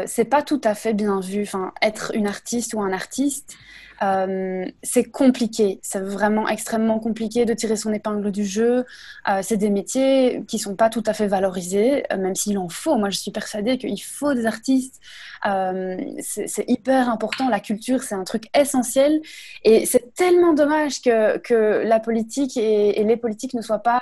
c'est 0.05 0.25
pas 0.25 0.41
tout 0.41 0.61
à 0.63 0.75
fait 0.75 0.93
bien 0.93 1.19
vu. 1.19 1.43
Enfin, 1.43 1.73
être 1.81 2.11
une 2.15 2.27
artiste 2.27 2.73
ou 2.73 2.81
un 2.81 2.93
artiste, 2.93 3.55
euh, 4.03 4.65
c'est 4.81 5.03
compliqué, 5.11 5.79
c'est 5.83 5.99
vraiment 5.99 6.47
extrêmement 6.47 6.99
compliqué 6.99 7.45
de 7.45 7.53
tirer 7.53 7.75
son 7.75 7.93
épingle 7.93 8.31
du 8.31 8.45
jeu. 8.45 8.85
Euh, 9.29 9.39
c'est 9.43 9.57
des 9.57 9.69
métiers 9.69 10.43
qui 10.47 10.57
sont 10.57 10.75
pas 10.75 10.89
tout 10.89 11.03
à 11.05 11.13
fait 11.13 11.27
valorisés, 11.27 12.03
euh, 12.11 12.17
même 12.17 12.33
s'il 12.35 12.57
en 12.57 12.69
faut. 12.69 12.95
Moi, 12.97 13.11
je 13.11 13.17
suis 13.17 13.31
persuadée 13.31 13.77
qu'il 13.77 14.01
faut 14.01 14.33
des 14.33 14.45
artistes. 14.45 14.99
c'est 15.43 16.65
hyper 16.67 17.09
important. 17.09 17.49
La 17.49 17.59
culture, 17.59 18.03
c'est 18.03 18.15
un 18.15 18.23
truc 18.23 18.45
essentiel. 18.55 19.21
Et 19.63 19.85
c'est 19.85 20.13
tellement 20.15 20.53
dommage 20.53 21.01
que, 21.01 21.83
la 21.83 21.99
politique 21.99 22.57
et, 22.57 23.03
les 23.03 23.17
politiques 23.17 23.53
ne 23.53 23.61
soient 23.61 23.79
pas, 23.79 24.01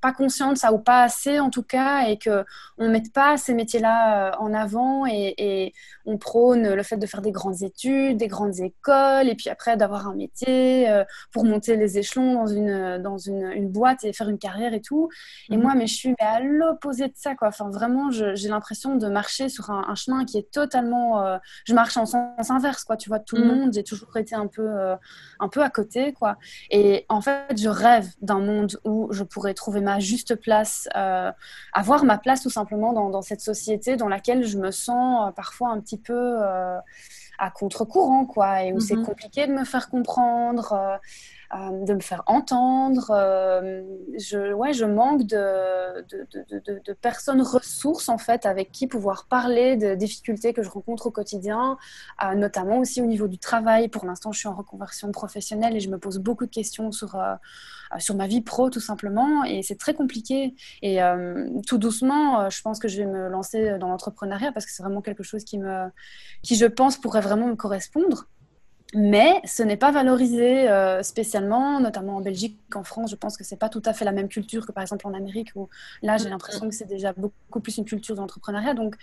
pas 0.00 0.12
conscients 0.12 0.52
de 0.52 0.58
ça, 0.58 0.72
ou 0.72 0.78
pas 0.78 1.02
assez 1.02 1.38
en 1.40 1.50
tout 1.50 1.62
cas, 1.62 2.08
et 2.08 2.18
qu'on 2.18 2.44
ne 2.78 2.88
mette 2.88 3.12
pas 3.12 3.36
ces 3.36 3.54
métiers-là 3.54 4.40
en 4.40 4.54
avant 4.54 5.06
et, 5.06 5.34
et, 5.38 5.74
on 6.04 6.18
prône 6.18 6.74
le 6.74 6.82
fait 6.82 6.96
de 6.96 7.06
faire 7.06 7.22
des 7.22 7.30
grandes 7.30 7.62
études, 7.62 8.16
des 8.16 8.26
grandes 8.26 8.58
écoles 8.58 8.71
et 9.24 9.34
puis 9.34 9.48
après 9.48 9.76
d'avoir 9.76 10.08
un 10.08 10.14
métier 10.14 10.88
euh, 10.90 11.04
pour 11.32 11.44
monter 11.44 11.76
les 11.76 11.98
échelons 11.98 12.34
dans 12.34 12.46
une 12.46 12.98
dans 12.98 13.18
une, 13.18 13.50
une, 13.52 13.68
boîte 13.68 14.04
et 14.04 14.12
faire 14.12 14.28
une 14.28 14.38
carrière 14.38 14.74
et 14.74 14.80
tout. 14.80 15.08
Et 15.50 15.56
mhm. 15.56 15.62
moi, 15.62 15.74
mais 15.74 15.86
je 15.86 15.94
suis 15.94 16.08
mais 16.10 16.26
à 16.26 16.40
l'opposé 16.40 17.08
de 17.08 17.14
ça 17.14 17.34
quoi. 17.34 17.48
Enfin 17.48 17.70
vraiment, 17.70 18.10
j'ai 18.10 18.48
l'impression 18.48 18.96
de 18.96 19.08
marcher 19.08 19.48
sur 19.48 19.70
un, 19.70 19.94
chemin 19.94 20.24
qui 20.24 20.38
est 20.38 20.50
totalement. 20.50 21.24
Euh, 21.24 21.38
je 21.64 21.74
marche 21.74 21.96
en 21.96 22.06
sens 22.06 22.50
inverse 22.50 22.84
quoi. 22.84 22.96
Tu 22.96 23.08
vois, 23.08 23.18
tout 23.18 23.36
le 23.36 23.44
mhm. 23.44 23.54
monde, 23.54 23.72
j'ai 23.74 23.84
toujours 23.84 24.16
été 24.16 24.34
un 24.34 24.46
peu 24.46 24.62
euh, 24.62 24.96
un 25.40 25.48
peu 25.48 25.62
à 25.62 25.70
côté 25.70 26.12
quoi. 26.12 26.36
Et 26.70 27.06
en 27.08 27.20
fait, 27.20 27.56
je 27.56 27.68
rêve 27.68 28.08
d'un 28.20 28.40
monde 28.40 28.78
où 28.84 29.08
je 29.12 29.22
pourrais 29.22 29.54
trouver 29.54 29.80
ma 29.80 30.00
juste 30.00 30.34
place, 30.34 30.88
avoir 31.72 32.04
ma 32.04 32.18
place 32.18 32.42
tout 32.42 32.50
simplement 32.50 32.92
dans, 32.92 33.10
dans, 33.10 33.22
cette 33.22 33.40
société 33.40 33.96
dans 33.96 34.08
laquelle 34.08 34.44
je 34.44 34.58
me 34.58 34.70
sens 34.70 35.32
parfois 35.34 35.70
un 35.70 35.80
petit 35.80 35.98
peu 35.98 36.38
à 37.38 37.50
contre-courant, 37.50 38.26
quoi, 38.26 38.64
et 38.64 38.72
où 38.72 38.80
c'est 38.80 38.96
mhm. 38.96 39.06
compliqué 39.06 39.46
de 39.46 39.52
me 39.52 39.64
faire 39.64 39.88
comprendre, 39.88 40.72
euh, 40.72 40.96
de 41.52 41.94
me 41.94 42.00
faire 42.00 42.22
entendre. 42.26 43.10
Euh, 43.10 43.82
je, 44.18 44.52
ouais, 44.52 44.72
je 44.72 44.84
manque 44.84 45.24
de, 45.24 46.94
personnes 47.00 47.42
ressources, 47.42 48.08
en 48.08 48.18
fait, 48.18 48.46
avec 48.46 48.72
qui 48.72 48.86
pouvoir 48.86 49.26
parler 49.26 49.76
de 49.76 49.94
difficultés 49.94 50.52
que 50.52 50.62
je 50.62 50.70
rencontre 50.70 51.06
au 51.06 51.10
quotidien, 51.10 51.76
notamment 52.34 52.78
aussi 52.78 53.02
au 53.02 53.06
niveau 53.06 53.28
du 53.28 53.38
travail. 53.38 53.88
Pour 53.88 54.06
l'instant, 54.06 54.32
je 54.32 54.38
suis 54.38 54.48
en 54.48 54.54
reconversion 54.54 55.12
professionnelle 55.12 55.76
et 55.76 55.80
je 55.80 55.90
me 55.90 55.98
pose 55.98 56.18
beaucoup 56.18 56.46
de 56.46 56.50
questions 56.50 56.92
sur 56.92 57.16
euh, 57.94 57.98
sur 57.98 58.14
ma 58.14 58.26
vie 58.26 58.40
pro 58.40 58.70
tout 58.70 58.80
simplement 58.80 59.44
et 59.44 59.62
c'est 59.62 59.76
très 59.76 59.94
compliqué 59.94 60.54
et 60.82 61.02
euh, 61.02 61.48
tout 61.66 61.78
doucement 61.78 62.40
euh, 62.40 62.50
je 62.50 62.62
pense 62.62 62.78
que 62.78 62.88
je 62.88 62.98
vais 62.98 63.06
me 63.06 63.28
lancer 63.28 63.78
dans 63.78 63.88
l'entrepreneuriat 63.88 64.52
parce 64.52 64.66
que 64.66 64.72
c'est 64.72 64.82
vraiment 64.82 65.02
quelque 65.02 65.22
chose 65.22 65.44
qui 65.44 65.58
me 65.58 65.88
qui 66.42 66.56
je 66.56 66.66
pense 66.66 66.96
pourrait 66.96 67.20
vraiment 67.20 67.48
me 67.48 67.56
correspondre 67.56 68.28
mais 68.94 69.40
ce 69.44 69.62
n'est 69.62 69.76
pas 69.76 69.90
valorisé 69.90 70.68
spécialement, 71.02 71.80
notamment 71.80 72.16
en 72.16 72.20
Belgique, 72.20 72.58
en 72.74 72.84
France. 72.84 73.10
Je 73.10 73.16
pense 73.16 73.36
que 73.36 73.44
c'est 73.44 73.56
pas 73.56 73.68
tout 73.68 73.82
à 73.84 73.92
fait 73.92 74.04
la 74.04 74.12
même 74.12 74.28
culture 74.28 74.66
que 74.66 74.72
par 74.72 74.82
exemple 74.82 75.06
en 75.06 75.14
Amérique, 75.14 75.52
où 75.54 75.68
là 76.02 76.18
j'ai 76.18 76.28
l'impression 76.28 76.68
que 76.68 76.74
c'est 76.74 76.88
déjà 76.88 77.12
beaucoup 77.12 77.60
plus 77.60 77.78
une 77.78 77.84
culture 77.84 78.14
d'entrepreneuriat. 78.16 78.74
Donc 78.74 78.96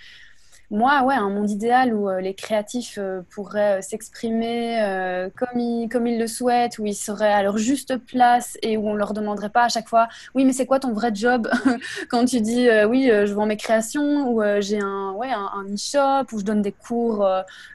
moi, 0.72 1.04
ouais, 1.04 1.16
un 1.16 1.30
monde 1.30 1.50
idéal 1.50 1.94
où 1.94 2.10
les 2.20 2.34
créatifs 2.34 3.00
pourraient 3.32 3.82
s'exprimer 3.82 5.30
comme, 5.36 5.60
ils, 5.60 5.90
comme 5.90 6.08
ils 6.08 6.20
le 6.20 6.28
souhaitent, 6.28 6.78
où 6.80 6.86
ils 6.86 6.96
seraient 6.96 7.34
à 7.34 7.44
leur 7.44 7.58
juste 7.58 7.98
place 7.98 8.58
et 8.62 8.78
où 8.78 8.88
on 8.88 8.94
leur 8.94 9.14
demanderait 9.14 9.50
pas 9.50 9.64
à 9.64 9.70
chaque 9.70 9.88
fois, 9.88 10.08
oui, 10.36 10.46
mais 10.46 10.54
c'est 10.54 10.66
quoi 10.66 10.80
ton 10.80 10.94
vrai 10.94 11.12
job? 11.14 11.50
Quand 12.10 12.26
tu 12.26 12.42
dis, 12.42 12.68
oui, 12.88 13.10
je 13.10 13.34
vends 13.34 13.46
mes 13.46 13.58
créations, 13.58 14.30
ou 14.30 14.42
j'ai 14.60 14.80
un, 14.80 15.12
ouais, 15.14 15.32
un, 15.32 15.50
un 15.56 15.74
e-shop, 15.74 16.34
où 16.34 16.40
je 16.40 16.46
donne 16.46 16.62
des 16.62 16.72
cours 16.72 17.28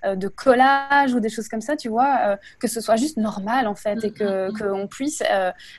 de 0.04 0.28
collage 0.28 1.14
ou 1.14 1.20
des 1.20 1.30
choses 1.30 1.48
comme 1.48 1.60
ça, 1.60 1.76
tu 1.76 1.88
vois, 1.88 2.38
que 2.58 2.68
ce 2.68 2.80
soit 2.80 2.96
juste 2.96 3.16
normal 3.16 3.66
en 3.66 3.74
fait 3.74 4.04
et 4.04 4.10
que 4.10 4.50
mm-hmm. 4.50 4.58
qu'on 4.58 4.86
puisse 4.86 5.22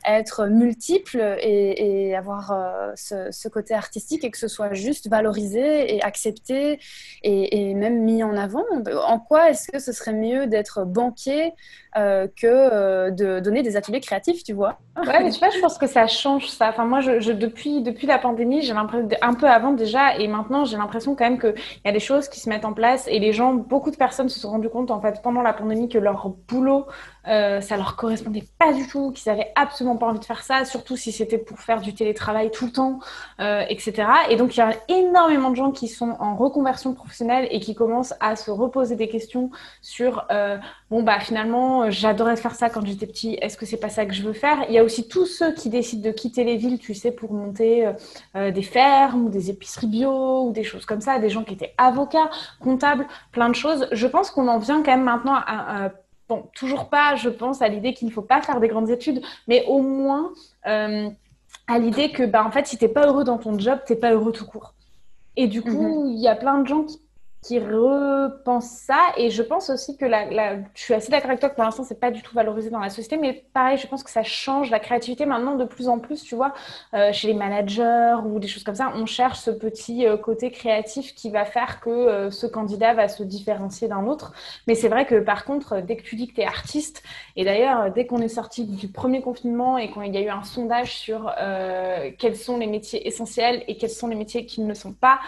être 0.06 0.47
multiple 0.47 1.38
et, 1.41 2.10
et 2.10 2.15
avoir 2.15 2.54
ce, 2.95 3.30
ce 3.32 3.47
côté 3.47 3.73
artistique 3.73 4.23
et 4.23 4.32
que 4.32 4.38
ce 4.38 4.47
soit 4.47 4.73
juste 4.73 5.10
valorisé 5.10 5.95
et 5.95 6.04
accepté 6.04 6.80
et, 7.24 7.74
même 7.74 8.04
mis 8.04 8.24
en 8.24 8.36
avant. 8.38 8.63
En 9.08 9.20
quoi 9.20 9.50
est-ce 9.50 9.72
que 9.72 9.80
ce 9.80 9.91
serait 9.91 10.13
mieux 10.13 10.48
d'être 10.48 10.86
banquier 10.86 11.54
euh, 11.97 12.27
que 12.27 12.45
euh, 12.45 13.10
de 13.10 13.39
donner 13.39 13.63
des 13.63 13.77
ateliers 13.77 14.01
créatifs, 14.01 14.43
tu 14.43 14.51
vois 14.51 14.79
Ouais, 14.97 15.23
mais 15.23 15.31
tu 15.31 15.39
vois, 15.39 15.49
je 15.49 15.60
pense 15.60 15.77
que 15.77 15.88
ça 15.88 16.08
change 16.08 16.49
ça. 16.49 16.67
Enfin, 16.67 16.84
moi, 16.84 17.01
depuis, 17.01 17.81
depuis 17.81 18.05
la 18.05 18.17
pandémie, 18.17 18.62
j'ai 18.63 18.73
l'impression, 18.73 19.08
un 19.21 19.34
peu 19.34 19.47
avant 19.47 19.71
déjà, 19.71 20.17
et 20.17 20.27
maintenant, 20.27 20.65
j'ai 20.65 20.75
l'impression 20.75 21.15
quand 21.15 21.23
même 21.23 21.39
qu'il 21.39 21.53
y 21.86 21.88
a 21.88 21.93
des 21.93 22.01
choses 22.01 22.27
qui 22.27 22.41
se 22.41 22.49
mettent 22.49 22.65
en 22.65 22.73
place 22.73 23.08
et 23.08 23.19
les 23.19 23.31
gens, 23.31 23.53
beaucoup 23.53 23.91
de 23.91 23.95
personnes 23.95 24.27
se 24.27 24.41
sont 24.41 24.49
rendues 24.49 24.69
compte, 24.69 24.91
en 24.91 24.99
fait, 24.99 25.21
pendant 25.21 25.41
la 25.41 25.53
pandémie, 25.53 25.88
que 25.88 25.97
leur 25.97 26.27
boulot, 26.49 26.86
euh, 27.29 27.62
ça 27.62 27.77
leur 27.77 27.95
correspondait 27.95 28.43
pas 28.60 28.73
du 28.73 28.88
tout, 28.88 29.13
qu'ils 29.13 29.31
avaient 29.31 29.53
absolument 29.55 29.95
pas 29.95 30.08
envie 30.08 30.19
de 30.19 30.25
faire 30.25 30.43
ça, 30.43 30.65
surtout 30.65 30.97
si 30.97 31.13
c'était 31.13 31.38
pour 31.38 31.60
faire 31.60 31.79
du 31.79 31.93
télétravail 31.93 32.51
tout 32.51 32.65
le 32.65 32.71
temps, 32.73 32.99
etc. 33.39 34.03
Et 34.29 34.36
donc, 34.36 34.58
il 34.58 34.60
y 34.60 34.63
a 34.63 34.73
énormément 34.89 35.49
de 35.49 35.55
gens 35.55 35.71
qui 35.71 35.88
sont 35.88 36.17
en 36.19 36.36
reconversion 36.36 36.93
professionnelle 36.93 37.47
et 37.51 37.62
qui 37.62 37.73
commencent 37.73 38.15
à 38.19 38.36
se 38.36 38.51
reposer 38.51 38.97
des 38.97 39.08
questions 39.08 39.49
sur, 39.81 40.25
bon, 40.89 41.04
bah, 41.04 41.19
finalement, 41.19 41.89
j'adorais 41.91 42.36
faire 42.36 42.56
ça 42.56 42.69
quand 42.69 42.86
j'étais 42.86 43.08
petit, 43.08 43.38
est-ce 43.41 43.58
que 43.58 43.65
c'est 43.65 43.78
pas 43.78 43.89
ça 43.89 44.06
que 44.06 44.13
je 44.13 44.24
veux 44.24 44.34
faire? 44.34 44.65
Il 44.69 44.74
y 44.74 44.78
a 44.78 44.84
aussi 44.84 45.08
tous 45.08 45.26
ceux 45.26 45.54
qui 45.54 45.69
décident 45.69 46.08
de 46.08 46.13
quitter 46.13 46.43
les 46.43 46.58
villes, 46.58 46.80
tu 46.80 46.93
sais, 46.93 47.12
pour 47.12 47.34
monter 47.34 47.91
euh, 48.36 48.52
des 48.52 48.62
fermes 48.62 49.26
ou 49.26 49.30
des 49.30 49.50
épiceries 49.50 49.88
bio 49.88 50.43
ou 50.48 50.52
des 50.52 50.63
choses 50.63 50.86
comme 50.86 51.02
ça, 51.02 51.19
des 51.19 51.30
gens 51.30 51.43
qui 51.43 51.54
étaient 51.54 51.74
avocats, 51.78 52.30
comptables, 52.60 53.08
plein 53.32 53.50
de 53.50 53.56
choses. 53.56 53.88
Je 53.91 54.08
pense 54.08 54.32
qu'on 54.32 54.48
en 54.48 54.60
vient 54.60 54.84
quand 54.84 54.91
même 54.91 55.04
maintenant 55.04 55.36
à 55.36 55.91
bon, 56.28 56.45
toujours 56.56 56.89
pas, 56.89 57.15
je 57.15 57.30
pense, 57.30 57.62
à 57.62 57.67
l'idée 57.67 57.93
qu'il 57.93 58.08
ne 58.08 58.13
faut 58.13 58.21
pas 58.21 58.41
faire 58.41 58.60
des 58.60 58.67
grandes 58.67 58.89
études, 58.89 59.21
mais 59.48 59.63
au 59.67 59.82
moins 59.82 60.32
euh, 60.67 61.10
à 61.67 61.80
l'idée 61.80 62.12
que, 62.12 62.24
bah, 62.24 62.43
en 62.45 62.52
fait, 62.52 62.67
si 62.67 62.78
t'es 62.78 62.88
pas 62.88 63.08
heureux 63.08 63.24
dans 63.24 63.38
ton 63.38 63.58
job, 63.58 63.80
t'es 63.86 63.95
pas 63.95 64.12
heureux 64.12 64.32
tout 64.32 64.45
court. 64.45 64.74
Et 65.36 65.48
du 65.48 65.62
coup, 65.62 66.06
mhm. 66.06 66.12
il 66.12 66.21
y 66.21 66.28
a 66.28 66.36
plein 66.36 66.60
de 66.60 66.67
gens 66.67 66.84
qui 66.84 67.00
qui 67.45 67.60
repense 67.60 68.69
ça. 68.69 68.99
Et 69.17 69.29
je 69.29 69.43
pense 69.43 69.69
aussi 69.69 69.97
que 69.97 70.05
la, 70.05 70.55
je 70.73 70.81
suis 70.81 70.93
assez 70.95 71.12
d'accord 71.12 71.29
avec 71.29 71.39
toi 71.39 71.49
que 71.49 71.55
pour 71.55 71.63
l'instant, 71.63 71.84
c'est 71.84 71.99
pas 71.99 72.10
du 72.10 72.23
tout 72.23 72.34
valorisé 72.34 72.71
dans 72.71 72.79
la 72.79 72.89
société. 72.89 73.17
Mais 73.17 73.45
pareil, 73.53 73.77
je 73.77 73.86
pense 73.88 74.03
que 74.03 74.10
ça 74.10 74.23
change 74.23 74.71
la 74.71 74.79
créativité 74.79 75.27
maintenant 75.27 75.55
de 75.55 75.63
plus 75.63 75.88
en 75.88 75.99
plus, 75.99 76.23
tu 76.23 76.36
vois, 76.36 76.53
euh, 76.95 77.13
chez 77.13 77.27
les 77.27 77.36
managers 77.36 78.15
ou 78.25 78.39
des 78.39 78.47
choses 78.47 78.63
comme 78.63 78.75
ça. 78.75 78.91
On 78.95 79.05
cherche 79.05 79.39
ce 79.39 79.51
petit 79.51 80.08
euh, 80.08 80.17
côté 80.17 80.49
créatif 80.49 81.13
qui 81.13 81.29
va 81.29 81.45
faire 81.45 81.81
que 81.81 81.89
euh, 81.89 82.31
ce 82.31 82.47
candidat 82.47 82.95
va 82.95 83.08
se 83.08 83.21
différencier 83.21 83.88
d'un 83.88 84.08
autre. 84.08 84.34
Mais 84.65 84.73
c'est 84.73 84.89
vrai 84.89 85.05
que 85.05 85.19
par 85.19 85.45
contre, 85.45 85.81
dès 85.81 85.97
que 85.97 86.03
tu 86.03 86.15
dis 86.15 86.27
que 86.27 86.34
tu 86.34 86.41
es 86.41 86.45
artiste, 86.45 87.03
et 87.36 87.45
d'ailleurs, 87.45 87.91
dès 87.91 88.08
qu'on 88.08 88.21
est 88.21 88.27
sorti 88.27 88.65
du 88.65 88.88
premier 88.88 89.21
confinement 89.21 89.77
et 89.77 89.91
qu'il 89.91 90.15
y 90.15 90.17
a 90.17 90.21
eu 90.21 90.29
un 90.29 90.43
sondage 90.43 90.95
sur 90.95 91.34
quels 92.17 92.36
sont 92.36 92.58
les 92.58 92.67
métiers 92.67 93.08
essentiels 93.08 93.63
et 93.67 93.77
quels 93.77 93.89
sont 93.89 94.08
les 94.08 94.15
métiers 94.15 94.45
qui 94.45 94.62
ne 94.62 94.67
le 94.67 94.73
sont 94.73 94.93
pas, 94.93 95.19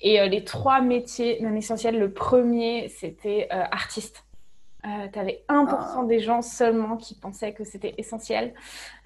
et 0.00 0.26
les 0.28 0.44
trois 0.44 0.80
métiers 0.80 1.38
non 1.42 1.59
essentiels, 1.60 1.98
le 1.98 2.12
premier, 2.12 2.88
c'était 2.88 3.48
euh, 3.52 3.62
artiste. 3.70 4.24
Euh, 4.84 4.88
tu 5.12 5.18
avais 5.18 5.44
1% 5.48 5.66
ah. 5.68 6.04
des 6.06 6.20
gens 6.20 6.42
seulement 6.42 6.96
qui 6.96 7.14
pensaient 7.14 7.52
que 7.52 7.64
c'était 7.64 7.94
essentiel. 7.98 8.54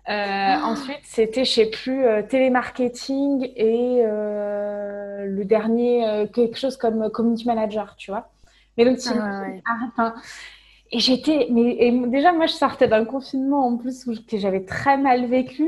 Ah. 0.07 0.61
Ensuite, 0.65 1.01
c'était, 1.03 1.45
je 1.45 1.51
sais 1.51 1.67
plus, 1.67 2.05
télémarketing 2.29 3.51
et 3.57 4.03
le 4.05 5.43
dernier, 5.45 6.29
quelque 6.33 6.59
chose 6.59 6.77
comme 6.77 7.11
community 7.11 7.47
manager, 7.47 7.97
tu 7.97 8.11
vois. 8.11 8.31
Mais 8.77 8.85
donc, 8.85 8.99
ah, 9.97 10.15
et 10.93 10.99
j'étais, 10.99 11.49
mais 11.51 11.91
déjà 12.09 12.33
moi 12.33 12.47
je 12.47 12.53
sortais 12.53 12.87
d'un 12.87 13.07
confinement 13.07 13.67
en 13.67 13.77
plus 13.79 14.07
où 14.07 14.13
j'avais 14.31 14.65
très 14.65 14.99
mal 14.99 15.25
vécu 15.25 15.67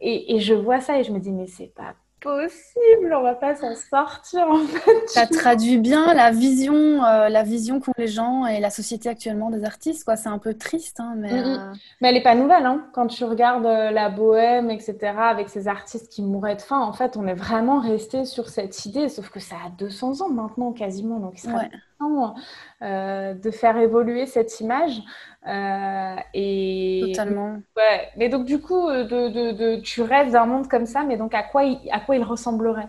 et, 0.00 0.34
et, 0.34 0.40
je 0.40 0.54
vois 0.54 0.80
ça 0.80 0.98
et 0.98 1.04
je 1.04 1.12
me 1.12 1.20
dis 1.20 1.30
mais 1.30 1.46
c'est 1.46 1.72
pas 1.72 1.94
possible, 2.20 3.14
on 3.14 3.22
va 3.22 3.34
pas 3.34 3.54
s'en 3.54 3.74
sortir 3.74 4.48
en 4.48 4.58
fait. 4.58 5.08
Ça 5.08 5.26
traduit 5.26 5.78
bien 5.78 6.14
la 6.14 6.30
vision, 6.30 7.04
euh, 7.04 7.28
la 7.28 7.42
vision 7.42 7.80
qu'ont 7.80 7.92
les 7.96 8.08
gens 8.08 8.46
et 8.46 8.60
la 8.60 8.70
société 8.70 9.08
actuellement 9.08 9.50
des 9.50 9.64
artistes. 9.64 10.04
Quoi. 10.04 10.16
C'est 10.16 10.28
un 10.28 10.38
peu 10.38 10.54
triste, 10.54 11.00
hein, 11.00 11.14
mais, 11.16 11.32
euh, 11.32 11.56
mais 12.00 12.08
elle 12.08 12.16
est 12.16 12.22
pas 12.22 12.34
nouvelle. 12.34 12.66
Hein. 12.66 12.86
Quand 12.92 13.06
tu 13.06 13.24
regardes 13.24 13.66
euh, 13.66 13.90
la 13.90 14.08
bohème, 14.08 14.70
etc., 14.70 14.96
avec 15.16 15.48
ces 15.48 15.68
artistes 15.68 16.10
qui 16.10 16.22
mouraient 16.22 16.56
de 16.56 16.62
faim, 16.62 16.80
en 16.80 16.92
fait, 16.92 17.16
on 17.16 17.26
est 17.26 17.34
vraiment 17.34 17.80
resté 17.80 18.24
sur 18.24 18.48
cette 18.48 18.84
idée, 18.84 19.08
sauf 19.08 19.30
que 19.30 19.40
ça 19.40 19.56
a 19.66 19.70
200 19.70 20.20
ans 20.22 20.28
maintenant 20.28 20.72
quasiment, 20.72 21.20
donc 21.20 21.42
il 21.42 21.50
temps 21.98 22.34
de 22.82 23.50
faire 23.50 23.76
évoluer 23.76 24.26
cette 24.26 24.60
image. 24.60 25.00
Euh, 25.46 26.16
et 26.34 27.00
Totalement. 27.14 27.62
Ouais. 27.76 28.10
Mais 28.16 28.28
donc, 28.28 28.44
du 28.44 28.60
coup, 28.60 28.88
euh, 28.88 29.04
de, 29.04 29.28
de, 29.28 29.52
de, 29.52 29.80
tu 29.80 30.02
rêves 30.02 30.32
d'un 30.32 30.46
monde 30.46 30.68
comme 30.68 30.86
ça, 30.86 31.04
mais 31.04 31.16
donc 31.16 31.34
à 31.34 31.42
quoi 31.42 31.64
il, 31.64 31.78
à 31.92 32.00
quoi 32.00 32.16
il 32.16 32.22
ressemblerait, 32.24 32.88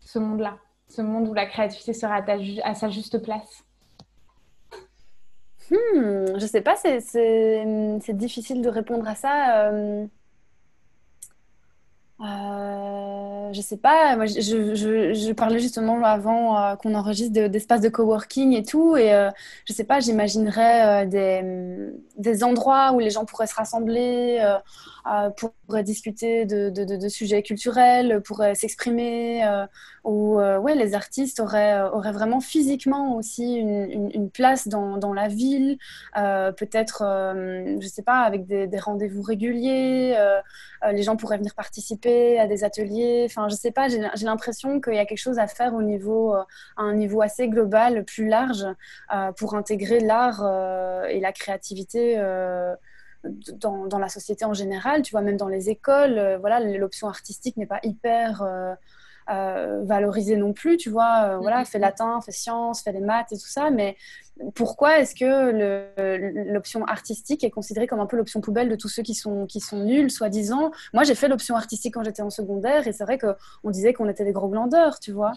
ce 0.00 0.18
monde-là? 0.18 0.58
Ce 0.88 1.02
monde 1.02 1.28
où 1.28 1.34
la 1.34 1.46
créativité 1.46 1.92
serait 1.94 2.22
à, 2.26 2.68
à 2.70 2.74
sa 2.74 2.88
juste 2.90 3.22
place? 3.22 3.64
Hmm, 5.70 6.38
Je 6.38 6.46
sais 6.46 6.62
pas, 6.62 6.76
c'est 6.76 8.16
difficile 8.16 8.62
de 8.62 8.68
répondre 8.68 9.06
à 9.06 9.14
ça. 9.14 9.68
Euh... 9.70 10.06
Euh, 12.20 13.52
je 13.52 13.60
sais 13.60 13.76
pas, 13.76 14.16
moi, 14.16 14.26
je, 14.26 15.32
parlais 15.32 15.58
justement 15.60 16.02
avant 16.04 16.58
euh, 16.58 16.76
qu'on 16.76 16.94
enregistre 16.94 17.46
d'espaces 17.48 17.80
de, 17.80 17.88
coworking 17.88 18.52
et 18.54 18.64
tout, 18.64 18.96
et 18.96 19.14
euh, 19.14 19.30
je 19.66 19.72
sais 19.72 19.84
pas, 19.84 20.00
j'imaginerais 20.00 21.04
euh, 21.04 21.06
des, 21.06 21.92
des, 22.16 22.44
endroits 22.44 22.92
où 22.92 22.98
les 22.98 23.10
gens 23.10 23.24
pourraient 23.24 23.46
se 23.46 23.54
rassembler, 23.54 24.44
pourraient 25.36 25.84
discuter 25.84 26.44
de, 26.44 26.70
de, 26.70 26.84
de, 26.84 27.08
sujets 27.08 27.42
culturels, 27.42 28.20
pourraient 28.22 28.54
s'exprimer, 28.54 29.42
où 30.04 30.36
ouais, 30.36 30.74
les 30.74 30.94
artistes 30.94 31.40
auraient, 31.40 31.88
vraiment 32.12 32.40
physiquement 32.40 33.16
aussi 33.16 33.54
une, 33.54 34.30
place 34.30 34.68
dans, 34.68 35.12
la 35.14 35.28
ville, 35.28 35.78
peut-être, 36.14 37.02
je 37.80 37.86
sais 37.86 38.02
pas, 38.02 38.20
avec 38.20 38.46
des 38.46 38.78
rendez-vous 38.78 39.22
réguliers, 39.22 40.16
les 40.92 41.02
gens 41.02 41.16
pourraient 41.16 41.38
venir 41.38 41.54
participer 41.54 42.38
à 42.38 42.46
des 42.46 42.64
ateliers. 42.64 43.26
Enfin, 43.28 43.48
je 43.48 43.54
sais 43.54 43.70
pas, 43.70 43.88
j'ai 43.88 44.26
l'impression 44.26 44.80
qu'il 44.80 44.94
y 44.94 44.98
a 44.98 45.06
quelque 45.06 45.18
chose 45.18 45.38
à 45.38 45.46
faire 45.46 45.74
au 45.74 45.82
niveau, 45.82 46.34
euh, 46.34 46.42
à 46.76 46.82
un 46.82 46.94
niveau 46.94 47.22
assez 47.22 47.48
global, 47.48 48.04
plus 48.04 48.26
large, 48.26 48.64
euh, 49.14 49.32
pour 49.32 49.54
intégrer 49.54 50.00
l'art 50.00 50.42
euh, 50.44 51.04
et 51.04 51.20
la 51.20 51.32
créativité. 51.32 52.16
Dans, 53.54 53.86
dans, 53.86 53.98
la 53.98 54.08
société 54.08 54.44
en 54.44 54.54
général, 54.54 55.02
tu 55.02 55.10
vois, 55.10 55.22
même 55.22 55.36
dans 55.36 55.48
les 55.48 55.70
écoles, 55.70 56.38
voilà, 56.38 56.60
l'option 56.60 57.08
artistique 57.08 57.56
n'est 57.56 57.66
pas 57.66 57.80
hyper 57.82 58.44
valorisée 59.26 60.36
non 60.36 60.52
plus, 60.52 60.76
tu 60.76 60.88
vois, 60.88 61.36
voilà, 61.38 61.62
mm-hmm. 61.62 61.66
fais 61.66 61.78
latin, 61.80 62.20
fais 62.20 62.30
sciences, 62.30 62.80
fais 62.80 62.92
les 62.92 63.00
maths 63.00 63.32
et 63.32 63.36
tout 63.36 63.48
ça, 63.48 63.70
mais 63.70 63.96
pourquoi 64.54 65.00
est-ce 65.00 65.14
que 65.14 66.52
l'option 66.52 66.84
artistique 66.84 67.44
est 67.44 67.50
considérée 67.50 67.86
comme 67.86 68.00
un 68.00 68.06
peu 68.06 68.16
l'option 68.16 68.40
poubelle 68.40 68.68
de 68.68 68.76
tous 68.76 68.88
ceux 68.88 69.02
qui 69.02 69.14
sont, 69.14 69.46
qui 69.46 69.60
sont 69.60 69.84
nuls, 69.84 70.10
soi-disant? 70.10 70.70
Moi, 70.92 71.04
j'ai 71.04 71.14
fait 71.14 71.28
l'option 71.28 71.56
artistique 71.56 71.94
quand 71.94 72.04
j'étais 72.04 72.22
en 72.22 72.30
secondaire 72.30 72.86
et 72.86 72.92
c'est 72.92 73.04
vrai 73.04 73.18
qu'on 73.18 73.70
disait 73.70 73.92
qu'on 73.92 74.08
était 74.08 74.24
des 74.24 74.32
gros 74.32 74.48
glandeurs, 74.48 75.00
tu 75.00 75.12
vois. 75.12 75.32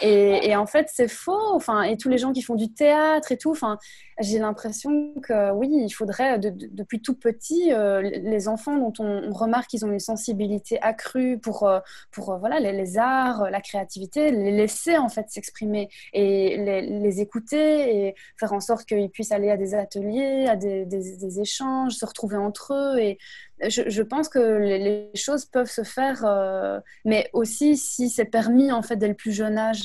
Et, 0.00 0.54
en 0.56 0.66
fait, 0.66 0.88
c'est 0.92 1.08
faux. 1.08 1.54
Enfin, 1.54 1.82
et 1.82 1.96
tous 1.96 2.08
les 2.08 2.18
gens 2.18 2.32
qui 2.32 2.42
font 2.42 2.54
du 2.54 2.72
théâtre 2.72 3.32
et 3.32 3.36
tout, 3.36 3.50
enfin, 3.50 3.78
j'ai 4.20 4.38
l'impression 4.38 5.14
que 5.22 5.52
oui, 5.52 5.68
il 5.70 5.90
faudrait, 5.90 6.38
depuis 6.38 7.00
tout 7.00 7.14
petit, 7.14 7.72
euh, 7.72 8.00
les 8.02 8.48
enfants 8.48 8.78
dont 8.78 8.92
on, 8.98 9.32
remarque 9.32 9.70
qu'ils 9.70 9.84
ont 9.84 9.90
une 9.90 9.98
sensibilité 9.98 10.80
accrue 10.80 11.38
pour, 11.38 11.66
euh, 11.66 11.80
pour 12.12 12.32
euh, 12.32 12.38
voilà, 12.38 12.60
les, 12.60 12.98
arts, 12.98 13.50
la 13.50 13.60
créativité, 13.60 14.30
les 14.30 14.52
laisser 14.52 14.96
en 14.96 15.08
fait 15.08 15.28
s'exprimer 15.28 15.88
et 16.12 16.56
les, 16.56 16.82
les 16.82 17.20
écouter 17.20 18.06
et 18.06 18.14
faire 18.44 18.52
en 18.52 18.60
sorte 18.60 18.84
qu'ils 18.84 19.10
puissent 19.10 19.32
aller 19.32 19.50
à 19.50 19.56
des 19.56 19.74
ateliers, 19.74 20.46
à 20.48 20.56
des, 20.56 20.84
des, 20.84 21.40
échanges, 21.40 21.94
se 21.94 22.04
retrouver 22.04 22.36
entre 22.36 22.74
eux. 22.74 22.98
Et 22.98 23.18
je, 23.66 23.88
je 23.88 24.02
pense 24.02 24.28
que 24.28 24.38
les, 24.38 25.10
choses 25.14 25.46
peuvent 25.46 25.70
se 25.70 25.82
faire, 25.82 26.24
euh, 26.24 26.78
mais 27.04 27.30
aussi 27.32 27.76
si 27.76 28.10
c'est 28.10 28.26
permis 28.26 28.70
en 28.70 28.82
fait 28.82 28.96
dès 28.96 29.08
le 29.08 29.14
plus 29.14 29.32
jeune 29.32 29.56
âge. 29.56 29.82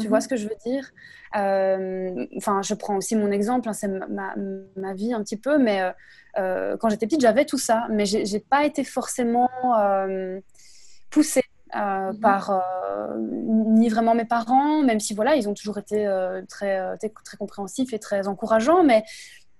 Tu 0.00 0.08
vois 0.08 0.18
mhm. 0.18 0.22
ce 0.22 0.28
que 0.28 0.36
je 0.36 0.48
veux 0.48 0.56
dire? 0.64 0.90
Euh, 1.36 2.26
Enfin, 2.36 2.62
je 2.62 2.74
prends 2.74 2.96
aussi 2.96 3.14
mon 3.14 3.30
exemple, 3.30 3.68
hein, 3.68 3.74
c'est 3.74 3.88
ma, 3.88 4.34
ma, 4.76 4.94
vie 4.94 5.12
un 5.12 5.22
petit 5.22 5.36
peu, 5.36 5.58
mais 5.58 5.92
euh, 6.38 6.76
quand 6.78 6.88
j'étais 6.88 7.06
petite, 7.06 7.20
j'avais 7.20 7.44
tout 7.44 7.58
ça, 7.58 7.86
mais 7.90 8.06
j'ai 8.06 8.40
pas 8.40 8.64
été 8.64 8.84
forcément 8.84 9.50
poussée 11.10 11.44
mhm. 11.74 12.20
par 12.20 12.62
ni 13.18 13.88
vraiment 13.88 14.14
mes 14.14 14.24
parents, 14.24 14.82
même 14.82 15.00
si 15.00 15.14
voilà, 15.14 15.36
ils 15.36 15.48
ont 15.48 15.54
toujours 15.54 15.78
été 15.78 16.06
très, 16.48 16.96
très 16.98 17.36
compréhensifs 17.36 17.92
et 17.92 17.98
très 17.98 18.28
encourageants, 18.28 18.84
mais 18.84 19.04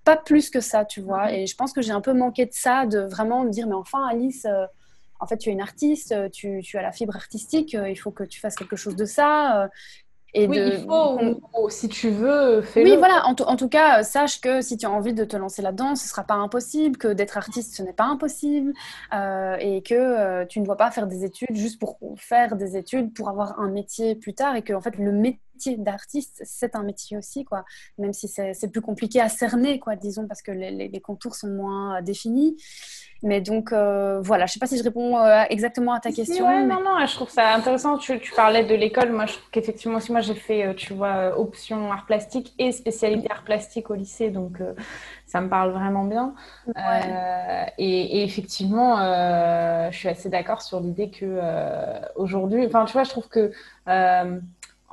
pas 0.04 0.16
plus 0.16 0.50
que 0.50 0.60
ça, 0.60 0.84
tu 0.84 1.00
vois. 1.00 1.26
Mhm. 1.26 1.34
Et 1.34 1.46
je 1.46 1.56
pense 1.56 1.72
que 1.72 1.82
j'ai 1.82 1.92
un 1.92 2.00
peu 2.00 2.12
manqué 2.12 2.46
de 2.46 2.52
ça, 2.52 2.86
de 2.86 3.00
vraiment 3.00 3.44
me 3.44 3.50
dire, 3.50 3.66
mais 3.66 3.74
enfin, 3.74 4.06
Alice, 4.06 4.46
en 5.20 5.26
fait, 5.26 5.38
tu 5.38 5.50
es 5.50 5.52
une 5.52 5.60
artiste, 5.60 6.14
tu, 6.32 6.60
tu, 6.62 6.78
as 6.78 6.82
la 6.82 6.92
fibre 6.92 7.16
artistique, 7.16 7.74
il 7.74 7.96
faut 7.96 8.10
que 8.10 8.24
tu 8.24 8.40
fasses 8.40 8.56
quelque 8.56 8.76
chose 8.76 8.96
de 8.96 9.04
ça 9.04 9.68
oui, 10.34 10.58
il 10.58 10.86
faut, 10.86 11.68
si 11.68 11.88
tu 11.88 12.08
veux, 12.08 12.62
fais-le. 12.62 12.90
Oui, 12.90 12.96
voilà, 12.96 13.26
en, 13.26 13.34
en, 13.34 13.56
tout 13.56 13.68
cas, 13.68 14.02
sache 14.02 14.40
que 14.40 14.62
si 14.62 14.78
tu 14.78 14.86
as 14.86 14.90
envie 14.90 15.12
de 15.12 15.24
te 15.24 15.36
lancer 15.36 15.60
là-dedans, 15.60 15.94
ce 15.94 16.04
ne 16.04 16.08
sera 16.08 16.24
pas 16.24 16.34
impossible, 16.34 16.96
que 16.96 17.08
d'être 17.08 17.36
artiste, 17.36 17.74
ce 17.74 17.82
n'est 17.82 17.92
pas 17.92 18.04
impossible, 18.04 18.72
euh, 19.12 19.56
et 19.60 19.82
que 19.82 19.94
euh, 19.94 20.46
tu 20.46 20.60
ne 20.60 20.64
dois 20.64 20.76
pas 20.76 20.90
faire 20.90 21.06
des 21.06 21.24
études 21.24 21.54
juste 21.54 21.78
pour 21.78 21.98
faire 22.16 22.56
des 22.56 22.76
études, 22.76 23.12
pour 23.12 23.28
avoir 23.28 23.60
un 23.60 23.68
métier 23.68 24.14
plus 24.14 24.32
tard, 24.32 24.56
et 24.56 24.62
que 24.62 24.72
en 24.72 24.80
fait, 24.80 24.96
le 24.96 25.12
métier 25.12 25.38
d'artiste, 25.78 26.42
c'est 26.44 26.74
un 26.74 26.82
métier 26.82 27.16
aussi, 27.16 27.44
quoi, 27.44 27.64
même 27.98 28.12
si 28.12 28.28
c'est 28.28 28.68
plus 28.70 28.80
compliqué 28.80 29.20
à 29.20 29.28
cerner, 29.28 29.78
quoi, 29.78 29.96
disons, 29.96 30.26
parce 30.26 30.42
que 30.42 30.52
les, 30.52 30.88
les 30.88 31.00
contours 31.00 31.34
sont 31.34 31.48
moins 31.48 32.02
définis. 32.02 32.56
Mais 33.24 33.40
donc, 33.40 33.72
euh, 33.72 34.20
voilà, 34.20 34.46
je 34.46 34.50
ne 34.50 34.54
sais 34.54 34.58
pas 34.58 34.66
si 34.66 34.76
je 34.76 34.82
réponds 34.82 35.16
euh, 35.16 35.44
exactement 35.48 35.92
à 35.92 36.00
ta 36.00 36.10
question. 36.10 36.44
Oui, 36.44 36.66
non, 36.66 36.80
non, 36.82 37.06
je 37.06 37.14
trouve 37.14 37.30
ça 37.30 37.54
intéressant. 37.54 37.96
Tu, 37.96 38.18
tu 38.18 38.32
parlais 38.34 38.64
de 38.64 38.74
l'école. 38.74 39.12
Moi, 39.12 39.26
je 39.26 39.34
trouve 39.34 39.50
qu'effectivement, 39.52 39.98
aussi, 39.98 40.10
moi, 40.10 40.22
j'ai 40.22 40.34
fait, 40.34 40.66
euh, 40.66 40.74
tu 40.74 40.92
vois, 40.92 41.38
option 41.38 41.92
art 41.92 42.04
plastique 42.04 42.52
et 42.58 42.72
spécialité 42.72 43.30
art 43.30 43.44
plastique 43.44 43.90
au 43.90 43.94
lycée. 43.94 44.30
Donc, 44.30 44.58
ça 45.26 45.40
me 45.40 45.48
parle 45.48 45.70
vraiment 45.70 46.04
bien. 46.04 46.34
Et, 47.78 48.18
et, 48.18 48.24
effectivement, 48.24 48.96
je 49.90 49.96
suis 49.96 50.08
assez 50.08 50.28
d'accord 50.28 50.62
sur 50.62 50.80
l'idée 50.80 51.10
que 51.10 51.40
aujourd'hui, 52.16 52.66
enfin, 52.66 52.84
tu 52.86 52.92
vois, 52.92 53.04
je 53.04 53.10
trouve 53.10 53.28
que 53.28 53.52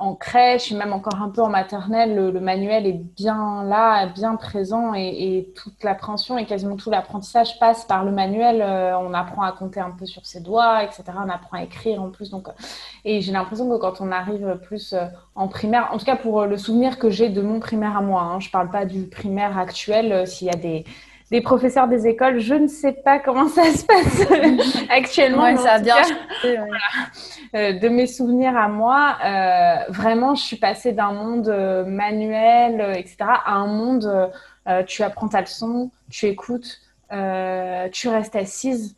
en 0.00 0.14
crèche 0.14 0.72
et 0.72 0.74
même 0.74 0.94
encore 0.94 1.20
un 1.20 1.28
peu 1.28 1.42
en 1.42 1.50
maternelle, 1.50 2.16
le, 2.16 2.40
manuel 2.40 2.86
est 2.86 3.00
bien 3.16 3.62
là, 3.64 4.06
bien 4.06 4.34
présent 4.36 4.94
et, 4.94 5.52
toute 5.54 5.84
l'appréhension 5.84 6.38
et 6.38 6.46
quasiment 6.46 6.76
tout 6.76 6.90
l'apprentissage 6.90 7.58
passe 7.58 7.84
par 7.84 8.04
le 8.04 8.10
manuel. 8.10 8.62
Euh, 8.62 8.98
on 8.98 9.12
apprend 9.12 9.42
à 9.42 9.52
compter 9.52 9.78
un 9.78 9.90
peu 9.90 10.06
sur 10.06 10.24
ses 10.24 10.40
doigts, 10.40 10.82
etc. 10.82 11.04
On 11.16 11.28
apprend 11.28 11.58
à 11.58 11.62
écrire 11.62 12.02
en 12.02 12.10
plus. 12.10 12.30
Donc, 12.30 12.48
euh, 12.48 12.52
et 13.04 13.20
j'ai 13.20 13.32
l'impression 13.32 13.68
que 13.68 13.76
quand 13.76 14.00
on 14.00 14.10
arrive 14.10 14.58
plus 14.62 14.94
euh, 14.94 15.04
en 15.34 15.48
primaire, 15.48 15.90
en 15.92 15.98
tout 15.98 16.06
cas 16.06 16.16
pour 16.16 16.46
le 16.46 16.56
souvenir 16.56 16.98
que 16.98 17.10
j'ai 17.10 17.28
de 17.28 17.42
mon 17.42 17.60
primaire 17.60 17.96
à 17.96 18.00
moi, 18.00 18.22
hein, 18.22 18.40
je 18.40 18.48
ne 18.48 18.52
parle 18.52 18.70
pas 18.70 18.86
du 18.86 19.06
primaire 19.06 19.58
actuel, 19.58 20.26
s'il 20.26 20.46
y 20.46 20.50
a 20.50 20.56
des 20.56 20.84
des 21.30 21.40
professeurs 21.40 21.88
des 21.88 22.06
écoles. 22.06 22.40
Je 22.40 22.54
ne 22.54 22.66
sais 22.66 22.92
pas 22.92 23.18
comment 23.18 23.48
ça 23.48 23.64
se 23.64 23.84
passe 23.84 24.26
actuellement. 24.90 25.56
ça 25.56 25.74
a 25.74 25.78
bien 25.78 25.96
euh, 27.54 27.72
de 27.72 27.88
mes 27.88 28.06
souvenirs 28.06 28.56
à 28.56 28.68
moi, 28.68 29.16
euh, 29.24 29.92
vraiment, 29.92 30.34
je 30.34 30.42
suis 30.42 30.56
passée 30.56 30.92
d'un 30.92 31.12
monde 31.12 31.48
euh, 31.48 31.84
manuel, 31.84 32.96
etc., 32.96 33.16
à 33.20 33.54
un 33.54 33.66
monde, 33.66 34.30
tu 34.86 35.02
apprends 35.02 35.28
ta 35.28 35.40
leçon, 35.40 35.90
tu 36.10 36.26
écoutes, 36.26 36.80
tu 37.10 38.08
restes 38.08 38.36
assise 38.36 38.96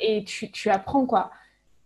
et, 0.00 0.24
tu, 0.24 0.50
tu, 0.50 0.70
apprends, 0.70 1.06
quoi. 1.06 1.30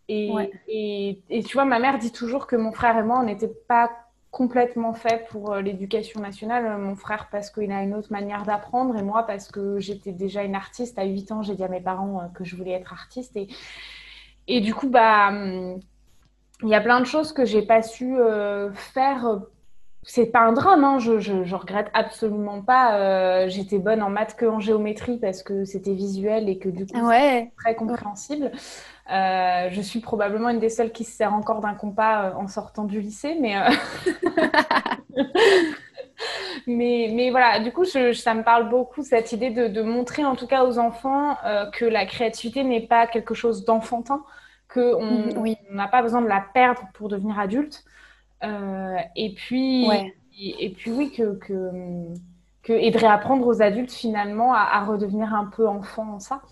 Et, 0.08 0.30
et, 0.68 1.22
et, 1.30 1.42
tu 1.42 1.54
vois, 1.54 1.64
ma 1.64 1.78
mère 1.78 1.98
dit 1.98 2.12
toujours 2.12 2.46
que 2.46 2.56
mon 2.56 2.72
frère 2.72 2.98
et 2.98 3.02
moi, 3.02 3.18
on 3.20 3.24
n'était 3.24 3.50
pas 3.68 3.90
complètement 4.30 4.92
fait 4.92 5.26
pour 5.30 5.52
euh, 5.52 5.60
l'éducation 5.60 6.20
nationale. 6.20 6.66
Euh, 6.66 6.78
mon 6.78 6.94
frère 6.94 7.28
parce 7.30 7.50
qu'il 7.50 7.72
a 7.72 7.82
une 7.82 7.94
autre 7.94 8.12
manière 8.12 8.44
d'apprendre 8.44 8.96
et 8.96 9.02
moi 9.02 9.22
parce 9.22 9.50
que 9.50 9.78
j'étais 9.78 10.12
déjà 10.12 10.42
une 10.42 10.54
artiste. 10.54 10.98
À 10.98 11.04
8 11.04 11.32
ans, 11.32 11.42
j'ai 11.42 11.54
dit 11.54 11.64
à 11.64 11.68
mes 11.68 11.80
parents 11.80 12.20
euh, 12.20 12.26
que 12.34 12.44
je 12.44 12.56
voulais 12.56 12.72
être 12.72 12.92
artiste. 12.92 13.38
Et, 14.48 14.60
du 14.60 14.74
coup, 14.74 14.88
bah, 14.88 15.28
hum, 15.28 15.80
il 16.62 16.68
y 16.68 16.74
a 16.74 16.80
plein 16.80 17.00
de 17.00 17.06
choses 17.06 17.32
que 17.32 17.44
j'ai 17.44 17.62
pas 17.62 17.82
su 17.82 18.16
faire. 18.74 19.40
C'est 20.08 20.26
pas 20.26 20.40
un 20.40 20.52
drame, 20.52 20.84
hein. 20.84 20.98
je, 20.98 21.18
je, 21.18 21.54
regrette 21.54 21.90
absolument 21.92 22.62
pas. 22.62 23.48
J'étais 23.48 23.78
bonne 23.78 24.02
en 24.02 24.08
maths 24.08 24.36
que 24.36 24.46
en 24.46 24.60
géométrie 24.60 25.18
parce 25.18 25.42
que 25.42 25.64
c'était 25.64 25.94
visuel 25.94 26.48
et 26.48 26.58
que 26.58 26.68
du 26.68 26.86
coup, 26.86 27.06
ouais. 27.06 27.50
très 27.58 27.74
compréhensible. 27.74 28.52
Euh, 29.10 29.68
je 29.70 29.80
suis 29.80 30.00
probablement 30.00 30.48
une 30.48 30.58
des 30.58 30.68
seules 30.68 30.90
qui 30.90 31.04
se 31.04 31.12
sert 31.12 31.32
encore 31.32 31.60
d'un 31.60 31.74
compas 31.74 32.24
euh, 32.24 32.34
en 32.34 32.48
sortant 32.48 32.84
du 32.84 33.00
lycée, 33.00 33.36
mais, 33.40 33.56
euh, 33.56 33.70
mais, 36.66 37.10
mais, 37.12 37.30
voilà, 37.30 37.60
du 37.60 37.72
coup, 37.72 37.84
ça 37.84 38.00
me 38.34 38.42
parle 38.42 38.68
beaucoup 38.68 39.04
cette 39.04 39.30
idée 39.32 39.50
de, 39.50 39.82
montrer 39.82 40.24
en 40.24 40.34
tout 40.34 40.48
cas 40.48 40.64
aux 40.64 40.78
enfants 40.78 41.36
que 41.72 41.84
la 41.84 42.04
créativité 42.04 42.64
n'est 42.64 42.86
pas 42.86 43.06
quelque 43.06 43.34
chose 43.34 43.64
d'enfantin, 43.64 44.24
qu'on 44.72 45.04
mm, 45.04 45.54
n'a 45.70 45.86
pas 45.86 46.02
besoin 46.02 46.20
de 46.20 46.28
la 46.28 46.44
perdre 46.52 46.82
pour 46.94 47.08
devenir 47.08 47.38
adulte. 47.38 47.84
Et 48.42 49.34
puis, 49.34 49.88
et, 50.38 50.70
puis 50.70 50.90
oui, 50.90 51.10
que, 51.10 51.34
que, 51.36 52.14
que, 52.62 52.72
et 52.72 52.90
de 52.90 52.98
réapprendre 52.98 53.46
aux 53.46 53.62
adultes 53.62 53.92
finalement 53.92 54.52
à, 54.52 54.60
à 54.60 54.84
redevenir 54.84 55.34
un 55.34 55.46
peu 55.46 55.68
enfant 55.68 56.14
en 56.14 56.20
ça. 56.20 56.42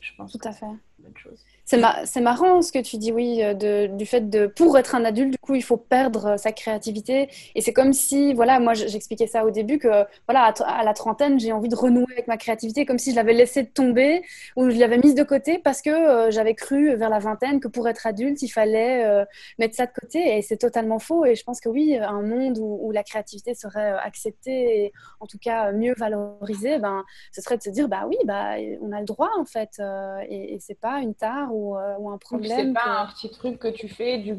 Je 0.00 0.12
pense. 0.16 0.32
Tout 0.32 0.48
à 0.48 0.52
fait. 0.52 0.66
Bonne 0.98 1.16
chose. 1.16 1.44
C'est 1.70 2.20
marrant 2.20 2.62
ce 2.62 2.72
que 2.72 2.80
tu 2.80 2.96
dis, 2.96 3.12
oui, 3.12 3.44
euh, 3.44 3.86
du 3.86 4.04
fait 4.04 4.28
de 4.28 4.48
pour 4.48 4.76
être 4.76 4.96
un 4.96 5.04
adulte, 5.04 5.30
du 5.30 5.38
coup, 5.38 5.54
il 5.54 5.62
faut 5.62 5.76
perdre 5.76 6.30
euh, 6.30 6.36
sa 6.36 6.50
créativité. 6.50 7.28
Et 7.54 7.60
c'est 7.60 7.72
comme 7.72 7.92
si, 7.92 8.34
voilà, 8.34 8.58
moi 8.58 8.74
j'expliquais 8.74 9.28
ça 9.28 9.44
au 9.44 9.52
début 9.52 9.78
que, 9.78 10.04
voilà, 10.26 10.52
à, 10.64 10.82
la 10.82 10.94
trentaine, 10.94 11.38
j'ai 11.38 11.52
envie 11.52 11.68
de 11.68 11.76
renouer 11.76 12.06
avec 12.12 12.26
ma 12.26 12.36
créativité, 12.38 12.84
comme 12.86 12.98
si 12.98 13.12
je 13.12 13.16
l'avais 13.16 13.34
laissée 13.34 13.66
tomber 13.66 14.22
ou 14.56 14.68
je 14.70 14.78
l'avais 14.78 14.98
mise 14.98 15.14
de 15.14 15.22
côté 15.22 15.58
parce 15.58 15.80
que 15.80 15.90
euh, 15.90 16.30
j'avais 16.32 16.54
cru 16.54 16.96
vers 16.96 17.08
la 17.08 17.20
vingtaine 17.20 17.60
que 17.60 17.68
pour 17.68 17.86
être 17.88 18.04
adulte, 18.04 18.42
il 18.42 18.48
fallait 18.48 19.24
mettre 19.58 19.76
ça 19.76 19.86
de 19.86 19.92
côté. 19.92 20.38
Et 20.38 20.42
c'est 20.42 20.56
totalement 20.56 20.98
faux. 20.98 21.24
Et 21.24 21.36
je 21.36 21.44
pense 21.44 21.60
que 21.60 21.68
oui, 21.68 21.96
un 21.96 22.22
monde 22.22 22.58
où, 22.58 22.90
la 22.90 23.04
créativité 23.04 23.54
serait 23.54 23.92
acceptée 24.02 24.84
et 24.84 24.92
en 25.20 25.26
tout 25.26 25.38
cas 25.38 25.70
mieux 25.70 25.94
valorisée, 25.96 26.78
ben, 26.80 27.04
ce 27.30 27.40
serait 27.40 27.56
de 27.56 27.62
se 27.62 27.70
dire, 27.70 27.88
bah 27.88 28.06
oui, 28.08 28.16
bah, 28.24 28.54
on 28.82 28.90
a 28.90 28.98
le 28.98 29.06
droit 29.06 29.30
en 29.38 29.44
fait. 29.44 29.80
et, 30.28 30.54
et 30.54 30.58
c'est 30.60 30.78
pas 30.78 30.98
une 30.98 31.14
tare 31.14 31.52
euh, 31.76 31.96
ou, 31.98 32.10
un 32.10 32.18
problème. 32.18 32.74
C'est 32.74 32.84
pas 32.84 33.00
un 33.02 33.06
petit 33.06 33.30
truc 33.30 33.58
que 33.58 33.68
tu 33.68 33.88
fais 33.88 34.18
du, 34.18 34.32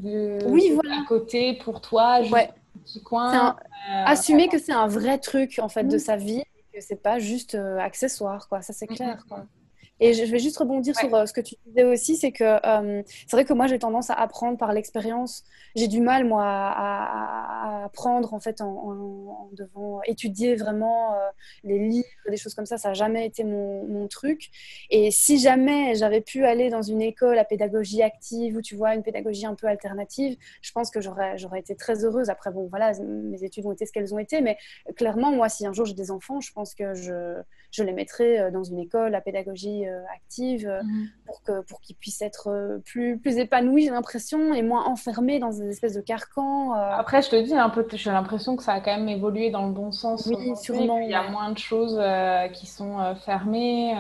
oui, 0.45 0.77
à 0.91 1.05
côté 1.07 1.53
pour 1.53 1.81
toi, 1.81 2.21
juste 2.21 2.35
un 2.35 2.79
petit 2.83 3.01
coin. 3.01 3.55
Euh, 3.55 4.03
assumer 4.05 4.47
que 4.47 4.57
c'est 4.57 4.71
un 4.71 4.87
vrai 4.87 5.17
truc 5.17 5.59
en 5.61 5.69
fait 5.69 5.83
de 5.83 5.97
sa 5.97 6.15
vie, 6.15 6.43
que 6.73 6.81
c'est 6.81 7.01
pas 7.01 7.19
juste 7.19 7.55
euh, 7.55 7.79
accessoire, 7.79 8.47
quoi. 8.47 8.61
Ça 8.61 8.73
c'est 8.73 8.87
clair, 8.87 9.23
quoi. 9.27 9.45
Et 10.03 10.13
je 10.13 10.23
vais 10.23 10.39
juste 10.39 10.57
rebondir 10.57 10.97
sur 10.97 11.13
euh, 11.13 11.27
ce 11.27 11.31
que 11.31 11.41
tu 11.41 11.53
disais 11.67 11.83
aussi, 11.83 12.17
c'est 12.17 12.31
que 12.31 12.43
euh, 12.43 13.03
c'est 13.05 13.35
vrai 13.35 13.45
que 13.45 13.53
moi 13.53 13.67
j'ai 13.67 13.77
tendance 13.77 14.09
à 14.09 14.15
apprendre 14.15 14.57
par 14.57 14.73
l'expérience. 14.73 15.43
J'ai 15.75 15.87
du 15.87 16.01
mal 16.01 16.25
moi 16.25 16.43
à, 16.43 17.83
apprendre 17.85 18.33
en 18.33 18.39
fait 18.39 18.61
en, 18.61 19.49
devant 19.53 20.01
étudier 20.03 20.55
vraiment 20.55 21.13
euh, 21.13 21.17
les 21.63 21.77
livres, 21.77 22.07
des 22.27 22.37
choses 22.37 22.55
comme 22.55 22.65
ça. 22.65 22.79
Ça 22.79 22.89
n'a 22.89 22.93
jamais 22.95 23.27
été 23.27 23.43
mon, 23.43 23.85
mon, 23.85 24.07
truc. 24.07 24.49
Et 24.89 25.11
si 25.11 25.37
jamais 25.37 25.93
j'avais 25.93 26.21
pu 26.21 26.45
aller 26.45 26.71
dans 26.71 26.81
une 26.81 27.03
école 27.03 27.37
à 27.37 27.45
pédagogie 27.45 28.01
active 28.01 28.57
ou 28.57 28.61
tu 28.63 28.75
vois 28.75 28.95
une 28.95 29.03
pédagogie 29.03 29.45
un 29.45 29.53
peu 29.53 29.67
alternative, 29.67 30.35
je 30.63 30.71
pense 30.71 30.89
que 30.89 30.99
j'aurais 30.99 31.37
j'aurais 31.37 31.59
été 31.59 31.75
très 31.75 32.03
heureuse. 32.03 32.31
Après 32.31 32.49
bon 32.49 32.67
voilà, 32.67 32.93
mes 33.03 33.43
études 33.43 33.67
ont 33.67 33.71
été 33.71 33.85
ce 33.85 33.91
qu'elles 33.91 34.15
ont 34.15 34.19
été, 34.19 34.41
mais 34.41 34.57
clairement 34.95 35.31
moi 35.31 35.47
si 35.47 35.67
un 35.67 35.73
jour 35.73 35.85
j'ai 35.85 35.93
des 35.93 36.09
enfants, 36.09 36.41
je 36.41 36.51
pense 36.51 36.73
que 36.73 36.95
je 36.95 37.39
je 37.69 37.83
les 37.83 37.93
mettrais 37.93 38.51
dans 38.51 38.63
une 38.63 38.79
école 38.79 39.13
à 39.15 39.21
pédagogie 39.21 39.85
euh, 39.90 39.90
active 40.13 40.67
euh, 40.67 40.81
mhm. 40.83 41.09
pour 41.25 41.43
que 41.43 41.61
pour 41.61 41.81
qu'ils 41.81 41.95
puissent 41.95 42.21
être 42.21 42.49
euh, 42.49 42.77
plus 42.85 43.17
plus 43.17 43.37
épanouis 43.37 43.83
j'ai 43.83 43.91
l'impression 43.91 44.53
et 44.53 44.61
moins 44.61 44.85
enfermés 44.85 45.39
dans 45.39 45.49
des 45.49 45.69
espèces 45.69 45.93
de 45.93 46.01
carcans 46.01 46.73
après 46.73 47.21
je 47.21 47.29
te 47.29 47.35
dis 47.35 47.55
un 47.55 47.69
peu 47.69 47.85
j'ai 47.93 48.11
l'impression 48.11 48.55
que 48.55 48.63
ça 48.63 48.73
a 48.73 48.81
quand 48.81 48.95
même 48.95 49.09
évolué 49.09 49.49
dans 49.49 49.65
le 49.65 49.73
bon 49.73 49.91
sens 49.91 50.27
oui 50.27 50.55
sûrement 50.55 50.99
il 50.99 51.09
y 51.09 51.13
a 51.13 51.29
moins 51.29 51.51
de 51.51 51.57
choses 51.57 51.99
qui 52.53 52.67
sont 52.67 53.15
fermées 53.25 53.93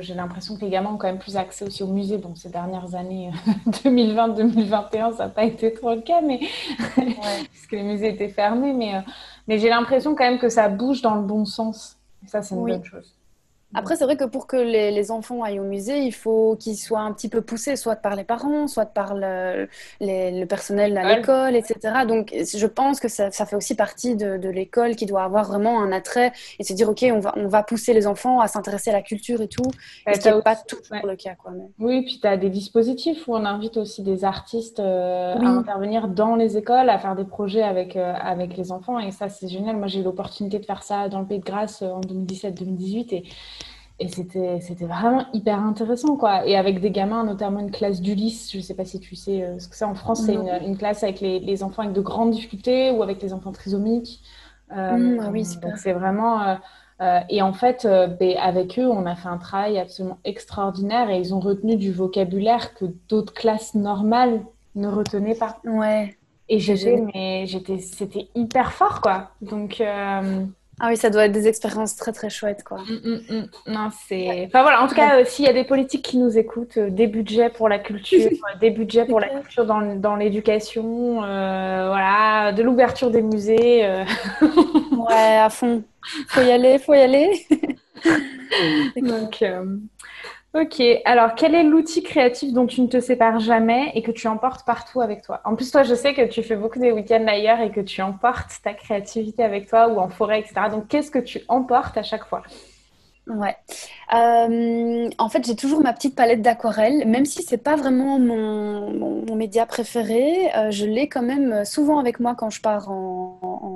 j'ai 0.00 0.14
l'impression 0.14 0.56
que 0.56 0.60
les 0.62 0.70
gamins 0.70 0.90
ont 0.90 0.96
quand 0.96 1.08
même 1.08 1.18
plus 1.18 1.36
accès 1.36 1.64
aussi 1.64 1.82
au 1.82 1.88
musée. 1.88 2.18
Bon 2.18 2.34
ces 2.34 2.50
dernières 2.50 2.94
années 2.94 3.30
2020 3.84 4.28
2021 4.28 5.12
ça 5.12 5.24
n'a 5.24 5.28
pas 5.28 5.44
été 5.44 5.72
trop 5.72 5.94
le 5.94 6.00
cas 6.00 6.20
mais 6.20 6.40
parce 6.96 7.66
que 7.68 7.76
les 7.76 7.82
musées 7.82 8.08
étaient 8.08 8.28
fermés 8.28 8.72
mais 8.72 9.02
mais 9.46 9.58
j'ai 9.58 9.68
l'impression 9.68 10.14
quand 10.14 10.24
même 10.24 10.38
que 10.38 10.48
ça 10.48 10.68
bouge 10.68 11.02
dans 11.02 11.14
le 11.16 11.22
bon 11.22 11.44
sens. 11.44 11.96
Ça 12.26 12.42
c'est 12.42 12.54
une 12.54 12.64
bonne 12.64 12.84
chose 12.84 13.14
après, 13.74 13.96
c'est 13.96 14.04
vrai 14.04 14.16
que 14.16 14.24
pour 14.24 14.46
que 14.46 14.56
les, 14.56 15.10
enfants 15.10 15.42
aillent 15.42 15.60
au 15.60 15.64
musée, 15.64 15.98
il 15.98 16.14
faut 16.14 16.56
qu'ils 16.56 16.76
soient 16.76 17.00
un 17.00 17.12
petit 17.12 17.28
peu 17.28 17.42
poussés, 17.42 17.76
soit 17.76 17.96
par 17.96 18.16
les 18.16 18.24
parents, 18.24 18.66
soit 18.68 18.86
par 18.86 19.14
le, 19.14 19.68
le 20.00 20.44
personnel 20.46 20.96
à 20.96 21.16
l'école, 21.16 21.56
etc. 21.56 22.04
Donc, 22.06 22.34
je 22.34 22.66
pense 22.66 23.00
que 23.00 23.08
ça, 23.08 23.30
fait 23.30 23.56
aussi 23.56 23.74
partie 23.74 24.16
de, 24.16 24.48
l'école 24.48 24.96
qui 24.96 25.06
doit 25.06 25.24
avoir 25.24 25.46
vraiment 25.46 25.82
un 25.82 25.92
attrait 25.92 26.32
et 26.58 26.64
se 26.64 26.72
dire, 26.72 26.88
OK, 26.88 27.04
on 27.10 27.18
va, 27.18 27.32
on 27.36 27.48
va 27.48 27.62
pousser 27.62 27.92
les 27.92 28.06
enfants 28.06 28.40
à 28.40 28.48
s'intéresser 28.48 28.90
à 28.90 28.92
la 28.92 29.02
culture 29.02 29.40
et 29.40 29.48
tout. 29.48 29.70
ce 30.06 30.18
qui 30.18 30.28
n'est 30.28 30.42
pas 30.42 30.56
toujours 30.56 31.06
le 31.06 31.16
cas. 31.16 31.34
Quoi, 31.34 31.52
Oui, 31.78 32.02
puis 32.02 32.20
tu 32.20 32.26
as 32.26 32.36
des 32.36 32.50
dispositifs 32.50 33.26
où 33.26 33.34
on 33.34 33.44
invite 33.44 33.76
aussi 33.76 34.02
des 34.02 34.24
artistes 34.24 34.80
euh, 34.80 35.34
à 35.34 35.46
intervenir 35.46 36.08
dans 36.08 36.36
les 36.36 36.56
écoles, 36.56 36.88
à 36.88 36.98
faire 36.98 37.16
des 37.16 37.24
projets 37.24 37.62
avec, 37.62 37.96
euh, 37.96 38.14
avec 38.14 38.56
les 38.56 38.72
enfants. 38.72 38.98
Et 38.98 39.10
ça, 39.10 39.28
c'est 39.28 39.48
génial. 39.48 39.76
Moi, 39.76 39.86
j'ai 39.86 40.00
eu 40.00 40.02
l'opportunité 40.02 40.58
de 40.58 40.64
faire 40.64 40.82
ça 40.82 41.08
dans 41.08 41.20
le 41.20 41.26
Pays 41.26 41.38
de 41.38 41.44
Grâce 41.44 41.82
euh, 41.82 41.90
en 41.90 42.00
2017-2018. 42.00 43.14
Et 43.14 43.24
Et 44.00 44.08
c'était, 44.08 44.60
c'était 44.60 44.86
vraiment 44.86 45.26
hyper 45.32 45.60
intéressant, 45.60 46.16
quoi. 46.16 46.46
Et 46.46 46.56
avec 46.56 46.80
des 46.80 46.90
gamins, 46.90 47.24
notamment 47.24 47.60
une 47.60 47.70
classe 47.70 48.00
d'Ulysse, 48.00 48.50
je 48.52 48.60
sais 48.60 48.74
pas 48.74 48.84
si 48.84 48.98
tu 48.98 49.14
sais 49.14 49.48
ce 49.58 49.68
que 49.68 49.76
c'est 49.76 49.84
en 49.84 49.94
France, 49.94 50.24
c'est 50.26 50.34
une, 50.34 50.50
une, 50.66 50.76
classe 50.76 51.04
avec 51.04 51.20
les, 51.20 51.38
les, 51.38 51.62
enfants 51.62 51.82
avec 51.82 51.94
de 51.94 52.00
grandes 52.00 52.32
difficultés 52.32 52.90
ou 52.90 53.04
avec 53.04 53.22
les 53.22 53.32
enfants 53.32 53.52
trisomiques. 53.52 54.20
Mmh, 54.70 55.20
ah 55.22 55.30
oui, 55.30 55.44
c'est 55.76 55.92
vraiment. 55.92 56.56
Euh, 57.00 57.20
et 57.28 57.42
en 57.42 57.52
fait, 57.52 57.84
euh, 57.84 58.06
ben, 58.06 58.36
avec 58.38 58.78
eux, 58.78 58.86
on 58.86 59.04
a 59.06 59.16
fait 59.16 59.28
un 59.28 59.38
travail 59.38 59.78
absolument 59.78 60.18
extraordinaire 60.24 61.10
et 61.10 61.18
ils 61.18 61.34
ont 61.34 61.40
retenu 61.40 61.76
du 61.76 61.92
vocabulaire 61.92 62.74
que 62.74 62.84
d'autres 63.08 63.34
classes 63.34 63.74
normales 63.74 64.42
ne 64.74 64.88
retenaient 64.88 65.34
pas. 65.34 65.58
Ouais. 65.64 66.16
Et 66.48 66.58
j'étais, 66.58 67.02
mais 67.12 67.46
j'étais, 67.46 67.78
c'était 67.78 68.28
hyper 68.34 68.72
fort, 68.72 69.00
quoi. 69.00 69.30
Donc. 69.40 69.82
Euh, 70.80 70.84
ah 70.84 70.88
oui, 70.88 70.96
ça 70.96 71.10
doit 71.10 71.26
être 71.26 71.32
des 71.32 71.46
expériences 71.46 71.96
très 71.96 72.12
très 72.12 72.30
chouettes, 72.30 72.64
quoi. 72.64 72.78
Mm, 72.78 73.08
mm, 73.08 73.36
mm. 73.36 73.72
Non, 73.72 73.90
c'est. 74.08 74.44
Enfin 74.46 74.62
voilà, 74.62 74.82
en 74.82 74.88
tout 74.88 74.94
cas, 74.94 75.24
s'il 75.24 75.44
y 75.44 75.48
a 75.48 75.52
des 75.52 75.64
politiques 75.64 76.04
qui 76.04 76.18
nous 76.18 76.36
écoutent, 76.36 76.78
des 76.78 77.06
budgets 77.06 77.50
pour 77.50 77.68
la 77.68 77.78
culture, 77.78 78.30
des 78.60 78.70
budgets 78.70 79.04
pour 79.04 79.20
la 79.20 79.28
culture 79.28 79.66
dans, 79.66 79.94
dans 79.96 80.16
l'éducation, 80.16 81.16
voilà, 81.16 82.52
de 82.52 82.62
l'ouverture 82.62 83.10
des 83.10 83.22
musées. 83.22 83.86
ouais, 84.40 85.36
à 85.36 85.50
fond. 85.50 85.82
Faut 86.28 86.42
y 86.42 86.50
aller, 86.50 86.78
faut 86.78 86.94
y 86.94 87.00
aller. 87.00 87.46
Donc, 88.96 89.42
euh, 89.42 89.76
ok. 90.54 90.82
Alors, 91.04 91.34
quel 91.34 91.54
est 91.54 91.62
l'outil 91.62 92.02
créatif 92.02 92.52
dont 92.52 92.66
tu 92.66 92.80
ne 92.80 92.86
te 92.86 93.00
sépares 93.00 93.40
jamais 93.40 93.92
et 93.94 94.02
que 94.02 94.10
tu 94.10 94.28
emportes 94.28 94.64
partout 94.64 95.00
avec 95.00 95.22
toi? 95.22 95.40
En 95.44 95.54
plus, 95.56 95.70
toi, 95.70 95.82
je 95.82 95.94
sais 95.94 96.14
que 96.14 96.26
tu 96.26 96.42
fais 96.42 96.56
beaucoup 96.56 96.78
des 96.78 96.92
week-ends 96.92 97.26
ailleurs 97.26 97.60
et 97.60 97.70
que 97.70 97.80
tu 97.80 98.00
emportes 98.02 98.60
ta 98.62 98.74
créativité 98.74 99.42
avec 99.42 99.68
toi 99.68 99.88
ou 99.88 99.98
en 99.98 100.08
forêt, 100.08 100.40
etc. 100.40 100.68
Donc, 100.70 100.88
qu'est-ce 100.88 101.10
que 101.10 101.18
tu 101.18 101.40
emportes 101.48 101.96
à 101.96 102.02
chaque 102.02 102.24
fois? 102.24 102.42
Ouais. 103.26 103.56
Euh, 104.12 105.08
en 105.18 105.28
fait, 105.30 105.46
j'ai 105.46 105.56
toujours 105.56 105.80
ma 105.80 105.94
petite 105.94 106.14
palette 106.14 106.42
d'aquarelle, 106.42 107.06
même 107.06 107.24
si 107.24 107.42
c'est 107.42 107.62
pas 107.62 107.74
vraiment 107.74 108.18
mon, 108.18 109.34
média 109.34 109.66
préféré. 109.66 110.54
Euh, 110.54 110.70
je 110.70 110.86
l'ai 110.86 111.08
quand 111.08 111.22
même 111.22 111.64
souvent 111.64 111.98
avec 111.98 112.20
moi 112.20 112.34
quand 112.36 112.50
je 112.50 112.60
pars 112.60 112.90
en, 112.90 113.33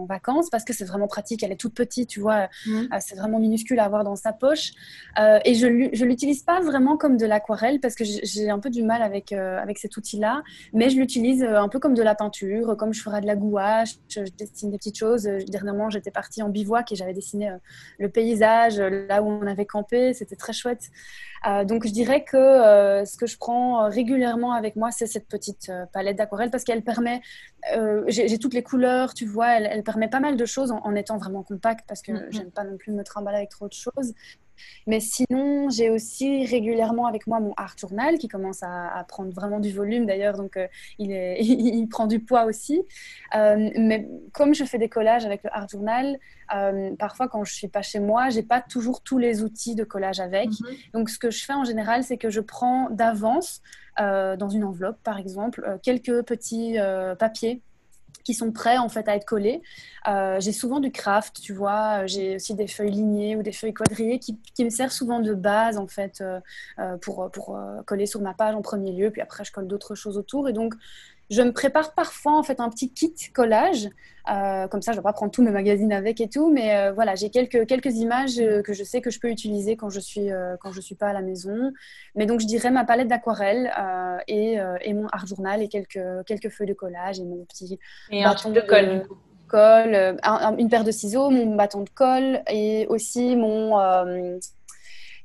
vacances 0.09 0.51
parce 0.51 0.65
que 0.65 0.73
c'est 0.73 0.85
vraiment 0.85 1.07
pratique. 1.07 1.43
Elle 1.43 1.53
est 1.53 1.57
toute 1.57 1.75
petite, 1.75 2.09
tu 2.09 2.21
vois. 2.21 2.49
Mmh. 2.67 2.71
Euh, 2.93 2.97
c'est 3.01 3.15
vraiment 3.15 3.39
minuscule 3.39 3.79
à 3.79 3.85
avoir 3.85 4.05
dans 4.05 4.17
sa 4.17 4.33
poche. 4.33 4.73
Euh, 5.19 5.39
et 5.45 5.55
je 5.55 5.69
je 5.93 6.05
l'utilise 6.05 6.43
pas 6.43 6.61
vraiment 6.61 6.97
comme 6.97 7.17
de 7.17 7.27
l'aquarelle 7.27 7.81
parce 7.81 7.95
que 7.95 8.05
j'ai 8.05 8.51
un 8.51 8.59
peu 8.59 8.71
du 8.71 8.83
mal 8.83 9.03
avec 9.03 9.33
euh, 9.33 9.59
avec 9.59 9.79
cet 9.79 9.97
outil-là, 9.97 10.43
mais 10.73 10.91
je 10.91 10.97
l'utilise 10.97 11.45
un 11.45 11.69
peu 11.69 11.79
comme 11.79 11.95
de 11.95 12.03
la 12.03 12.15
peinture, 12.15 12.77
comme 12.77 12.93
je 12.93 13.03
ferais 13.03 13.21
de 13.21 13.27
la 13.27 13.37
gouache. 13.37 13.95
Je, 14.09 14.23
dessine 14.37 14.71
des 14.71 14.79
petites 14.79 14.99
choses. 14.99 15.25
Dernièrement, 15.49 15.91
j'étais 15.91 16.11
partie 16.11 16.43
en 16.43 16.49
bivouac 16.49 16.91
et 16.93 16.97
j'avais 16.97 17.15
dessiné 17.15 17.53
le 17.99 18.09
paysage 18.09 18.79
là 18.79 19.23
où 19.23 19.27
on 19.27 19.47
avait 19.47 19.67
campé, 19.67 20.15
c'était 20.15 20.37
très 20.37 20.53
chouette. 20.53 20.91
Euh, 21.47 21.65
donc 21.65 21.87
je 21.87 21.93
dirais 21.93 22.25
que 22.25 22.37
euh, 22.37 23.05
ce 23.05 23.17
que 23.17 23.27
je 23.27 23.39
prends 23.39 23.85
euh, 23.85 23.89
régulièrement 23.89 24.53
avec 24.53 24.77
moi, 24.77 24.91
c'est 24.91 25.07
cette 25.07 25.29
petite 25.29 25.71
palette 25.93 26.17
d'aquarelle 26.17 26.51
parce 26.51 26.65
qu'elle 26.65 26.83
permet, 26.83 27.21
j'ai 28.09 28.39
toutes 28.39 28.55
les 28.55 28.63
couleurs, 28.63 29.15
tu 29.15 29.27
vois, 29.27 29.59
elle, 29.59 29.83
permet 29.83 30.09
pas 30.09 30.21
mal 30.21 30.37
de 30.37 30.47
choses 30.47 30.73
en, 30.73 30.95
étant 30.95 31.19
vraiment 31.19 31.43
compacte 31.43 31.85
parce 31.87 32.03
que 32.03 32.13
mm-hmm. 32.13 32.33
j'aime 32.33 32.51
pas 32.51 32.65
non 32.65 32.77
plus 32.77 32.93
me 32.93 33.05
trimballer 33.05 33.39
avec 33.39 33.51
trop 33.51 33.69
de 33.69 33.73
choses. 33.73 34.15
Mais 34.87 35.01
sinon, 35.01 35.71
j'ai 35.71 35.91
aussi 35.91 36.45
régulièrement 36.45 37.07
avec 37.07 37.27
moi 37.27 37.41
mon 37.41 37.53
art 37.57 37.75
journal 37.79 38.19
qui 38.19 38.29
commence 38.29 38.63
à, 38.63 39.05
prendre 39.09 39.33
vraiment 39.33 39.61
du 39.61 39.73
volume 39.73 40.07
d'ailleurs, 40.07 40.37
donc 40.37 40.57
euh, 40.57 40.67
il, 40.99 41.13
est, 41.13 41.41
il, 41.43 41.89
prend 41.89 42.07
du 42.07 42.21
poids 42.21 42.45
aussi. 42.45 42.83
Euh, 43.35 43.71
mais 43.77 44.09
comme 44.33 44.55
je 44.55 44.65
fais 44.65 44.79
des 44.79 44.89
collages 44.89 45.25
avec 45.25 45.43
le 45.43 45.55
art 45.55 45.69
journal, 45.69 46.19
euh, 46.55 46.95
parfois 46.97 47.29
quand 47.29 47.45
je 47.45 47.55
suis 47.55 47.69
pas 47.69 47.83
chez 47.83 48.01
moi, 48.01 48.31
j'ai 48.31 48.43
pas 48.43 48.61
toujours 48.61 49.03
tous 49.03 49.19
les 49.19 49.43
outils 49.43 49.75
de 49.75 49.85
collage 49.85 50.21
avec. 50.21 50.49
Mhm. 50.49 50.77
Donc 50.95 51.11
ce 51.11 51.19
que 51.19 51.31
je 51.31 51.45
fais 51.45 51.55
en 51.55 51.65
général, 51.65 52.05
c'est 52.05 52.19
que 52.19 52.31
je 52.31 52.41
prends 52.41 52.91
d'avance 52.91 53.63
dans 53.99 54.49
une 54.49 54.63
enveloppe, 54.63 55.03
par 55.03 55.19
exemple, 55.19 55.81
quelques 55.83 56.23
petits 56.23 56.77
papiers 57.19 57.63
qui 58.29 58.35
sont 58.35 58.53
prêts 58.53 58.77
en 58.77 58.91
fait 58.91 59.09
à 59.09 59.17
être 59.17 59.25
collés. 59.25 59.63
Euh, 60.07 60.39
j'ai 60.39 60.53
souvent 60.53 60.81
du 60.81 60.93
craft, 60.93 61.41
tu 61.41 61.55
vois. 61.55 62.05
J'ai 62.05 62.35
aussi 62.35 62.55
des 62.55 62.67
feuilles 62.67 62.91
lignées 62.91 63.37
ou 63.37 63.43
des 63.43 63.53
feuilles 63.53 63.73
quadrillées 63.73 64.19
qui, 64.19 64.37
me 64.63 64.69
servent 64.69 64.93
souvent 64.93 65.21
de 65.21 65.33
base 65.33 65.79
en 65.79 65.87
fait 65.87 66.21
euh, 66.21 66.39
euh, 66.79 66.99
pour, 66.99 67.31
pour 67.31 67.59
coller 67.87 68.05
sur 68.05 68.21
ma 68.21 68.35
page 68.35 68.55
en 68.55 68.61
premier 68.61 68.93
lieu. 68.93 69.11
Puis 69.11 69.23
après, 69.23 69.45
je 69.45 69.53
colle 69.53 69.67
d'autres 69.67 69.95
choses 69.95 70.19
autour. 70.19 70.47
Et 70.47 70.53
donc, 70.53 70.75
je 71.31 71.43
me 71.43 71.53
prépare 71.53 71.95
parfois 71.95 72.39
en 72.39 72.43
fait 72.43 72.61
un 72.61 72.71
petit 72.71 72.91
kit 72.91 73.15
collage. 73.35 73.89
Euh, 74.31 74.69
comme 74.69 74.83
ça, 74.83 74.93
je 74.93 74.97
ne 74.97 75.01
vais 75.01 75.05
pas 75.05 75.13
prendre 75.13 75.33
tous 75.33 75.43
mes 75.43 75.51
magazines 75.51 75.93
avec 75.93 76.21
et 76.21 76.29
tout, 76.29 76.51
mais 76.51 76.77
euh, 76.77 76.93
voilà, 76.93 77.15
j'ai 77.15 77.31
quelques, 77.31 77.67
quelques 77.67 77.95
images 77.97 78.39
euh, 78.39 78.63
que 78.63 78.75
je 78.75 78.85
sais 78.85 79.01
que 79.01 79.11
je 79.11 79.19
peux 79.21 79.31
utiliser 79.31 79.77
quand 79.77 79.89
je 79.89 80.01
suis 80.01 80.29
quand 80.61 80.73
je 80.73 80.81
suis 80.81 80.95
pas 80.95 81.09
à 81.09 81.13
la 81.13 81.23
maison. 81.23 81.73
Mais 82.15 82.27
donc, 82.27 82.41
je 82.41 82.47
dirais 82.47 82.71
ma 82.71 82.85
palette 82.85 83.09
d'aquarelle 83.09 83.71
et, 84.27 84.59
et, 84.83 84.95
mon 84.95 85.07
art 85.13 85.27
journal 85.27 85.63
et 85.63 85.69
quelques 85.69 86.01
quelques 86.27 86.51
feuilles 86.51 86.69
de 86.69 86.75
collage 86.75 87.21
et 87.21 87.25
mon 87.25 87.45
petit 87.45 87.79
bâton 88.11 88.51
de 88.51 88.61
colle. 88.61 89.07
colle 89.49 90.17
une 90.59 90.69
paire 90.69 90.85
de 90.85 90.91
ciseaux, 90.91 91.31
mon 91.31 91.57
bâton 91.57 91.83
de 91.83 91.91
colle 91.91 92.43
et 92.51 92.87
aussi 92.89 93.37
mon 93.37 93.79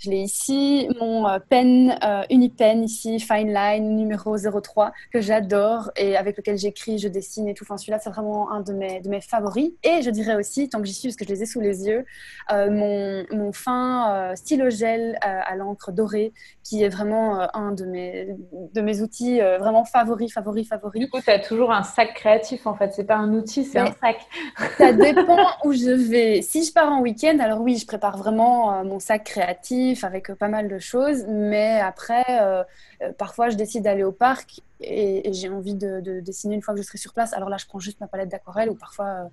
je 0.04 0.10
l'ai 0.10 0.22
ici, 0.22 0.90
mon 1.00 1.28
euh, 1.28 1.40
pen 1.40 1.98
euh, 2.04 2.24
Unipen 2.30 2.84
ici, 2.84 3.20
Fine 3.20 3.54
Line 3.54 3.96
numéro 3.96 4.36
03, 4.38 4.92
que 5.14 5.22
j'adore 5.22 5.92
et 5.96 6.18
avec 6.18 6.36
lequel 6.36 6.58
j'écris, 6.58 6.98
je 6.98 7.08
dessine 7.08 7.48
et 7.48 7.54
tout. 7.54 7.64
Enfin, 7.64 7.78
celui-là, 7.78 8.00
c'est 8.00 8.10
vraiment 8.10 8.52
un 8.52 8.60
de 8.60 8.74
mes, 8.74 9.00
de 9.00 9.08
mes 9.08 9.22
favoris. 9.22 9.72
Et 9.84 10.02
je 10.02 10.10
dirais 10.10 10.36
aussi, 10.36 10.68
tant 10.68 10.80
que 10.80 10.86
j'y 10.86 10.94
suis, 10.94 11.08
parce 11.08 11.16
que 11.16 11.26
je 11.26 11.30
les 11.30 11.44
ai 11.44 11.46
sous 11.46 11.62
les 11.62 11.86
yeux, 11.88 12.06
euh, 12.52 12.70
mon, 12.70 13.26
mon, 13.32 13.54
fin 13.54 14.34
stylo 14.36 14.70
gel 14.70 15.18
à 15.22 15.56
l'encre 15.56 15.92
dorée, 15.92 16.34
qui 16.64 16.82
est 16.84 16.90
vraiment 16.90 17.48
un 17.56 17.72
de 17.72 17.86
mes, 17.86 18.36
de 18.74 18.82
mes 18.82 19.02
outils 19.02 19.40
vraiment 19.40 19.86
favoris, 19.86 20.34
favoris, 20.34 20.68
favoris. 20.68 21.00
Du 21.00 21.10
coup, 21.10 21.22
tu 21.22 21.30
as 21.30 21.40
toujours 21.40 21.72
un 21.72 21.84
sac 21.84 22.14
créatif 22.16 22.66
en 22.66 22.74
fait. 22.74 22.92
C'est 22.94 23.04
pas 23.04 23.18
un 23.18 23.32
outil, 23.34 23.64
c'est 23.64 23.80
un 23.80 23.94
sac. 24.02 24.18
Ça 24.78 24.92
dépend 24.92 25.46
où 25.66 25.74
je 25.74 25.92
vais. 25.92 26.42
Si 26.42 26.66
je 26.66 26.74
pars 26.74 26.92
en 26.92 27.02
week-end, 27.02 27.38
alors 27.40 27.62
oui, 27.62 27.78
je 27.78 27.86
prépare 27.86 28.18
vraiment 28.18 28.84
mon 28.84 29.00
sac 29.00 29.26
créatif 29.26 29.93
avec 30.02 30.34
pas 30.34 30.48
mal 30.48 30.68
de 30.68 30.80
choses, 30.80 31.26
mais 31.28 31.80
après, 31.80 32.24
euh, 32.42 32.64
euh, 33.02 33.14
parfois 33.14 33.50
je 33.50 33.56
décide 33.56 33.84
d'aller 33.84 34.04
au 34.04 34.12
parc 34.12 34.62
et, 34.80 35.32
j'ai 35.34 35.50
envie 35.50 35.76
de, 35.76 36.20
dessiner 36.22 36.56
une 36.56 36.62
fois 36.62 36.74
que 36.74 36.82
je 36.82 36.86
serai 36.86 36.98
sur 36.98 37.14
place. 37.14 37.34
Alors 37.34 37.50
là, 37.50 37.58
je 37.58 37.66
prends 37.66 37.80
juste 37.80 38.00
ma 38.00 38.08
palette 38.08 38.30
d'aquarelle 38.30 38.70
ou 38.70 38.76
parfois 38.76 39.06
euh, 39.06 39.30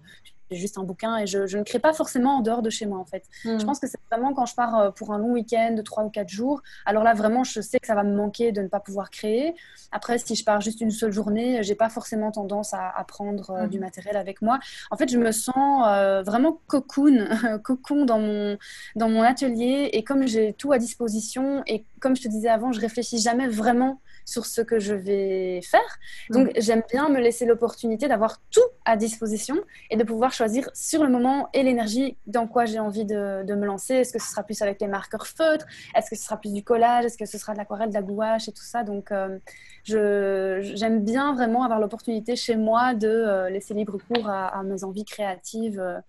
juste 0.56 0.78
un 0.78 0.84
bouquin 0.84 1.16
et 1.18 1.26
je, 1.26 1.56
ne 1.56 1.62
crée 1.62 1.78
pas 1.78 1.92
forcément 1.92 2.38
en 2.38 2.40
dehors 2.40 2.62
de 2.62 2.70
chez 2.70 2.86
moi 2.86 2.98
en 2.98 3.04
fait. 3.04 3.24
Je 3.44 3.50
hmm. 3.50 3.64
pense 3.64 3.78
que 3.78 3.86
c'est 3.86 3.98
vraiment 4.10 4.34
quand 4.34 4.46
je 4.46 4.54
pars 4.54 4.78
euh, 4.78 4.90
pour 4.90 5.12
un 5.12 5.18
long 5.18 5.32
week-end 5.32 5.74
de 5.74 5.82
3 5.82 6.04
ou 6.04 6.10
4 6.10 6.28
jours, 6.28 6.62
alors 6.86 7.04
là 7.04 7.14
vraiment 7.14 7.44
je 7.44 7.60
sais 7.60 7.78
que 7.78 7.86
ça 7.86 7.94
va 7.94 8.02
me 8.02 8.14
manquer 8.14 8.52
de 8.52 8.62
ne 8.62 8.68
pas 8.68 8.80
pouvoir 8.80 9.10
créer. 9.10 9.54
Après 9.92 10.18
si 10.18 10.34
je 10.34 10.44
pars 10.44 10.60
juste 10.60 10.80
une 10.80 10.90
seule 10.90 11.12
journée, 11.12 11.62
j'ai 11.62 11.74
pas 11.74 11.88
forcément 11.88 12.30
tendance 12.30 12.74
à, 12.74 13.04
prendre 13.08 13.50
euh, 13.50 13.66
du 13.66 13.78
hmm. 13.78 13.82
matériel 13.82 14.16
avec 14.16 14.42
moi. 14.42 14.58
En 14.90 14.96
fait 14.96 15.10
je 15.10 15.18
me 15.18 15.32
sens 15.32 15.84
euh, 15.86 16.22
vraiment 16.22 16.60
cocoon, 16.66 17.28
cocon 17.64 18.04
dans 18.04 18.18
mon, 18.18 18.58
dans 18.96 19.08
mon 19.08 19.22
atelier 19.22 19.90
et 19.92 20.04
comme 20.04 20.26
j'ai 20.26 20.52
tout 20.52 20.72
à 20.72 20.78
disposition 20.78 21.62
et 21.66 21.84
comme 22.00 22.16
je 22.16 22.22
te 22.22 22.28
disais 22.28 22.48
avant, 22.48 22.72
je 22.72 22.80
réfléchis 22.80 23.18
jamais 23.18 23.48
vraiment 23.48 24.00
sur 24.24 24.46
ce 24.46 24.60
que 24.60 24.78
je 24.78 24.94
vais 24.94 25.60
faire. 25.62 25.98
Donc, 26.30 26.48
mm. 26.48 26.60
j'aime 26.60 26.82
bien 26.90 27.08
me 27.08 27.20
laisser 27.20 27.46
l'opportunité 27.46 28.08
d'avoir 28.08 28.40
tout 28.50 28.60
à 28.84 28.96
disposition 28.96 29.56
et 29.90 29.96
de 29.96 30.04
pouvoir 30.04 30.32
choisir 30.32 30.68
sur 30.74 31.02
le 31.02 31.10
moment 31.10 31.48
et 31.52 31.62
l'énergie 31.62 32.16
dans 32.26 32.46
quoi 32.46 32.64
j'ai 32.64 32.78
envie 32.78 33.04
de, 33.04 33.44
me 33.50 33.66
lancer. 33.66 33.94
Est-ce 33.94 34.12
que 34.12 34.18
ce 34.18 34.30
sera 34.30 34.42
plus 34.42 34.62
avec 34.62 34.80
les 34.80 34.86
marqueurs 34.86 35.26
feutres? 35.26 35.66
Est-ce 35.94 36.10
que 36.10 36.16
ce 36.16 36.24
sera 36.24 36.36
plus 36.36 36.52
du 36.52 36.62
collage? 36.62 37.04
Est-ce 37.04 37.18
que 37.18 37.26
ce 37.26 37.38
sera 37.38 37.52
de 37.52 37.58
l'aquarelle, 37.58 37.90
de 37.90 37.94
la 37.94 38.02
gouache 38.02 38.48
et 38.48 38.52
tout 38.52 38.62
ça? 38.62 38.84
Donc, 38.84 39.12
euh, 39.12 40.60
j'aime 40.62 41.04
bien 41.04 41.34
vraiment 41.34 41.64
avoir 41.64 41.80
l'opportunité 41.80 42.36
chez 42.36 42.56
moi 42.56 42.94
de 42.94 43.08
euh, 43.08 43.50
laisser 43.50 43.74
libre 43.74 43.98
cours 43.98 44.28
à, 44.28 44.62
mes 44.62 44.84
envies 44.84 45.04
créatives 45.04 45.80
euh, 45.80 46.00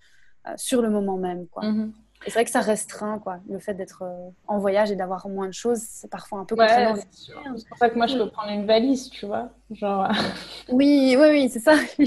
sur 0.55 0.81
le 0.81 0.89
moment 0.89 1.17
même. 1.17 1.47
Quoi. 1.47 1.63
Mm-hmm 1.63 1.91
c'est 2.25 2.33
vrai 2.33 2.45
que 2.45 2.51
ça 2.51 2.61
restreint, 2.61 3.19
quoi. 3.19 3.37
Le 3.49 3.59
fait 3.59 3.73
d'être 3.73 4.03
euh, 4.03 4.29
en 4.47 4.59
voyage 4.59 4.91
et 4.91 4.95
d'avoir 4.95 5.27
moins 5.27 5.47
de 5.47 5.53
choses, 5.53 5.79
c'est 5.79 6.09
parfois 6.09 6.39
un 6.39 6.45
peu 6.45 6.55
contraignant. 6.55 6.95
c'est 6.95 7.67
pour 7.67 7.77
ça 7.77 7.89
que 7.89 7.97
moi, 7.97 8.07
je 8.07 8.17
peux 8.17 8.29
prendre 8.29 8.51
une 8.51 8.65
valise, 8.65 9.09
tu 9.09 9.25
vois. 9.25 9.49
Genre... 9.71 10.07
oui, 10.71 11.15
oui, 11.17 11.27
oui, 11.31 11.49
c'est 11.49 11.59
ça. 11.59 11.73
je 11.99 12.05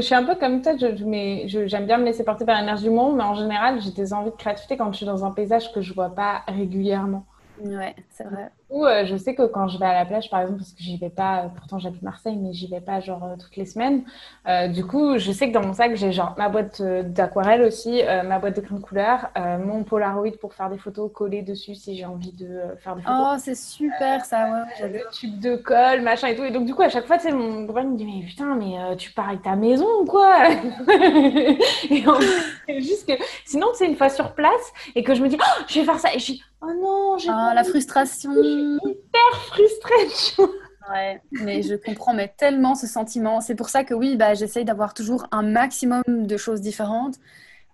suis 0.00 0.14
un 0.14 0.24
peu 0.24 0.34
comme 0.36 0.62
toi, 0.62 0.76
j'aime 0.76 1.86
bien 1.86 1.98
me 1.98 2.04
laisser 2.04 2.24
porter 2.24 2.44
par 2.44 2.58
l'énergie 2.58 2.84
du 2.84 2.90
monde, 2.90 3.16
mais 3.16 3.24
en 3.24 3.34
général, 3.34 3.80
j'ai 3.80 3.90
des 3.90 4.12
envies 4.12 4.30
de 4.30 4.36
créativité 4.36 4.76
quand 4.76 4.90
je 4.92 4.98
suis 4.98 5.06
dans 5.06 5.24
un 5.24 5.30
paysage 5.30 5.72
que 5.72 5.80
je 5.80 5.92
vois 5.92 6.14
pas 6.14 6.42
régulièrement. 6.48 7.26
Ouais, 7.62 7.94
c'est 8.10 8.24
vrai. 8.24 8.50
Coup, 8.68 8.84
euh, 8.84 9.04
je 9.06 9.16
sais 9.16 9.34
que 9.34 9.42
quand 9.42 9.68
je 9.68 9.78
vais 9.78 9.86
à 9.86 9.94
la 9.94 10.04
plage, 10.04 10.30
par 10.30 10.40
exemple, 10.40 10.58
parce 10.58 10.72
que 10.72 10.82
j'y 10.82 10.96
vais 10.96 11.10
pas, 11.10 11.50
pourtant 11.56 11.78
j'habite 11.78 12.02
Marseille, 12.02 12.36
mais 12.36 12.52
j'y 12.52 12.66
vais 12.66 12.80
pas 12.80 13.00
genre 13.00 13.24
euh, 13.24 13.36
toutes 13.38 13.56
les 13.56 13.66
semaines. 13.66 14.02
Euh, 14.48 14.68
du 14.68 14.84
coup, 14.84 15.18
je 15.18 15.32
sais 15.32 15.48
que 15.48 15.52
dans 15.54 15.62
mon 15.62 15.72
sac, 15.72 15.94
j'ai 15.96 16.12
genre 16.12 16.34
ma 16.38 16.48
boîte 16.48 16.82
d'aquarelle 16.82 17.62
aussi, 17.62 18.02
ma 18.24 18.38
boîte 18.38 18.56
de 18.56 18.60
crayon 18.60 18.80
de 18.80 18.84
couleur, 18.84 19.30
mon 19.36 19.84
Polaroid 19.84 20.36
pour 20.40 20.54
faire 20.54 20.70
des 20.70 20.78
photos 20.78 21.10
collées 21.12 21.42
dessus 21.42 21.74
si 21.74 21.96
j'ai 21.96 22.04
envie 22.04 22.32
de 22.32 22.60
faire 22.78 22.96
des 22.96 23.02
photos. 23.02 23.18
Oh, 23.20 23.36
c'est 23.38 23.54
super 23.54 24.24
ça, 24.24 24.50
ouais. 24.50 24.72
J'avais 24.78 24.98
le 24.98 25.10
tube 25.12 25.40
de 25.40 25.56
colle, 25.56 26.02
machin 26.02 26.28
et 26.28 26.36
tout. 26.36 26.44
Et 26.44 26.50
donc, 26.50 26.66
du 26.66 26.74
coup, 26.74 26.82
à 26.82 26.88
chaque 26.88 27.06
fois, 27.06 27.16
tu 27.16 27.24
sais, 27.24 27.32
mon 27.32 27.66
copain 27.66 27.84
me 27.84 27.96
dit, 27.96 28.04
mais 28.04 28.26
putain, 28.26 28.54
mais 28.54 28.96
tu 28.96 29.12
pars 29.12 29.28
avec 29.28 29.42
ta 29.42 29.56
maison 29.56 29.86
ou 30.00 30.04
quoi? 30.04 30.48
Et 31.90 32.06
en 32.06 32.14
fait, 32.14 32.80
juste 32.80 33.06
que 33.06 33.12
sinon, 33.44 33.68
c'est 33.74 33.86
une 33.86 33.96
fois 33.96 34.08
sur 34.08 34.32
place 34.32 34.72
et 34.94 35.02
que 35.02 35.14
je 35.14 35.22
me 35.22 35.28
dis, 35.28 35.36
oh, 35.40 35.62
je 35.68 35.80
vais 35.80 35.84
faire 35.84 35.98
ça. 35.98 36.12
Et 36.14 36.18
je 36.18 36.32
dis, 36.32 36.42
Oh 36.66 36.72
non, 36.72 37.18
j'ai 37.18 37.28
ah, 37.30 37.52
la 37.54 37.62
frustration. 37.62 38.32
Hyper 38.54 39.36
frustrée. 39.46 40.46
Ouais, 40.90 41.20
mais 41.32 41.62
je 41.62 41.74
comprends 41.76 42.14
tellement 42.36 42.74
ce 42.74 42.86
sentiment. 42.86 43.40
C'est 43.40 43.54
pour 43.54 43.70
ça 43.70 43.84
que 43.84 43.94
oui, 43.94 44.16
bah, 44.16 44.34
j'essaye 44.34 44.64
d'avoir 44.66 44.92
toujours 44.92 45.26
un 45.32 45.42
maximum 45.42 46.02
de 46.06 46.36
choses 46.36 46.60
différentes 46.60 47.16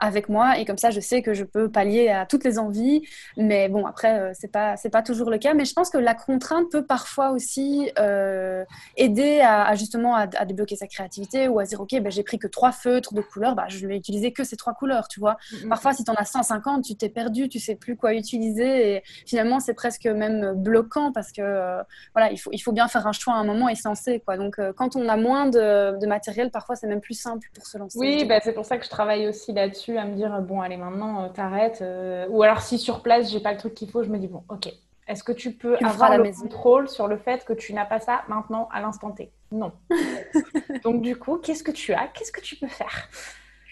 avec 0.01 0.29
moi 0.29 0.59
et 0.59 0.65
comme 0.65 0.79
ça 0.79 0.91
je 0.91 1.01
sais 1.01 1.23
que 1.23 1.35
je 1.35 1.45
peux 1.45 1.71
pallier 1.71 2.09
à 2.09 2.27
toutes 2.27 2.45
les 2.45 2.59
envies. 2.59 3.07
Mais 3.37 3.69
bon 3.69 3.87
après 3.87 4.19
euh, 4.19 4.33
c'est 4.35 4.51
pas 4.51 4.77
c'est 4.77 4.91
pas 4.91 5.03
toujours 5.03 5.31
le 5.31 5.39
cas. 5.39 5.55
Mais 5.55 5.65
je 5.65 5.75
pense 5.75 5.91
que 5.91 5.99
la 5.99 6.15
contrainte 6.15 6.71
peut 6.71 6.85
parfois 6.85 7.31
aussi 7.31 7.91
euh, 7.99 8.65
aider 8.97 9.41
à, 9.41 9.75
justement 9.75 10.17
à, 10.17 10.27
débloquer 10.27 10.77
sa 10.77 10.87
créativité 10.87 11.49
ou 11.49 11.59
à 11.59 11.65
dire 11.65 11.81
ok 11.81 12.01
ben 12.01 12.11
j'ai 12.11 12.23
pris 12.23 12.39
que 12.39 12.47
trois 12.47 12.73
feutres 12.73 13.15
de 13.15 13.21
couleurs. 13.21 13.55
Bah, 13.55 13.67
je 13.69 13.87
vais 13.87 13.97
utiliser 13.97 14.33
que 14.33 14.43
ces 14.43 14.57
trois 14.57 14.75
couleurs 14.75 15.07
tu 15.09 15.21
vois. 15.21 15.37
Mm-hmm. 15.53 15.69
parfois 15.69 15.93
si 15.93 16.05
tu 16.05 16.11
en 16.11 16.15
as 16.15 16.25
150 16.25 16.85
tu 16.85 16.97
t'es 16.97 17.11
perdu 17.11 17.49
tu 17.49 17.59
sais 17.59 17.77
plus 17.77 17.97
quoi 17.97 18.15
utiliser. 18.15 18.95
Et 18.95 19.03
finalement 19.27 19.61
c'est 19.61 19.75
presque 19.75 20.07
même 20.07 20.55
bloquant 20.55 21.13
parce 21.13 21.31
que 21.31 21.43
euh, 21.43 21.83
voilà 22.15 22.33
il 22.33 22.39
faut 22.39 22.51
il 22.53 22.59
faut 22.59 22.73
bien 22.73 22.89
faire 22.89 23.07
un 23.07 23.13
choix 23.13 23.35
à 23.35 23.37
un 23.37 23.45
moment 23.45 23.69
et 23.69 23.75
se 23.75 23.87
lancer 23.87 24.21
quoi. 24.21 24.39
Donc 24.39 24.59
quand 24.77 24.97
on 24.97 25.09
a 25.09 25.17
moins 25.17 25.47
de, 25.47 25.99
de 25.99 26.07
matériel 26.07 26.51
parfois 26.51 26.77
c'est 26.77 26.87
même 26.87 27.01
plus 27.01 27.15
simple 27.21 27.49
pour 27.55 27.67
se 27.67 27.77
lancer. 27.77 27.99
Oui 27.99 28.25
bah, 28.25 28.41
c'est 28.43 28.53
pour 28.53 28.65
ça 28.65 28.79
que 28.79 28.85
je 28.85 28.91
travaille 28.91 29.29
aussi 29.29 29.53
là-dessus 29.53 29.90
à 29.99 30.05
me 30.05 30.15
dire 30.15 30.41
bon 30.43 30.61
allez 30.61 30.77
maintenant 30.77 31.25
euh, 31.25 31.29
t'arrêtes 31.29 31.83
euh, 31.83 32.27
ou 32.29 32.43
alors 32.43 32.63
si 32.63 32.79
sur 32.79 33.03
place 33.03 33.31
j'ai 33.31 33.41
pas 33.41 33.53
le 33.53 33.59
truc 33.59 33.75
qu'il 33.75 33.91
faut 33.91 34.03
je 34.03 34.09
me 34.09 34.19
dis 34.19 34.29
bon 34.29 34.43
ok 34.49 34.73
est-ce 35.07 35.25
que 35.25 35.33
tu 35.33 35.53
peux 35.53 35.77
avoir 35.83 36.17
le 36.17 36.31
contrôle 36.33 36.89
sur 36.89 37.09
le 37.09 37.17
fait 37.17 37.45
que 37.45 37.53
tu 37.53 37.73
n'as 37.73 37.85
pas 37.85 37.99
ça 37.99 38.23
maintenant 38.29 38.69
à 38.73 38.81
l'instant 38.81 39.11
T? 39.11 39.33
Non 39.51 39.73
donc 40.85 41.03
du 41.03 41.17
coup 41.17 41.39
qu'est-ce 41.39 41.65
que 41.65 41.73
tu 41.73 41.93
as? 41.93 42.07
Qu'est-ce 42.09 42.31
que 42.31 42.41
tu 42.41 42.57
peux 42.57 42.69
faire? 42.69 43.09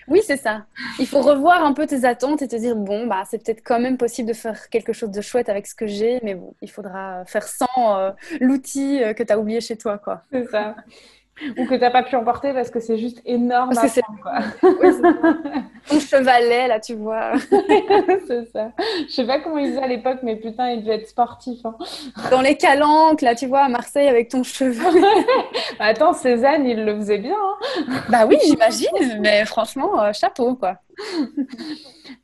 Oui, 0.08 0.20
c'est 0.24 0.38
ça. 0.38 0.64
Il 0.98 1.06
faut 1.06 1.20
revoir 1.20 1.62
un 1.62 1.74
peu 1.74 1.86
tes 1.86 2.06
attentes 2.06 2.40
et 2.40 2.48
te 2.48 2.56
dire 2.56 2.74
bon, 2.74 3.06
bah, 3.06 3.24
c'est 3.28 3.44
peut-être 3.44 3.62
quand 3.62 3.78
même 3.78 3.98
possible 3.98 4.26
de 4.28 4.32
faire 4.32 4.70
quelque 4.70 4.94
chose 4.94 5.10
de 5.10 5.20
chouette 5.20 5.50
avec 5.50 5.66
ce 5.66 5.74
que 5.74 5.86
j'ai, 5.86 6.18
mais 6.22 6.34
bon, 6.34 6.54
il 6.62 6.70
faudra 6.70 7.26
faire 7.26 7.46
sans 7.46 7.66
euh, 7.76 8.10
l'outil 8.40 9.02
que 9.14 9.22
tu 9.22 9.30
as 9.30 9.38
oublié 9.38 9.60
chez 9.60 9.76
toi, 9.76 9.98
quoi. 9.98 10.22
C'est 10.32 10.46
ça. 10.46 10.76
Ou 11.56 11.66
que 11.66 11.74
tu 11.74 11.80
n'as 11.80 11.90
pas 11.90 12.02
pu 12.02 12.16
emporter 12.16 12.52
parce 12.52 12.70
que 12.70 12.80
c'est 12.80 12.98
juste 12.98 13.20
énorme. 13.24 13.70
Parce 13.72 13.82
que 13.82 13.88
c'est 13.88 14.02
quoi. 14.22 14.38
Ton 15.88 16.00
chevalet, 16.00 16.68
là, 16.68 16.80
tu 16.80 16.94
vois. 16.94 17.32
c'est 18.26 18.50
ça. 18.52 18.72
Je 19.06 19.12
sais 19.12 19.26
pas 19.26 19.40
comment 19.40 19.58
ils 19.58 19.70
faisaient 19.70 19.82
à 19.82 19.86
l'époque, 19.86 20.18
mais 20.22 20.36
putain, 20.36 20.70
il 20.70 20.82
devait 20.82 20.96
être 20.96 21.08
sportif. 21.08 21.64
Hein. 21.64 21.76
Dans 22.30 22.40
les 22.40 22.56
calanques, 22.56 23.22
là, 23.22 23.34
tu 23.34 23.46
vois, 23.46 23.60
à 23.60 23.68
Marseille 23.68 24.08
avec 24.08 24.28
ton 24.28 24.42
chevalet. 24.42 25.00
Bah, 25.78 25.86
attends, 25.86 26.12
Cézanne, 26.12 26.66
il 26.66 26.84
le 26.84 26.96
faisait 26.96 27.18
bien. 27.18 27.36
Hein. 27.36 28.00
bah 28.08 28.26
oui, 28.26 28.36
j'imagine, 28.44 29.20
mais 29.20 29.44
franchement, 29.44 30.02
euh, 30.02 30.12
chapeau, 30.12 30.54
quoi. 30.56 30.76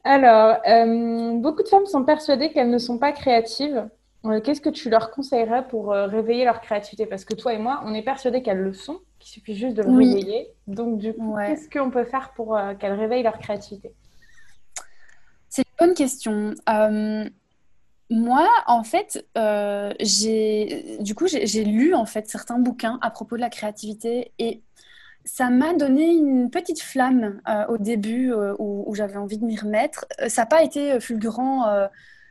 Alors, 0.03 0.57
euh, 0.67 1.33
beaucoup 1.35 1.63
de 1.63 1.69
femmes 1.69 1.87
sont 1.87 2.05
persuadées 2.05 2.51
qu'elles 2.51 2.71
ne 2.71 2.79
sont 2.79 2.99
pas 2.99 3.13
créatives. 3.13 3.89
Euh, 4.25 4.41
qu'est-ce 4.41 4.61
que 4.61 4.71
tu 4.71 4.89
leur 4.89 5.11
conseillerais 5.11 5.67
pour 5.69 5.93
euh, 5.93 6.07
réveiller 6.07 6.45
leur 6.45 6.61
créativité? 6.61 7.07
Parce 7.07 7.25
que 7.25 7.35
toi 7.35 7.53
et 7.53 7.59
moi, 7.59 7.83
on 7.85 7.95
est 7.95 8.03
persuadés 8.03 8.43
qu'elles 8.43 8.61
le 8.61 8.73
sont, 8.73 9.01
qu'il 9.19 9.31
suffit 9.31 9.55
juste 9.55 9.77
de 9.77 9.83
le 9.83 9.91
réveiller. 9.91 10.49
Donc, 10.67 10.99
du 10.99 11.13
coup, 11.13 11.37
qu'est-ce 11.39 11.69
qu'on 11.69 11.91
peut 11.91 12.05
faire 12.05 12.33
pour 12.35 12.57
euh, 12.57 12.75
qu'elles 12.75 12.99
réveillent 12.99 13.23
leur 13.23 13.39
créativité? 13.39 13.93
C'est 15.49 15.63
une 15.63 15.87
bonne 15.87 15.95
question. 15.95 16.55
moi, 18.11 18.49
en 18.67 18.83
fait, 18.83 19.27
j'ai 20.01 20.97
du 21.01 21.15
coup 21.15 21.27
j'ai 21.27 21.65
lu 21.65 21.95
en 21.95 22.07
fait 22.07 22.29
certains 22.29 22.59
bouquins 22.59 22.99
à 23.03 23.11
propos 23.11 23.37
de 23.37 23.41
la 23.41 23.51
créativité 23.51 24.33
et 24.39 24.63
ça 25.27 25.49
m'a 25.49 25.73
donné 25.73 26.13
une 26.13 26.51
petite 26.51 26.83
flamme 26.83 27.41
au 27.69 27.79
début 27.79 28.33
où, 28.59 28.95
j'avais 28.95 29.17
envie 29.17 29.39
de 29.39 29.45
m'y 29.45 29.57
remettre. 29.57 30.07
Ça 30.29 30.43
n'a 30.43 30.47
pas 30.47 30.65
été 30.65 30.99
fulgurant 30.99 31.89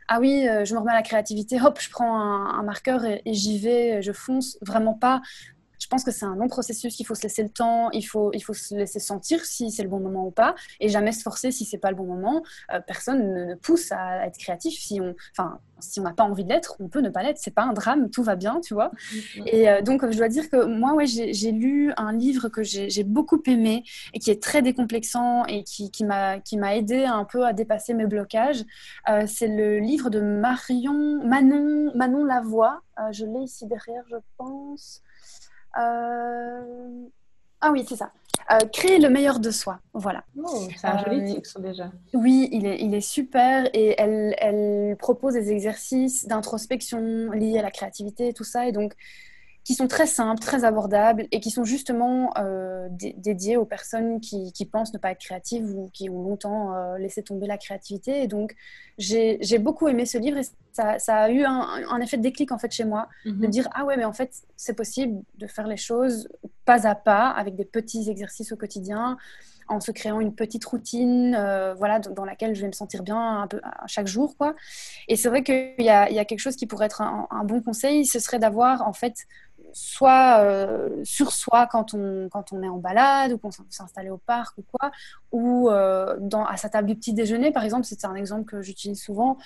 ah 0.07 0.19
oui, 0.19 0.47
euh, 0.47 0.65
je 0.65 0.73
me 0.73 0.79
remets 0.79 0.91
à 0.91 0.95
la 0.95 1.01
créativité, 1.01 1.61
hop, 1.61 1.79
je 1.79 1.89
prends 1.89 2.15
un, 2.15 2.63
marqueur 2.63 3.05
et, 3.05 3.21
j'y 3.25 3.59
vais, 3.59 4.01
je 4.01 4.11
fonce. 4.11 4.57
Vraiment 4.61 4.93
pas. 4.93 5.21
Je 5.93 5.97
pense 5.97 6.05
que 6.05 6.11
c'est 6.11 6.25
un 6.25 6.35
long 6.35 6.47
processus, 6.47 6.95
qu'il 6.95 7.05
faut 7.05 7.13
se 7.13 7.21
laisser 7.21 7.43
le 7.43 7.49
temps, 7.49 7.91
il 7.91 8.01
faut, 8.01 8.31
il 8.33 8.39
faut 8.39 8.55
se 8.55 8.73
laisser 8.73 8.99
sentir 8.99 9.45
si 9.45 9.69
c'est 9.69 9.83
le 9.83 9.89
bon 9.89 9.99
moment 9.99 10.25
ou 10.25 10.31
pas, 10.31 10.55
et 10.79 10.89
jamais 10.89 11.11
se 11.11 11.21
forcer 11.21 11.51
si 11.51 11.65
c'est 11.65 11.77
pas 11.77 11.91
le 11.91 11.95
bon 11.95 12.05
moment. 12.05 12.41
Euh, 12.73 12.79
personne 12.79 13.31
ne, 13.31 13.53
pousse 13.53 13.91
à 13.91 14.25
être 14.25 14.39
créatif 14.39 14.73
si 14.73 14.99
on, 14.99 15.13
enfin, 15.37 15.59
si 15.77 15.99
on 15.99 16.03
n'a 16.03 16.13
pas 16.13 16.23
envie 16.23 16.45
d'être, 16.45 16.77
on 16.79 16.87
peut 16.87 17.01
ne 17.01 17.09
pas 17.09 17.21
l'être. 17.21 17.37
C'est 17.37 17.53
pas 17.53 17.61
un 17.61 17.73
drame, 17.73 18.09
tout 18.09 18.23
va 18.23 18.35
bien, 18.35 18.59
tu 18.59 18.73
vois. 18.73 18.89
Mm-hmm. 18.89 19.43
Et 19.45 19.69
euh, 19.69 19.81
donc, 19.83 20.09
je 20.09 20.17
dois 20.17 20.29
dire 20.29 20.49
que 20.49 20.65
moi, 20.65 20.95
ouais, 20.95 21.05
j'ai 21.05 21.51
lu 21.51 21.93
un 21.95 22.11
livre 22.11 22.49
que 22.49 22.63
j'ai 22.63 23.03
beaucoup 23.03 23.43
aimé 23.45 23.83
et 24.15 24.19
qui 24.19 24.31
est 24.31 24.41
très 24.41 24.63
décomplexant 24.63 25.45
et 25.45 25.63
qui, 25.63 25.91
qui 25.91 26.05
m'a 26.05 26.75
aidé 26.75 27.05
un 27.05 27.23
peu 27.23 27.45
à 27.45 27.53
dépasser 27.53 27.93
mes 27.93 28.07
blocages. 28.07 28.63
Euh, 29.09 29.25
c'est 29.27 29.47
le 29.47 29.77
livre 29.77 30.09
de 30.09 30.21
Marion 30.21 31.23
Manon 31.23 31.91
Manon 31.93 32.23
Lavoie. 32.23 32.81
je 33.11 33.25
l'ai 33.25 33.43
ici 33.43 33.67
derrière, 33.67 34.03
je 34.09 34.17
pense. 34.37 35.02
Euh, 35.77 37.05
ah 37.61 37.71
oui, 37.71 37.85
c'est 37.87 37.95
ça. 37.95 38.11
Euh, 38.51 38.59
créer 38.73 38.99
le 38.99 39.09
meilleur 39.09 39.39
de 39.39 39.51
soi. 39.51 39.79
Voilà. 39.93 40.23
Oh, 40.37 40.67
c'est 40.75 40.87
un 40.87 40.97
joli 41.03 41.21
euh, 41.21 41.35
titre 41.35 41.59
déjà. 41.59 41.91
Oui, 42.13 42.49
il 42.51 42.65
est, 42.65 42.81
il 42.81 42.93
est 42.93 43.01
super 43.01 43.69
et 43.73 43.95
elle, 43.97 44.35
elle 44.37 44.97
propose 44.97 45.33
des 45.33 45.51
exercices 45.51 46.27
d'introspection 46.27 47.31
liés 47.31 47.59
à 47.59 47.61
la 47.61 47.71
créativité 47.71 48.27
et 48.29 48.33
tout 48.33 48.43
ça. 48.43 48.67
Et 48.67 48.71
donc, 48.71 48.93
qui 49.63 49.75
sont 49.75 49.87
très 49.87 50.07
simples, 50.07 50.41
très 50.41 50.65
abordables 50.65 51.25
et 51.31 51.39
qui 51.39 51.49
sont 51.49 51.63
justement 51.63 52.33
euh, 52.37 52.89
dédiés 52.91 53.55
aux 53.55 53.65
personnes 53.65 54.19
qui, 54.19 54.51
qui, 54.51 54.65
pensent 54.65 54.93
ne 54.93 54.99
pas 54.99 55.11
être 55.11 55.21
créatives 55.21 55.73
ou 55.73 55.89
qui 55.93 56.09
ont 56.09 56.21
longtemps 56.21 56.75
euh, 56.75 56.97
laissé 56.97 57.23
tomber 57.23 57.47
la 57.47 57.57
créativité. 57.57 58.23
Et 58.23 58.27
donc, 58.27 58.55
j'ai 58.97 59.57
beaucoup 59.59 59.87
aimé 59.87 60.05
ce 60.05 60.17
livre 60.17 60.37
et 60.37 60.43
ça, 60.73 60.99
ça 60.99 61.17
a 61.17 61.29
eu 61.29 61.43
un, 61.43 61.61
un, 61.89 62.01
effet 62.01 62.17
de 62.17 62.23
déclic 62.23 62.51
en 62.51 62.57
fait 62.57 62.71
chez 62.71 62.83
moi, 62.83 63.07
de 63.25 63.31
mhm. 63.31 63.47
dire 63.47 63.69
ah 63.73 63.85
ouais 63.85 63.95
mais 63.95 64.05
en 64.05 64.13
fait 64.13 64.33
c'est 64.57 64.73
possible 64.75 65.21
de 65.37 65.47
faire 65.47 65.67
les 65.67 65.77
choses 65.77 66.27
pas 66.65 66.87
à 66.87 66.95
pas 66.95 67.29
avec 67.29 67.55
des 67.55 67.65
petits 67.65 68.09
exercices 68.09 68.51
au 68.51 68.57
quotidien 68.57 69.17
en 69.67 69.79
se 69.79 69.91
créant 69.91 70.19
une 70.19 70.33
petite 70.35 70.65
routine 70.65 71.35
euh, 71.35 71.73
voilà, 71.73 71.99
dans, 71.99 72.25
laquelle 72.25 72.55
je 72.55 72.61
vais 72.61 72.67
me 72.67 72.73
sentir 72.73 73.03
bien 73.03 73.41
un 73.41 73.47
peu 73.47 73.61
chaque 73.87 74.07
jour. 74.07 74.35
Quoi. 74.37 74.55
Et 75.07 75.15
c'est 75.15 75.29
vrai 75.29 75.43
qu'il 75.43 75.73
y, 75.79 75.83
y 75.83 75.89
a, 75.89 76.25
quelque 76.25 76.39
chose 76.39 76.55
qui 76.55 76.65
pourrait 76.65 76.85
être 76.85 77.01
un, 77.01 77.43
bon 77.43 77.61
conseil, 77.61 78.05
ce 78.05 78.19
serait 78.19 78.39
d'avoir 78.39 78.87
en 78.87 78.93
fait 78.93 79.15
soit 79.73 80.39
euh, 80.39 80.89
sur 81.03 81.31
soi 81.31 81.67
quand 81.67 81.93
on, 81.93 82.29
quand 82.31 82.53
on 82.53 82.61
est 82.61 82.67
en 82.67 82.77
balade 82.77 83.33
ou 83.33 83.37
qu'on 83.37 83.49
s'installer 83.69 84.09
au 84.09 84.17
parc 84.17 84.57
ou 84.57 84.63
quoi, 84.71 84.91
ou 85.31 85.69
euh, 85.69 86.17
à 86.47 86.57
sa 86.57 86.69
table 86.69 86.87
du 86.87 86.95
petit 86.95 87.13
déjeuner, 87.13 87.51
par 87.51 87.63
exemple, 87.63 87.85
c'est 87.85 88.05
un 88.05 88.15
exemple 88.15 88.45
que 88.45 88.61
j'utilise 88.61 89.01
souvent. 89.01 89.37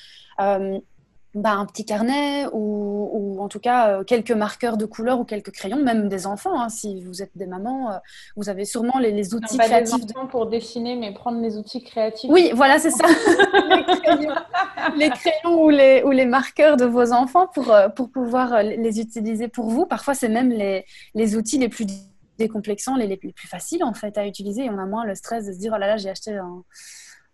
Bah, 1.38 1.52
un 1.52 1.68
petit 1.68 1.86
carnet 1.86 2.48
ou, 2.52 3.10
ou 3.14 3.42
en 3.44 3.48
tout 3.48 3.60
cas 3.60 3.90
euh, 3.90 4.04
quelques 4.04 4.32
marqueurs 4.32 4.76
de 4.76 4.86
couleur 4.86 5.20
ou 5.20 5.24
quelques 5.24 5.52
crayons, 5.52 5.78
même 5.78 6.10
des 6.10 6.26
enfants. 6.26 6.60
Hein, 6.60 6.70
si 6.70 7.04
vous 7.04 7.22
êtes 7.22 7.30
des 7.36 7.46
mamans, 7.46 7.92
euh, 7.92 7.98
vous 8.36 8.50
avez 8.50 8.66
sûrement 8.66 8.98
les, 8.98 9.12
les 9.12 9.36
outils 9.36 9.56
créatifs. 9.56 10.04
Des 10.04 10.14
pour 10.32 10.48
dessiner, 10.48 10.96
mais 10.96 11.14
prendre 11.14 11.40
les 11.40 11.56
outils 11.60 11.84
créatifs. 11.84 12.32
Oui, 12.32 12.50
voilà, 12.56 12.80
c'est 12.80 12.90
ça. 12.90 13.06
les, 14.98 15.12
crayons, 15.12 15.62
ou, 15.64 15.70
les, 15.70 16.02
ou 16.04 16.10
les 16.10 16.26
marqueurs 16.26 16.76
de 16.76 16.86
vos 16.86 17.14
enfants 17.14 17.46
pour, 17.46 17.72
euh, 17.72 17.88
pour 17.88 18.10
pouvoir 18.10 18.64
les 18.64 19.00
utiliser 19.00 19.48
pour 19.48 19.70
vous. 19.70 19.86
Parfois, 19.86 20.16
c'est 20.16 20.30
même 20.30 20.50
les, 20.50 20.86
les 21.14 21.36
outils 21.36 21.60
les 21.60 21.70
plus 21.70 21.86
décomplexants, 22.40 22.96
les, 22.96 23.06
les, 23.06 23.18
plus 23.18 23.48
faciles 23.48 23.84
en 23.84 23.94
fait 23.94 24.18
à 24.18 24.26
utiliser. 24.26 24.66
Et 24.66 24.70
on 24.72 24.80
a 24.80 24.88
moins 24.88 25.06
le 25.06 25.14
stress 25.14 25.46
de 25.46 25.54
se 25.54 25.60
dire 25.60 25.74
oh 25.76 25.80
là 25.80 25.86
là, 25.86 25.98
j'ai 25.98 26.10
acheté 26.10 26.36
un 26.36 26.64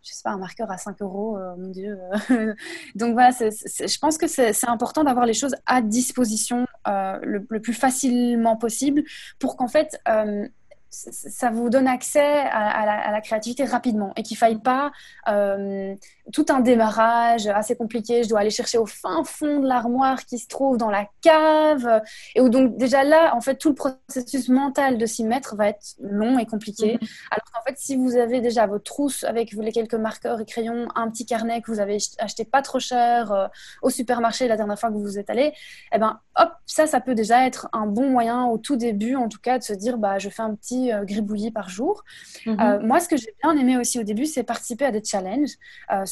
je 0.04 0.12
sais 0.12 0.22
pas, 0.24 0.32
un 0.32 0.38
marqueur 0.38 0.70
à 0.70 0.78
5 0.78 1.02
euros, 1.02 1.38
euh, 1.38 1.56
mon 1.58 1.70
Dieu. 1.70 1.98
Donc 2.96 3.14
voilà, 3.14 3.32
je 3.32 3.98
pense 4.00 4.18
que 4.18 4.28
c'est 4.28 4.68
important 4.68 5.04
d'avoir 5.04 5.26
les 5.26 5.34
choses 5.34 5.56
à 5.66 5.82
disposition 5.82 6.66
euh, 6.88 7.20
le, 7.22 7.62
plus 7.62 7.74
facilement 7.74 8.58
possible 8.58 9.04
pour 9.40 9.56
qu'en 9.56 9.68
fait, 9.68 10.00
euh, 10.10 10.48
ça 10.94 11.50
vous 11.50 11.70
donne 11.70 11.88
accès 11.88 12.20
à, 12.20 13.12
la, 13.12 13.22
créativité 13.22 13.64
rapidement 13.64 14.14
et 14.16 14.24
qu'il 14.24 14.36
ne 14.36 14.40
faille 14.40 14.62
pas 14.62 14.92
euh, 15.28 15.96
tout 16.32 16.46
un 16.50 16.62
démarrage 16.62 17.48
assez 17.48 17.76
compliqué. 17.76 18.24
Je 18.24 18.30
dois 18.30 18.40
aller 18.40 18.50
chercher 18.50 18.78
au 18.78 18.86
fin 18.86 19.24
fond 19.24 19.60
de 19.60 19.68
l'armoire 19.68 20.26
qui 20.26 20.40
se 20.40 20.48
trouve 20.48 20.78
dans 20.78 20.90
la 20.90 21.08
cave. 21.22 22.02
Et 22.36 22.42
où 22.42 22.50
donc 22.50 22.78
déjà 22.78 23.04
là, 23.04 23.36
en 23.36 23.42
fait, 23.42 23.56
tout 23.56 23.70
le 23.70 23.76
processus 23.76 24.50
mental 24.50 24.98
de 24.98 25.06
s'y 25.06 25.24
mettre 25.24 25.56
va 25.56 25.70
être 25.70 25.96
long 26.00 26.38
et 26.38 26.46
compliqué. 26.46 26.96
Mm-hmm. 26.96 27.28
Alors 27.32 27.46
qu'en 27.52 27.62
fait, 27.68 27.78
si 27.78 27.96
vous 27.96 28.16
avez 28.16 28.42
déjà 28.42 28.68
votre 28.68 28.84
trousse 28.84 29.24
avec 29.24 29.52
les 29.52 29.72
quelques 29.72 29.94
marqueurs 29.96 30.40
et 30.40 30.46
crayons, 30.46 30.88
un 30.96 31.10
petit 31.10 31.26
carnet 31.26 31.62
que 31.62 31.72
vous 31.72 31.80
avez 31.80 31.98
acheté 32.20 32.46
pas 32.46 32.62
trop 32.62 32.80
cher 32.80 33.32
euh, 33.32 33.48
au 33.82 33.90
supermarché 33.90 34.48
la 34.48 34.58
dernière 34.58 34.80
fois 34.80 34.90
que 34.90 34.96
vous 34.96 35.04
vous 35.04 35.20
êtes 35.20 35.30
allé, 35.30 35.54
eh 35.92 35.98
ben 35.98 36.20
hop, 36.38 36.52
ça, 36.66 36.88
ça 36.88 37.02
peut 37.02 37.16
déjà 37.16 37.46
être 37.46 37.68
un 37.74 37.86
bon 37.86 38.10
moyen 38.10 38.46
au 38.46 38.58
tout 38.58 38.76
début, 38.76 39.16
en 39.16 39.30
tout 39.30 39.40
cas, 39.40 39.58
de 39.58 39.64
se 39.64 39.74
dire, 39.74 39.98
bah, 39.98 40.20
je 40.20 40.30
fais 40.30 40.42
un 40.42 40.56
petit 40.56 40.92
euh, 40.92 41.04
gribouillis 41.04 41.52
par 41.52 41.70
jour. 41.70 42.04
Mhm. 42.46 42.60
Euh, 42.60 42.80
moi, 42.82 43.00
ce 43.00 43.08
que 43.08 43.18
j'ai 43.18 43.34
bien 43.44 43.56
aimé 43.58 43.78
aussi 43.78 44.00
au 44.00 44.04
début, 44.04 44.26
c'est 44.26 44.44
participer 44.44 44.86
à 44.86 44.92
des 44.92 45.04
challenges. 45.04 45.52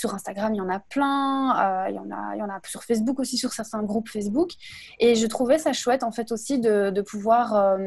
Euh, 0.02 0.08
sur 0.08 0.16
Instagram, 0.16 0.54
il 0.54 0.58
y 0.58 0.62
en 0.62 0.70
a 0.70 0.80
plein. 0.80 1.88
il, 1.90 1.96
y 1.96 2.00
en 2.00 2.10
a, 2.12 2.36
il 2.36 2.40
y 2.40 2.42
en 2.42 2.50
a 2.50 2.60
sur 2.66 2.84
Facebook 2.84 3.20
aussi, 3.20 3.38
sur 3.38 3.54
certains 3.54 3.84
groupes 3.84 4.10
Facebook. 4.10 4.52
Et 5.00 5.16
je 5.16 5.28
trouvais 5.28 5.58
ça 5.58 5.74
chouette, 5.74 6.04
en 6.04 6.12
fait, 6.12 6.32
aussi 6.32 6.60
de, 6.60 7.02
pouvoir 7.02 7.78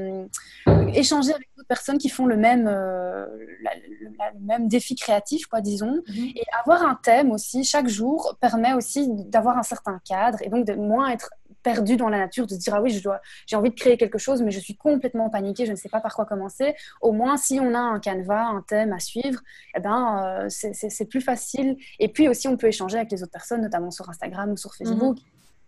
échanger 0.94 1.32
avec 1.32 1.48
d'autres 1.56 1.68
personnes 1.68 1.98
qui 1.98 2.08
font 2.08 2.26
le 2.26 2.36
même, 2.36 2.66
le 2.66 4.40
même 4.40 4.68
défi 4.68 4.94
créatif, 4.94 5.46
quoi, 5.46 5.60
disons. 5.60 6.02
Mhm. 6.08 6.32
Et 6.36 6.44
avoir 6.60 6.82
un 6.82 6.98
thème 7.02 7.30
aussi, 7.30 7.64
chaque 7.64 7.88
jour, 7.88 8.36
permet 8.40 8.74
aussi 8.74 9.08
d'avoir 9.08 9.58
un 9.58 9.62
certain 9.62 10.00
cadre 10.04 10.38
et 10.42 10.48
donc 10.48 10.66
de 10.66 10.74
moins 10.74 11.10
être 11.10 11.30
perdu 11.64 11.96
dans 11.96 12.08
la 12.08 12.18
nature, 12.18 12.46
de 12.46 12.52
se 12.52 12.58
dire 12.58 12.74
ah 12.74 12.82
oui, 12.82 12.90
je 12.90 13.02
dois, 13.02 13.20
j'ai 13.46 13.56
envie 13.56 13.70
de 13.70 13.74
créer 13.74 13.96
quelque 13.96 14.18
chose, 14.18 14.42
mais 14.42 14.52
je 14.52 14.60
suis 14.60 14.76
complètement 14.76 15.30
paniquée, 15.30 15.66
je 15.66 15.72
ne 15.72 15.76
sais 15.76 15.88
pas 15.88 16.00
par 16.00 16.14
quoi 16.14 16.26
commencer. 16.26 16.74
Au 17.00 17.10
moins, 17.10 17.36
si 17.36 17.58
on 17.58 17.74
a 17.74 17.78
un 17.78 17.98
canevas, 17.98 18.44
un 18.44 18.62
thème 18.62 18.92
à 18.92 19.00
suivre, 19.00 19.40
eh 19.74 19.80
ben, 19.80 20.44
euh, 20.44 20.48
c'est 20.48 21.06
plus 21.06 21.22
facile. 21.22 21.76
Et 21.98 22.08
puis 22.08 22.28
aussi, 22.28 22.46
on 22.46 22.56
peut 22.56 22.68
échanger 22.68 22.98
avec 22.98 23.10
les 23.10 23.22
autres 23.22 23.32
personnes, 23.32 23.62
notamment 23.62 23.90
sur 23.90 24.08
Instagram 24.08 24.52
ou 24.52 24.56
sur 24.56 24.70
mhm. 24.78 24.86
Facebook. 24.86 25.18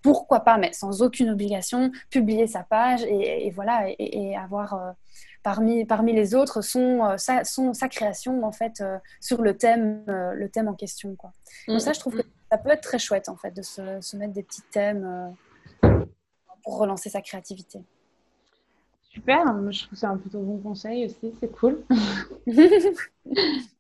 Pourquoi 0.03 0.40
pas, 0.40 0.59
mais 0.59 0.72
sans 0.72 1.03
aucune 1.03 1.30
obligation, 1.30 1.90
publier 2.11 2.47
sa 2.47 2.62
page 2.62 3.03
et, 3.05 3.51
voilà, 3.51 3.86
et, 3.99 4.36
avoir 4.36 4.74
euh, 4.74 4.92
parmi, 5.42 5.84
parmi 5.84 6.12
les 6.12 6.34
autres 6.36 6.61
son, 6.61 7.05
euh, 7.05 7.16
sa, 7.16 7.42
son, 7.42 7.72
sa 7.72 7.88
création 7.88 8.44
en 8.44 8.53
fait 8.53 8.84
sur 9.20 9.42
le 9.42 9.57
thème, 9.57 10.05
le 10.07 10.49
thème 10.49 10.68
en 10.68 10.74
question. 10.74 11.16
Quoi. 11.16 11.32
Donc 11.66 11.80
ça, 11.80 11.92
je 11.92 11.99
trouve 11.99 12.18
que 12.18 12.22
ça 12.53 12.59
peut 12.59 12.70
être 12.70 12.82
très 12.82 13.01
chouette 13.01 13.28
en 13.28 13.36
fait 13.36 13.51
de 13.51 13.62
se, 13.62 14.01
se 14.01 14.16
mettre 14.16 14.32
des 14.32 14.44
petits 14.44 14.62
thèmes 14.70 15.34
pour 16.62 16.78
relancer 16.78 17.11
sa 17.11 17.20
créativité. 17.20 17.80
Super, 19.16 19.45
je 19.70 19.87
trouve 19.87 19.99
ça 19.99 20.11
un 20.11 20.18
plutôt 20.18 20.41
bon 20.41 20.59
conseil 20.59 21.07
aussi, 21.07 21.32
c'est 21.41 21.51
cool. 21.51 21.78
euh, 22.49 22.53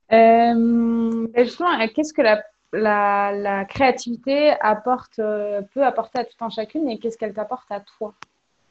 ben 0.08 1.44
justement, 1.44 1.76
qu'est-ce 1.88 2.14
que 2.14 2.22
la, 2.22 2.42
la, 2.72 3.32
la, 3.32 3.64
créativité 3.64 4.52
apporte, 4.60 5.18
euh, 5.18 5.60
peut 5.74 5.84
apporter 5.84 6.20
à 6.20 6.24
tout 6.24 6.42
un 6.42 6.48
chacune 6.48 6.88
et 6.88 6.98
qu'est-ce 6.98 7.18
qu'elle 7.18 7.34
t'apporte 7.34 7.70
à 7.70 7.80
toi? 7.80 8.14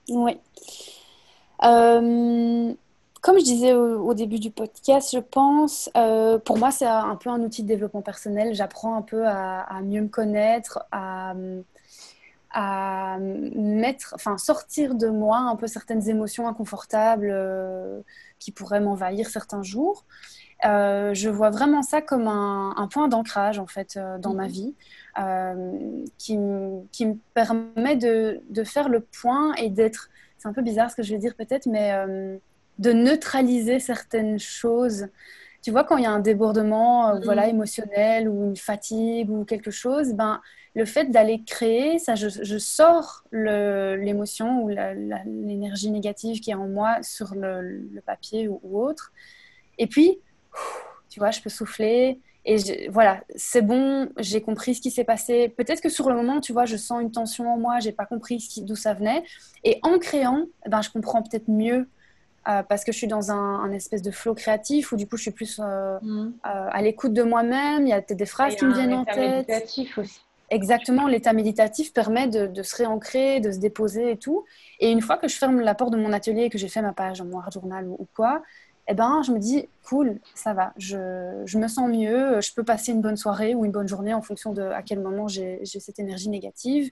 Oui. 0.10 0.40
Euh, 1.64 2.74
comme 3.22 3.40
je 3.40 3.44
disais 3.44 3.74
au, 3.74 4.14
début 4.14 4.40
du 4.40 4.52
podcast, 4.52 5.10
je 5.14 5.20
pense, 5.20 5.90
euh, 5.98 6.38
pour 6.38 6.58
moi, 6.58 6.72
c'est 6.72 6.86
un 6.86 7.16
peu 7.16 7.30
un 7.30 7.42
outil 7.42 7.64
de 7.64 7.68
développement 7.68 8.02
personnel. 8.02 8.54
J'apprends 8.54 8.96
un 8.96 9.02
peu 9.02 9.26
à, 9.28 9.62
à, 9.62 9.82
mieux 9.82 10.02
me 10.02 10.08
connaître, 10.08 10.86
à, 10.92 11.34
à 12.58 13.18
mettre, 13.20 14.14
enfin 14.16 14.38
sortir 14.38 14.96
de 14.96 15.10
moi 15.10 15.40
un 15.40 15.58
peu 15.58 15.68
certaines 15.68 16.08
émotions 16.08 16.48
inconfortables 16.48 17.30
euh, 17.30 18.00
qui 18.40 18.52
pourraient 18.52 18.80
m'envahir 18.80 19.30
certains 19.30 19.62
jours. 19.62 20.06
Euh, 20.64 21.14
je 21.14 21.30
vois 21.30 21.50
vraiment 21.50 21.84
ça 21.84 22.02
comme 22.02 22.30
un, 22.30 22.88
point 22.90 23.10
d'ancrage 23.10 23.60
en 23.60 23.68
fait 23.68 23.98
euh, 23.98 24.18
dans 24.20 24.34
ma 24.34 24.48
mhm. 24.48 24.52
vie 24.52 24.74
qui, 26.18 26.40
qui, 26.94 27.06
me 27.06 27.16
permet 27.34 27.98
de, 27.98 28.42
de, 28.50 28.64
faire 28.64 28.88
le 28.88 29.02
point 29.02 29.54
et 29.56 29.70
d'être, 29.70 30.10
c'est 30.38 30.48
un 30.48 30.54
peu 30.54 30.62
bizarre 30.62 30.90
ce 30.90 30.96
que 30.96 31.04
je 31.04 31.12
vais 31.12 31.20
dire 31.20 31.36
peut-être, 31.36 31.66
mais 31.66 31.94
de 32.80 32.94
neutraliser 32.94 33.80
certaines 33.80 34.40
choses 34.40 35.08
tu 35.66 35.72
vois, 35.72 35.84
quand 35.84 35.98
il 35.98 36.04
y 36.04 36.06
a 36.06 36.12
un 36.12 36.20
débordement 36.20 37.20
voilà, 37.22 37.46
mhm. 37.46 37.56
émotionnel 37.56 38.30
ou 38.30 38.44
une 38.46 38.56
fatigue 38.56 39.32
ou 39.32 39.46
quelque 39.46 39.72
chose, 39.72 40.14
ben, 40.14 40.40
le 40.76 40.86
fait 40.86 41.06
d'aller 41.06 41.42
créer, 41.44 41.98
ça, 41.98 42.14
je, 42.14 42.58
sors 42.60 43.24
l'émotion 43.32 44.62
ou 44.62 44.70
l'énergie 44.70 45.90
négative 45.90 46.40
qui 46.40 46.52
est 46.52 46.54
en 46.54 46.68
moi 46.68 47.02
sur 47.02 47.34
le, 47.34 48.00
papier 48.06 48.48
ou, 48.48 48.80
autre. 48.80 49.12
Et 49.80 49.88
puis, 49.88 50.20
tu 51.10 51.20
vois, 51.20 51.32
je 51.32 51.42
peux 51.42 51.50
souffler. 51.50 52.20
Et 52.46 52.88
voilà, 52.90 53.24
c'est 53.36 53.64
bon, 53.64 54.12
j'ai 54.20 54.42
compris 54.42 54.76
ce 54.76 54.82
qui 54.82 54.92
s'est 54.92 55.04
passé. 55.04 55.50
Peut-être 55.50 55.82
que 55.82 55.90
sur 55.90 56.10
le 56.10 56.16
moment, 56.16 56.42
tu 56.42 56.54
vois, 56.54 56.66
je 56.66 56.78
sens 56.78 57.02
une 57.02 57.12
tension 57.12 57.52
en 57.52 57.58
moi, 57.58 57.80
j'ai 57.80 57.92
pas 57.92 58.06
compris 58.06 58.38
d'où 58.58 58.76
ça 58.76 58.94
venait. 58.94 59.24
Et 59.64 59.80
en 59.82 59.98
créant, 59.98 60.46
ben, 60.68 60.84
je 60.84 60.92
comprends 60.92 61.24
peut-être 61.24 61.50
mieux 61.50 61.88
euh, 62.48 62.62
parce 62.64 62.84
que 62.84 62.92
je 62.92 62.98
suis 62.98 63.08
dans 63.08 63.32
un, 63.32 63.72
espèce 63.72 64.02
de 64.02 64.12
flow 64.12 64.36
créatif 64.36 64.92
où 64.92 64.96
du 64.96 65.08
coup 65.08 65.18
je 65.18 65.24
suis 65.24 65.32
plus 65.32 65.60
euh, 65.64 65.98
mmh. 66.02 66.34
euh, 66.46 66.68
à 66.72 66.82
l'écoute 66.82 67.14
de 67.14 67.24
moi-même. 67.24 67.88
Il 67.88 67.90
y 67.90 67.94
a 67.94 68.02
peut-être 68.02 68.20
des 68.20 68.26
phrases 68.26 68.56
qui 68.56 68.66
me 68.66 68.74
viennent 68.74 68.94
en 68.94 69.06
tête. 69.06 69.48
Méditatif 69.48 69.98
aussi. 69.98 70.22
Exactement, 70.52 71.08
l'état 71.08 71.34
méditatif 71.34 71.92
permet 71.92 72.28
de, 72.28 72.62
se 72.62 72.76
réancrer, 72.76 73.40
de 73.40 73.52
se 73.52 73.58
déposer 73.58 74.12
et 74.12 74.18
tout. 74.18 74.46
Et 74.80 74.92
une 74.92 75.02
fois 75.02 75.18
que 75.18 75.28
je 75.28 75.36
ferme 75.36 75.60
la 75.60 75.74
porte 75.74 75.92
de 75.92 75.98
mon 75.98 76.14
atelier 76.14 76.44
et 76.44 76.50
que 76.52 76.60
j'ai 76.60 76.68
fait 76.68 76.84
ma 76.84 76.94
page 76.94 77.20
en 77.20 77.26
noir 77.26 77.50
journal 77.50 77.88
ou, 77.88 78.08
quoi, 78.16 78.44
eh 78.88 78.94
ben, 78.94 79.24
je 79.24 79.32
me 79.32 79.40
dis, 79.40 79.68
cool, 79.84 80.20
ça 80.36 80.54
va, 80.54 80.72
je, 80.78 81.42
je, 81.46 81.58
me 81.58 81.68
sens 81.68 81.90
mieux, 81.90 82.40
je 82.42 82.54
peux 82.54 82.64
passer 82.64 82.92
une 82.92 83.02
bonne 83.02 83.18
soirée 83.18 83.56
ou 83.56 83.66
une 83.66 83.72
bonne 83.72 83.88
journée 83.88 84.14
en 84.14 84.22
fonction 84.22 84.54
de 84.54 84.62
à 84.62 84.84
quel 84.84 85.00
moment 85.00 85.28
j'ai 85.28 85.66
cette 85.66 85.98
énergie 85.98 86.30
négative. 86.30 86.92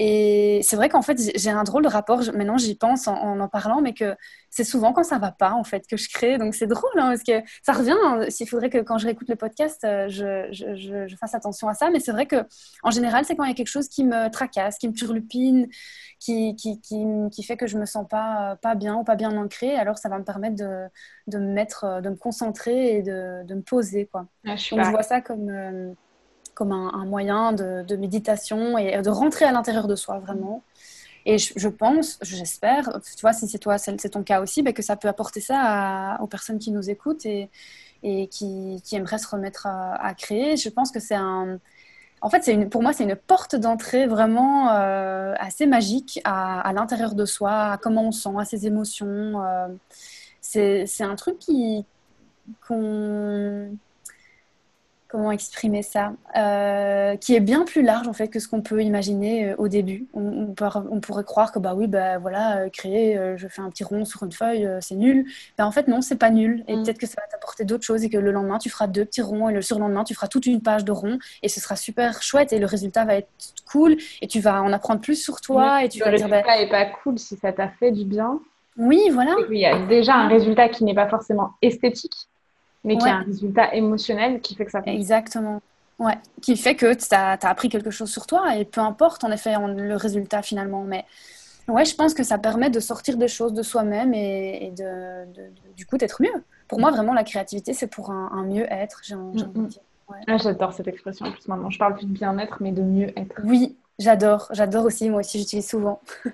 Et 0.00 0.60
c'est 0.62 0.76
vrai 0.76 0.88
qu'en 0.88 1.02
fait, 1.02 1.18
j'ai 1.34 1.50
un 1.50 1.64
drôle 1.64 1.82
de 1.82 1.88
rapport, 1.88 2.20
maintenant 2.32 2.56
j'y 2.56 2.76
pense 2.76 3.08
en, 3.08 3.40
en, 3.40 3.48
parlant, 3.48 3.80
mais 3.80 3.94
que 3.94 4.14
c'est 4.48 4.62
souvent 4.62 4.92
quand 4.92 5.02
ça 5.02 5.18
va 5.18 5.32
pas, 5.32 5.50
en 5.50 5.64
fait, 5.64 5.88
que 5.88 5.96
je 5.96 6.08
crée. 6.08 6.38
Donc 6.38 6.54
c'est 6.54 6.68
drôle, 6.68 6.88
hein, 6.94 7.08
parce 7.08 7.24
que 7.24 7.44
ça 7.64 7.72
revient. 7.72 7.96
Hein, 8.04 8.26
s'il 8.28 8.48
faudrait 8.48 8.70
que 8.70 8.78
quand 8.78 8.96
je 8.98 9.06
réécoute 9.06 9.28
le 9.28 9.34
podcast, 9.34 9.82
euh, 9.82 10.08
je, 10.08 10.46
je, 10.52 11.08
je, 11.08 11.16
fasse 11.16 11.34
attention 11.34 11.66
à 11.66 11.74
ça. 11.74 11.90
Mais 11.90 11.98
c'est 11.98 12.12
vrai 12.12 12.26
que 12.26 12.36
en 12.84 12.92
général, 12.92 13.24
c'est 13.24 13.34
quand 13.34 13.42
il 13.42 13.48
y 13.48 13.52
a 13.52 13.56
quelque 13.56 13.66
chose 13.66 13.88
qui 13.88 14.04
me 14.04 14.30
tracasse, 14.30 14.78
qui 14.78 14.86
me 14.86 14.94
turlupine, 14.94 15.66
qui, 16.20 16.54
qui, 16.54 16.80
qui, 16.80 17.04
qui 17.32 17.42
fait 17.42 17.56
que 17.56 17.66
je 17.66 17.76
me 17.76 17.84
sens 17.84 18.06
pas, 18.08 18.56
pas 18.62 18.76
bien 18.76 18.94
ou 18.94 19.02
pas 19.02 19.16
bien 19.16 19.36
ancrée. 19.36 19.74
Alors 19.74 19.98
ça 19.98 20.08
va 20.08 20.20
me 20.20 20.24
permettre 20.24 20.54
de, 20.54 20.86
de 21.26 21.38
me 21.38 21.52
mettre, 21.52 22.00
de 22.02 22.08
me 22.08 22.16
concentrer 22.16 22.98
et 22.98 23.02
de, 23.02 23.42
de 23.44 23.54
me 23.56 23.62
poser. 23.62 24.06
Quoi. 24.06 24.28
Ah, 24.46 24.50
Donc 24.50 24.58
je 24.84 24.90
vois 24.90 25.02
ça 25.02 25.20
comme. 25.20 25.48
Euh, 25.48 25.92
comme 26.58 26.72
un, 26.72 27.04
moyen 27.04 27.52
de, 27.52 27.94
méditation 27.94 28.76
et 28.78 29.00
de 29.00 29.10
rentrer 29.10 29.44
à 29.44 29.52
l'intérieur 29.52 29.86
de 29.86 29.94
soi 29.94 30.18
vraiment. 30.18 30.64
Et 31.24 31.38
je, 31.38 31.68
pense, 31.68 32.18
j'espère, 32.20 33.00
tu 33.16 33.20
vois, 33.20 33.32
si 33.32 33.46
c'est 33.46 33.60
toi, 33.60 33.78
c'est 33.78 34.10
ton 34.10 34.24
cas 34.24 34.40
aussi, 34.40 34.62
ben, 34.62 34.74
que 34.74 34.82
ça 34.82 34.96
peut 34.96 35.06
apporter 35.06 35.40
ça 35.40 36.18
aux 36.20 36.26
personnes 36.26 36.58
qui 36.58 36.72
nous 36.72 36.90
écoutent 36.90 37.26
et, 37.26 37.48
qui, 38.02 38.82
aimeraient 38.90 39.18
se 39.18 39.28
remettre 39.28 39.68
à, 39.68 40.14
créer. 40.14 40.56
Je 40.56 40.68
pense 40.68 40.90
que 40.90 40.98
c'est 40.98 41.14
un, 41.14 41.60
en 42.22 42.28
fait, 42.28 42.44
une, 42.48 42.68
pour 42.68 42.82
moi, 42.82 42.92
c'est 42.92 43.04
une 43.04 43.14
porte 43.14 43.54
d'entrée 43.54 44.08
vraiment 44.08 44.72
euh, 44.72 45.34
assez 45.38 45.66
magique 45.66 46.20
à, 46.24 46.72
l'intérieur 46.74 47.14
de 47.14 47.24
soi, 47.24 47.52
à 47.52 47.78
comment 47.78 48.08
on 48.08 48.12
sent, 48.12 48.36
à 48.36 48.44
ses 48.44 48.66
émotions. 48.66 49.44
Euh, 49.44 49.68
c'est 50.40 51.04
un 51.04 51.14
truc 51.14 51.38
qui 51.38 51.86
qu'on 52.66 53.76
comment 55.08 55.32
exprimer 55.32 55.82
ça, 55.82 56.12
euh, 56.36 57.16
qui 57.16 57.34
est 57.34 57.40
bien 57.40 57.64
plus 57.64 57.82
large 57.82 58.06
en 58.08 58.12
fait 58.12 58.28
que 58.28 58.38
ce 58.38 58.46
qu'on 58.46 58.60
peut 58.60 58.82
imaginer 58.82 59.50
euh, 59.50 59.54
au 59.56 59.68
début. 59.68 60.06
On, 60.12 60.54
on, 60.90 61.00
pourrait 61.00 61.24
croire 61.24 61.50
que 61.50 61.58
bah 61.58 61.74
oui, 61.74 61.86
bah 61.86 62.18
voilà, 62.18 62.58
euh, 62.58 62.68
créer, 62.68 63.18
je 63.36 63.48
fais 63.48 63.62
un 63.62 63.70
petit 63.70 63.84
rond 63.84 64.04
sur 64.04 64.22
une 64.22 64.32
feuille, 64.32 64.68
c'est 64.80 64.94
nul. 64.94 65.24
Mais 65.58 65.64
en 65.64 65.70
fait 65.70 65.88
non, 65.88 66.02
c'est 66.02 66.18
pas 66.18 66.30
nul. 66.30 66.62
Et 66.68 66.76
mm. 66.76 66.82
peut-être 66.82 66.98
que 66.98 67.06
ça 67.06 67.14
va 67.20 67.26
t'apporter 67.26 67.64
d'autres 67.64 67.84
choses 67.84 68.04
et 68.04 68.10
que 68.10 68.18
le 68.18 68.30
lendemain 68.30 68.58
tu 68.58 68.68
feras 68.68 68.86
deux 68.86 69.06
petits 69.06 69.22
ronds 69.22 69.48
et 69.48 69.54
le 69.54 69.62
surlendemain 69.62 70.04
tu 70.04 70.14
feras 70.14 70.28
toute 70.28 70.46
une 70.46 70.60
page 70.60 70.84
de 70.84 70.92
ronds 70.92 71.18
et 71.42 71.48
ce 71.48 71.60
sera 71.60 71.76
super 71.76 72.22
chouette 72.22 72.52
et 72.52 72.58
le 72.58 72.66
résultat 72.66 73.04
va 73.06 73.14
être 73.14 73.28
cool 73.70 73.96
et 74.20 74.26
tu 74.26 74.40
vas 74.40 74.62
en 74.62 74.72
apprendre 74.72 75.00
plus 75.00 75.16
sur 75.16 75.40
toi 75.40 75.84
et 75.84 75.88
tu 75.88 76.00
le 76.00 76.04
vas 76.04 76.10
résultat 76.10 76.42
dire. 76.42 76.46
Bah... 76.46 76.60
est 76.60 76.68
pas 76.68 76.84
cool 76.84 77.18
si 77.18 77.36
ça 77.36 77.52
t'a 77.52 77.68
fait 77.68 77.92
du 77.92 78.04
bien. 78.04 78.40
Oui, 78.76 79.08
voilà. 79.12 79.34
Il 79.50 79.58
y 79.58 79.66
a 79.66 79.86
déjà 79.86 80.14
un 80.14 80.28
résultat 80.28 80.68
qui 80.68 80.84
n'est 80.84 80.94
pas 80.94 81.08
forcément 81.08 81.50
esthétique 81.62 82.27
mais 82.88 82.96
qui 82.96 83.08
a 83.08 83.16
un 83.16 83.22
résultat 83.22 83.74
émotionnel 83.74 84.40
qui 84.40 84.54
fait 84.54 84.64
que 84.64 84.70
ça 84.70 84.82
Exactement. 84.86 85.60
Ouais, 85.98 86.18
qui 86.40 86.56
fait 86.56 86.74
que 86.74 86.94
tu 86.94 87.06
as, 87.14 87.32
appris 87.42 87.68
quelque 87.68 87.90
chose 87.90 88.10
sur 88.10 88.26
toi 88.26 88.56
et 88.56 88.64
peu 88.64 88.80
importe 88.80 89.24
en 89.24 89.30
effet 89.30 89.54
le 89.58 89.96
résultat 89.96 90.42
finalement. 90.42 90.84
Mais 90.84 91.04
ouais, 91.66 91.84
je 91.84 91.94
pense 91.94 92.14
que 92.14 92.22
ça 92.22 92.38
permet 92.38 92.70
de 92.70 92.80
sortir 92.80 93.16
des 93.16 93.28
choses 93.28 93.52
de 93.52 93.62
soi-même 93.62 94.14
et, 94.14 94.72
de, 94.76 95.26
du 95.76 95.86
coup 95.86 95.98
d'être 95.98 96.22
mieux. 96.22 96.44
Pour 96.68 96.80
moi, 96.80 96.90
vraiment, 96.90 97.14
la 97.14 97.24
créativité, 97.24 97.72
c'est 97.72 97.86
pour 97.86 98.10
un, 98.10 98.44
mieux-être, 98.44 99.00
j'ai 99.02 99.14
envie 99.14 99.42
de 99.42 99.66
dire. 99.66 99.80
Ah, 100.26 100.38
j'adore 100.38 100.72
cette 100.72 100.88
expression 100.88 101.26
en 101.26 101.32
plus 101.32 101.46
maintenant. 101.48 101.68
Je 101.68 101.78
parle 101.78 101.94
plus 101.94 102.06
de 102.06 102.12
bien-être, 102.12 102.58
mais 102.60 102.72
de 102.72 102.80
mieux-être. 102.80 103.40
Oui, 103.44 103.76
j'adore. 103.98 104.48
J'adore 104.52 104.86
aussi. 104.86 105.10
Moi 105.10 105.20
aussi, 105.20 105.38
j'utilise 105.38 105.68
souvent. 105.68 106.00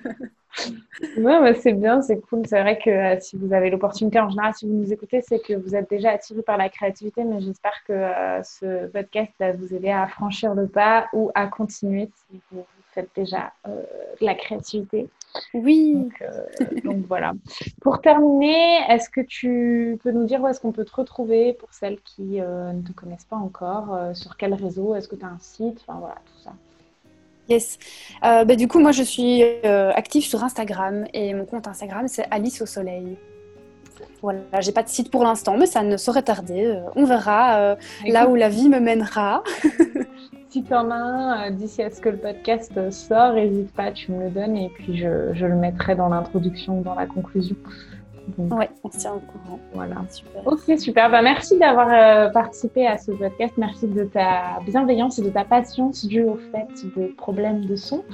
Ouais, 1.18 1.54
c'est 1.54 1.72
bien, 1.72 2.00
c'est 2.02 2.20
cool. 2.20 2.42
C'est 2.46 2.60
vrai 2.60 2.78
que 2.78 2.90
euh, 2.90 3.20
si 3.20 3.36
vous 3.36 3.52
avez 3.52 3.70
l'opportunité, 3.70 4.20
en 4.20 4.28
général, 4.28 4.54
si 4.54 4.66
vous 4.66 4.74
nous 4.74 4.92
écoutez, 4.92 5.20
c'est 5.22 5.40
que 5.40 5.54
vous 5.54 5.74
êtes 5.74 5.90
déjà 5.90 6.10
attiré 6.10 6.42
par 6.42 6.56
la 6.56 6.68
créativité, 6.68 7.24
mais 7.24 7.40
j'espère 7.40 7.84
que 7.86 7.92
euh, 7.92 8.42
ce 8.42 8.86
podcast 8.88 9.32
va 9.38 9.52
vous 9.52 9.74
aider 9.74 9.90
à 9.90 10.06
franchir 10.06 10.54
le 10.54 10.66
pas 10.66 11.08
ou 11.12 11.30
à 11.34 11.46
continuer 11.46 12.10
si 12.14 12.40
vous 12.52 12.64
faites 12.92 13.10
déjà 13.16 13.52
euh, 13.66 13.82
de 14.20 14.26
la 14.26 14.34
créativité. 14.34 15.08
Oui. 15.52 16.08
Donc, 16.84 17.06
voilà. 17.08 17.32
Pour 17.80 18.00
terminer, 18.00 18.78
est-ce 18.88 19.10
que 19.10 19.20
tu 19.20 19.98
peux 20.02 20.12
nous 20.12 20.24
dire 20.24 20.40
où 20.40 20.46
est-ce 20.46 20.60
qu'on 20.60 20.70
peut 20.70 20.84
te 20.84 20.94
retrouver 20.94 21.54
pour 21.54 21.72
celles 21.72 22.00
qui 22.02 22.40
ne 22.40 22.82
te 22.82 22.92
connaissent 22.92 23.24
pas 23.24 23.36
encore 23.36 24.14
Sur 24.14 24.36
quel 24.36 24.54
réseau? 24.54 24.94
Est-ce 24.94 25.08
que 25.08 25.16
tu 25.16 25.24
as 25.24 25.28
un 25.28 25.38
site? 25.40 25.84
Enfin 25.86 25.98
voilà, 25.98 26.14
tout 26.24 26.42
ça. 26.44 26.52
Yes. 27.48 27.78
Euh, 28.24 28.44
bah, 28.44 28.56
du 28.56 28.68
coup, 28.68 28.78
moi, 28.78 28.92
je 28.92 29.02
suis 29.02 29.42
euh, 29.42 29.92
active 29.94 30.24
sur 30.24 30.42
Instagram 30.42 31.04
et 31.12 31.34
mon 31.34 31.44
compte 31.44 31.68
Instagram, 31.68 32.08
c'est 32.08 32.26
Alice 32.30 32.62
au 32.62 32.66
Soleil. 32.66 33.16
Voilà, 34.22 34.40
j'ai 34.60 34.72
pas 34.72 34.82
de 34.82 34.88
site 34.88 35.10
pour 35.10 35.22
l'instant, 35.22 35.56
mais 35.58 35.66
ça 35.66 35.82
ne 35.82 35.96
saurait 35.98 36.22
tarder. 36.22 36.64
Euh, 36.64 36.80
on 36.96 37.04
verra 37.04 37.76
là 38.06 38.28
où 38.28 38.34
la 38.34 38.48
vie 38.48 38.68
me 38.70 38.80
mènera. 38.80 39.42
si 40.48 40.62
tu 40.62 40.72
en 40.72 40.90
as 40.90 40.94
un 40.94 41.50
d'ici 41.50 41.82
à 41.82 41.90
ce 41.90 42.00
que 42.00 42.08
le 42.08 42.16
podcast 42.16 42.90
sort, 42.90 43.34
n'hésite 43.34 43.72
pas, 43.72 43.92
tu 43.92 44.12
me 44.12 44.24
le 44.24 44.30
donnes 44.30 44.56
et 44.56 44.70
puis 44.70 44.96
je, 44.96 45.34
je 45.34 45.44
le 45.44 45.56
mettrai 45.56 45.94
dans 45.94 46.08
l'introduction, 46.08 46.80
dans 46.80 46.94
la 46.94 47.06
conclusion. 47.06 47.56
Oui, 48.38 48.66
on 48.82 48.90
se 48.90 48.98
tient 48.98 49.14
au 49.14 49.20
courant. 49.20 49.58
Voilà. 49.72 49.96
Super. 50.08 50.46
Ok, 50.46 50.78
super. 50.78 51.10
Bah, 51.10 51.22
merci 51.22 51.58
d'avoir 51.58 51.88
euh, 51.90 52.30
participé 52.30 52.86
à 52.86 52.98
ce 52.98 53.12
podcast. 53.12 53.54
Merci 53.56 53.86
de 53.86 54.04
ta 54.04 54.60
bienveillance 54.66 55.18
et 55.18 55.22
de 55.22 55.30
ta 55.30 55.44
patience 55.44 56.04
due 56.04 56.24
au 56.24 56.36
fait 56.36 56.68
de 56.96 57.06
problèmes 57.16 57.64
de 57.64 57.76
son. 57.76 58.04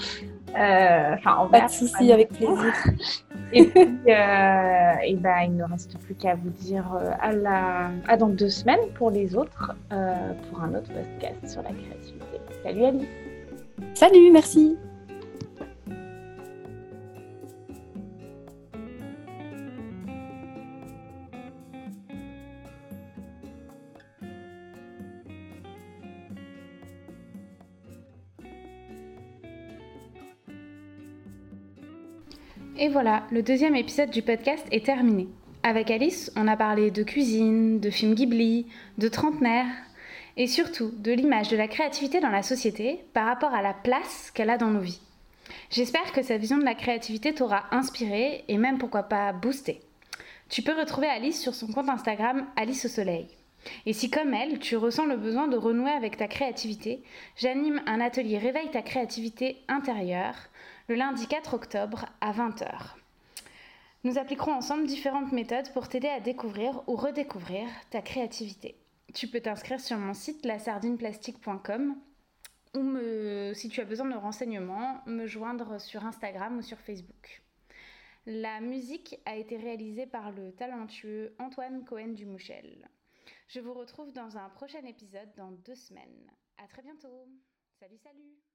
Euh, 0.58 1.14
enfin, 1.14 1.48
pas 1.50 1.66
de 1.66 1.70
soucis, 1.70 2.12
avec 2.12 2.28
plaisir. 2.28 2.74
et 3.52 3.64
puis, 3.64 3.88
euh, 4.08 4.92
et 5.04 5.14
bah, 5.14 5.44
il 5.44 5.56
ne 5.56 5.64
reste 5.64 5.96
plus 5.98 6.14
qu'à 6.14 6.34
vous 6.34 6.50
dire 6.50 6.86
à, 7.20 7.32
la... 7.32 7.90
à 8.08 8.16
dans 8.16 8.28
deux 8.28 8.48
semaines 8.48 8.80
pour 8.94 9.11
les 9.11 9.36
autres, 9.36 9.74
pour 9.88 10.62
un 10.62 10.74
autre 10.74 10.90
podcast 10.92 11.46
sur 11.46 11.62
la 11.62 11.70
créativité. 11.70 12.40
Salut 12.64 12.84
Ali. 12.84 13.08
Salut, 13.94 14.30
merci. 14.32 14.76
Et 32.82 32.88
voilà, 32.88 33.24
le 33.30 33.42
deuxième 33.42 33.76
épisode 33.76 34.08
du 34.08 34.22
podcast 34.22 34.66
est 34.72 34.86
terminé. 34.86 35.28
Avec 35.62 35.90
Alice, 35.90 36.32
on 36.34 36.48
a 36.48 36.56
parlé 36.56 36.90
de 36.90 37.02
cuisine, 37.02 37.78
de 37.78 37.90
films 37.90 38.14
Ghibli, 38.14 38.68
de 38.96 39.06
trentenaire, 39.08 39.66
et 40.38 40.46
surtout 40.46 40.90
de 40.96 41.12
l'image 41.12 41.50
de 41.50 41.58
la 41.58 41.68
créativité 41.68 42.20
dans 42.20 42.30
la 42.30 42.42
société 42.42 43.04
par 43.12 43.26
rapport 43.26 43.52
à 43.52 43.60
la 43.60 43.74
place 43.74 44.30
qu'elle 44.30 44.48
a 44.48 44.56
dans 44.56 44.70
nos 44.70 44.80
vies. 44.80 45.02
J'espère 45.68 46.10
que 46.12 46.22
cette 46.22 46.40
vision 46.40 46.56
de 46.56 46.64
la 46.64 46.74
créativité 46.74 47.34
t'aura 47.34 47.64
inspiré 47.70 48.46
et 48.48 48.56
même 48.56 48.78
pourquoi 48.78 49.02
pas 49.02 49.34
boosté. 49.34 49.82
Tu 50.48 50.62
peux 50.62 50.72
retrouver 50.72 51.06
Alice 51.06 51.38
sur 51.38 51.54
son 51.54 51.66
compte 51.66 51.90
Instagram 51.90 52.46
Alice 52.56 52.86
au 52.86 52.88
Soleil. 52.88 53.28
Et 53.84 53.92
si 53.92 54.08
comme 54.08 54.32
elle, 54.32 54.58
tu 54.58 54.78
ressens 54.78 55.04
le 55.04 55.18
besoin 55.18 55.48
de 55.48 55.58
renouer 55.58 55.90
avec 55.90 56.16
ta 56.16 56.28
créativité, 56.28 57.02
j'anime 57.36 57.82
un 57.84 58.00
atelier 58.00 58.38
Réveille 58.38 58.70
ta 58.70 58.80
créativité 58.80 59.58
intérieure 59.68 60.48
le 60.91 60.97
lundi 60.97 61.28
4 61.28 61.55
octobre 61.55 62.07
à 62.20 62.32
20h. 62.32 62.97
Nous 64.03 64.18
appliquerons 64.18 64.55
ensemble 64.55 64.88
différentes 64.88 65.30
méthodes 65.30 65.72
pour 65.72 65.88
t'aider 65.88 66.09
à 66.09 66.18
découvrir 66.18 66.82
ou 66.88 66.97
redécouvrir 66.97 67.68
ta 67.91 68.03
créativité. 68.03 68.76
Tu 69.14 69.28
peux 69.28 69.41
t'inscrire 69.41 69.78
sur 69.78 69.99
mon 69.99 70.14
site 70.14 70.45
lasardineplastique.com 70.45 71.95
ou 72.74 72.82
me, 72.82 73.53
si 73.55 73.68
tu 73.68 73.80
as 73.80 73.84
besoin 73.84 74.09
de 74.09 74.16
renseignements, 74.16 75.01
me 75.07 75.28
joindre 75.28 75.80
sur 75.80 76.05
Instagram 76.05 76.59
ou 76.59 76.62
sur 76.62 76.80
Facebook. 76.80 77.41
La 78.26 78.61
musique 78.61 79.20
a 79.26 79.36
été 79.36 79.57
réalisée 79.59 80.07
par 80.07 80.32
le 80.32 80.51
talentueux 80.51 81.36
Antoine 81.38 81.84
Cohen 81.84 82.14
Dumouchel. 82.14 82.91
Je 83.47 83.61
vous 83.61 83.74
retrouve 83.74 84.12
dans 84.12 84.36
un 84.36 84.49
prochain 84.49 84.84
épisode 84.84 85.32
dans 85.36 85.53
deux 85.53 85.76
semaines. 85.76 86.32
À 86.59 86.66
très 86.66 86.82
bientôt. 86.82 87.28
Salut, 87.78 87.99
salut 88.03 88.49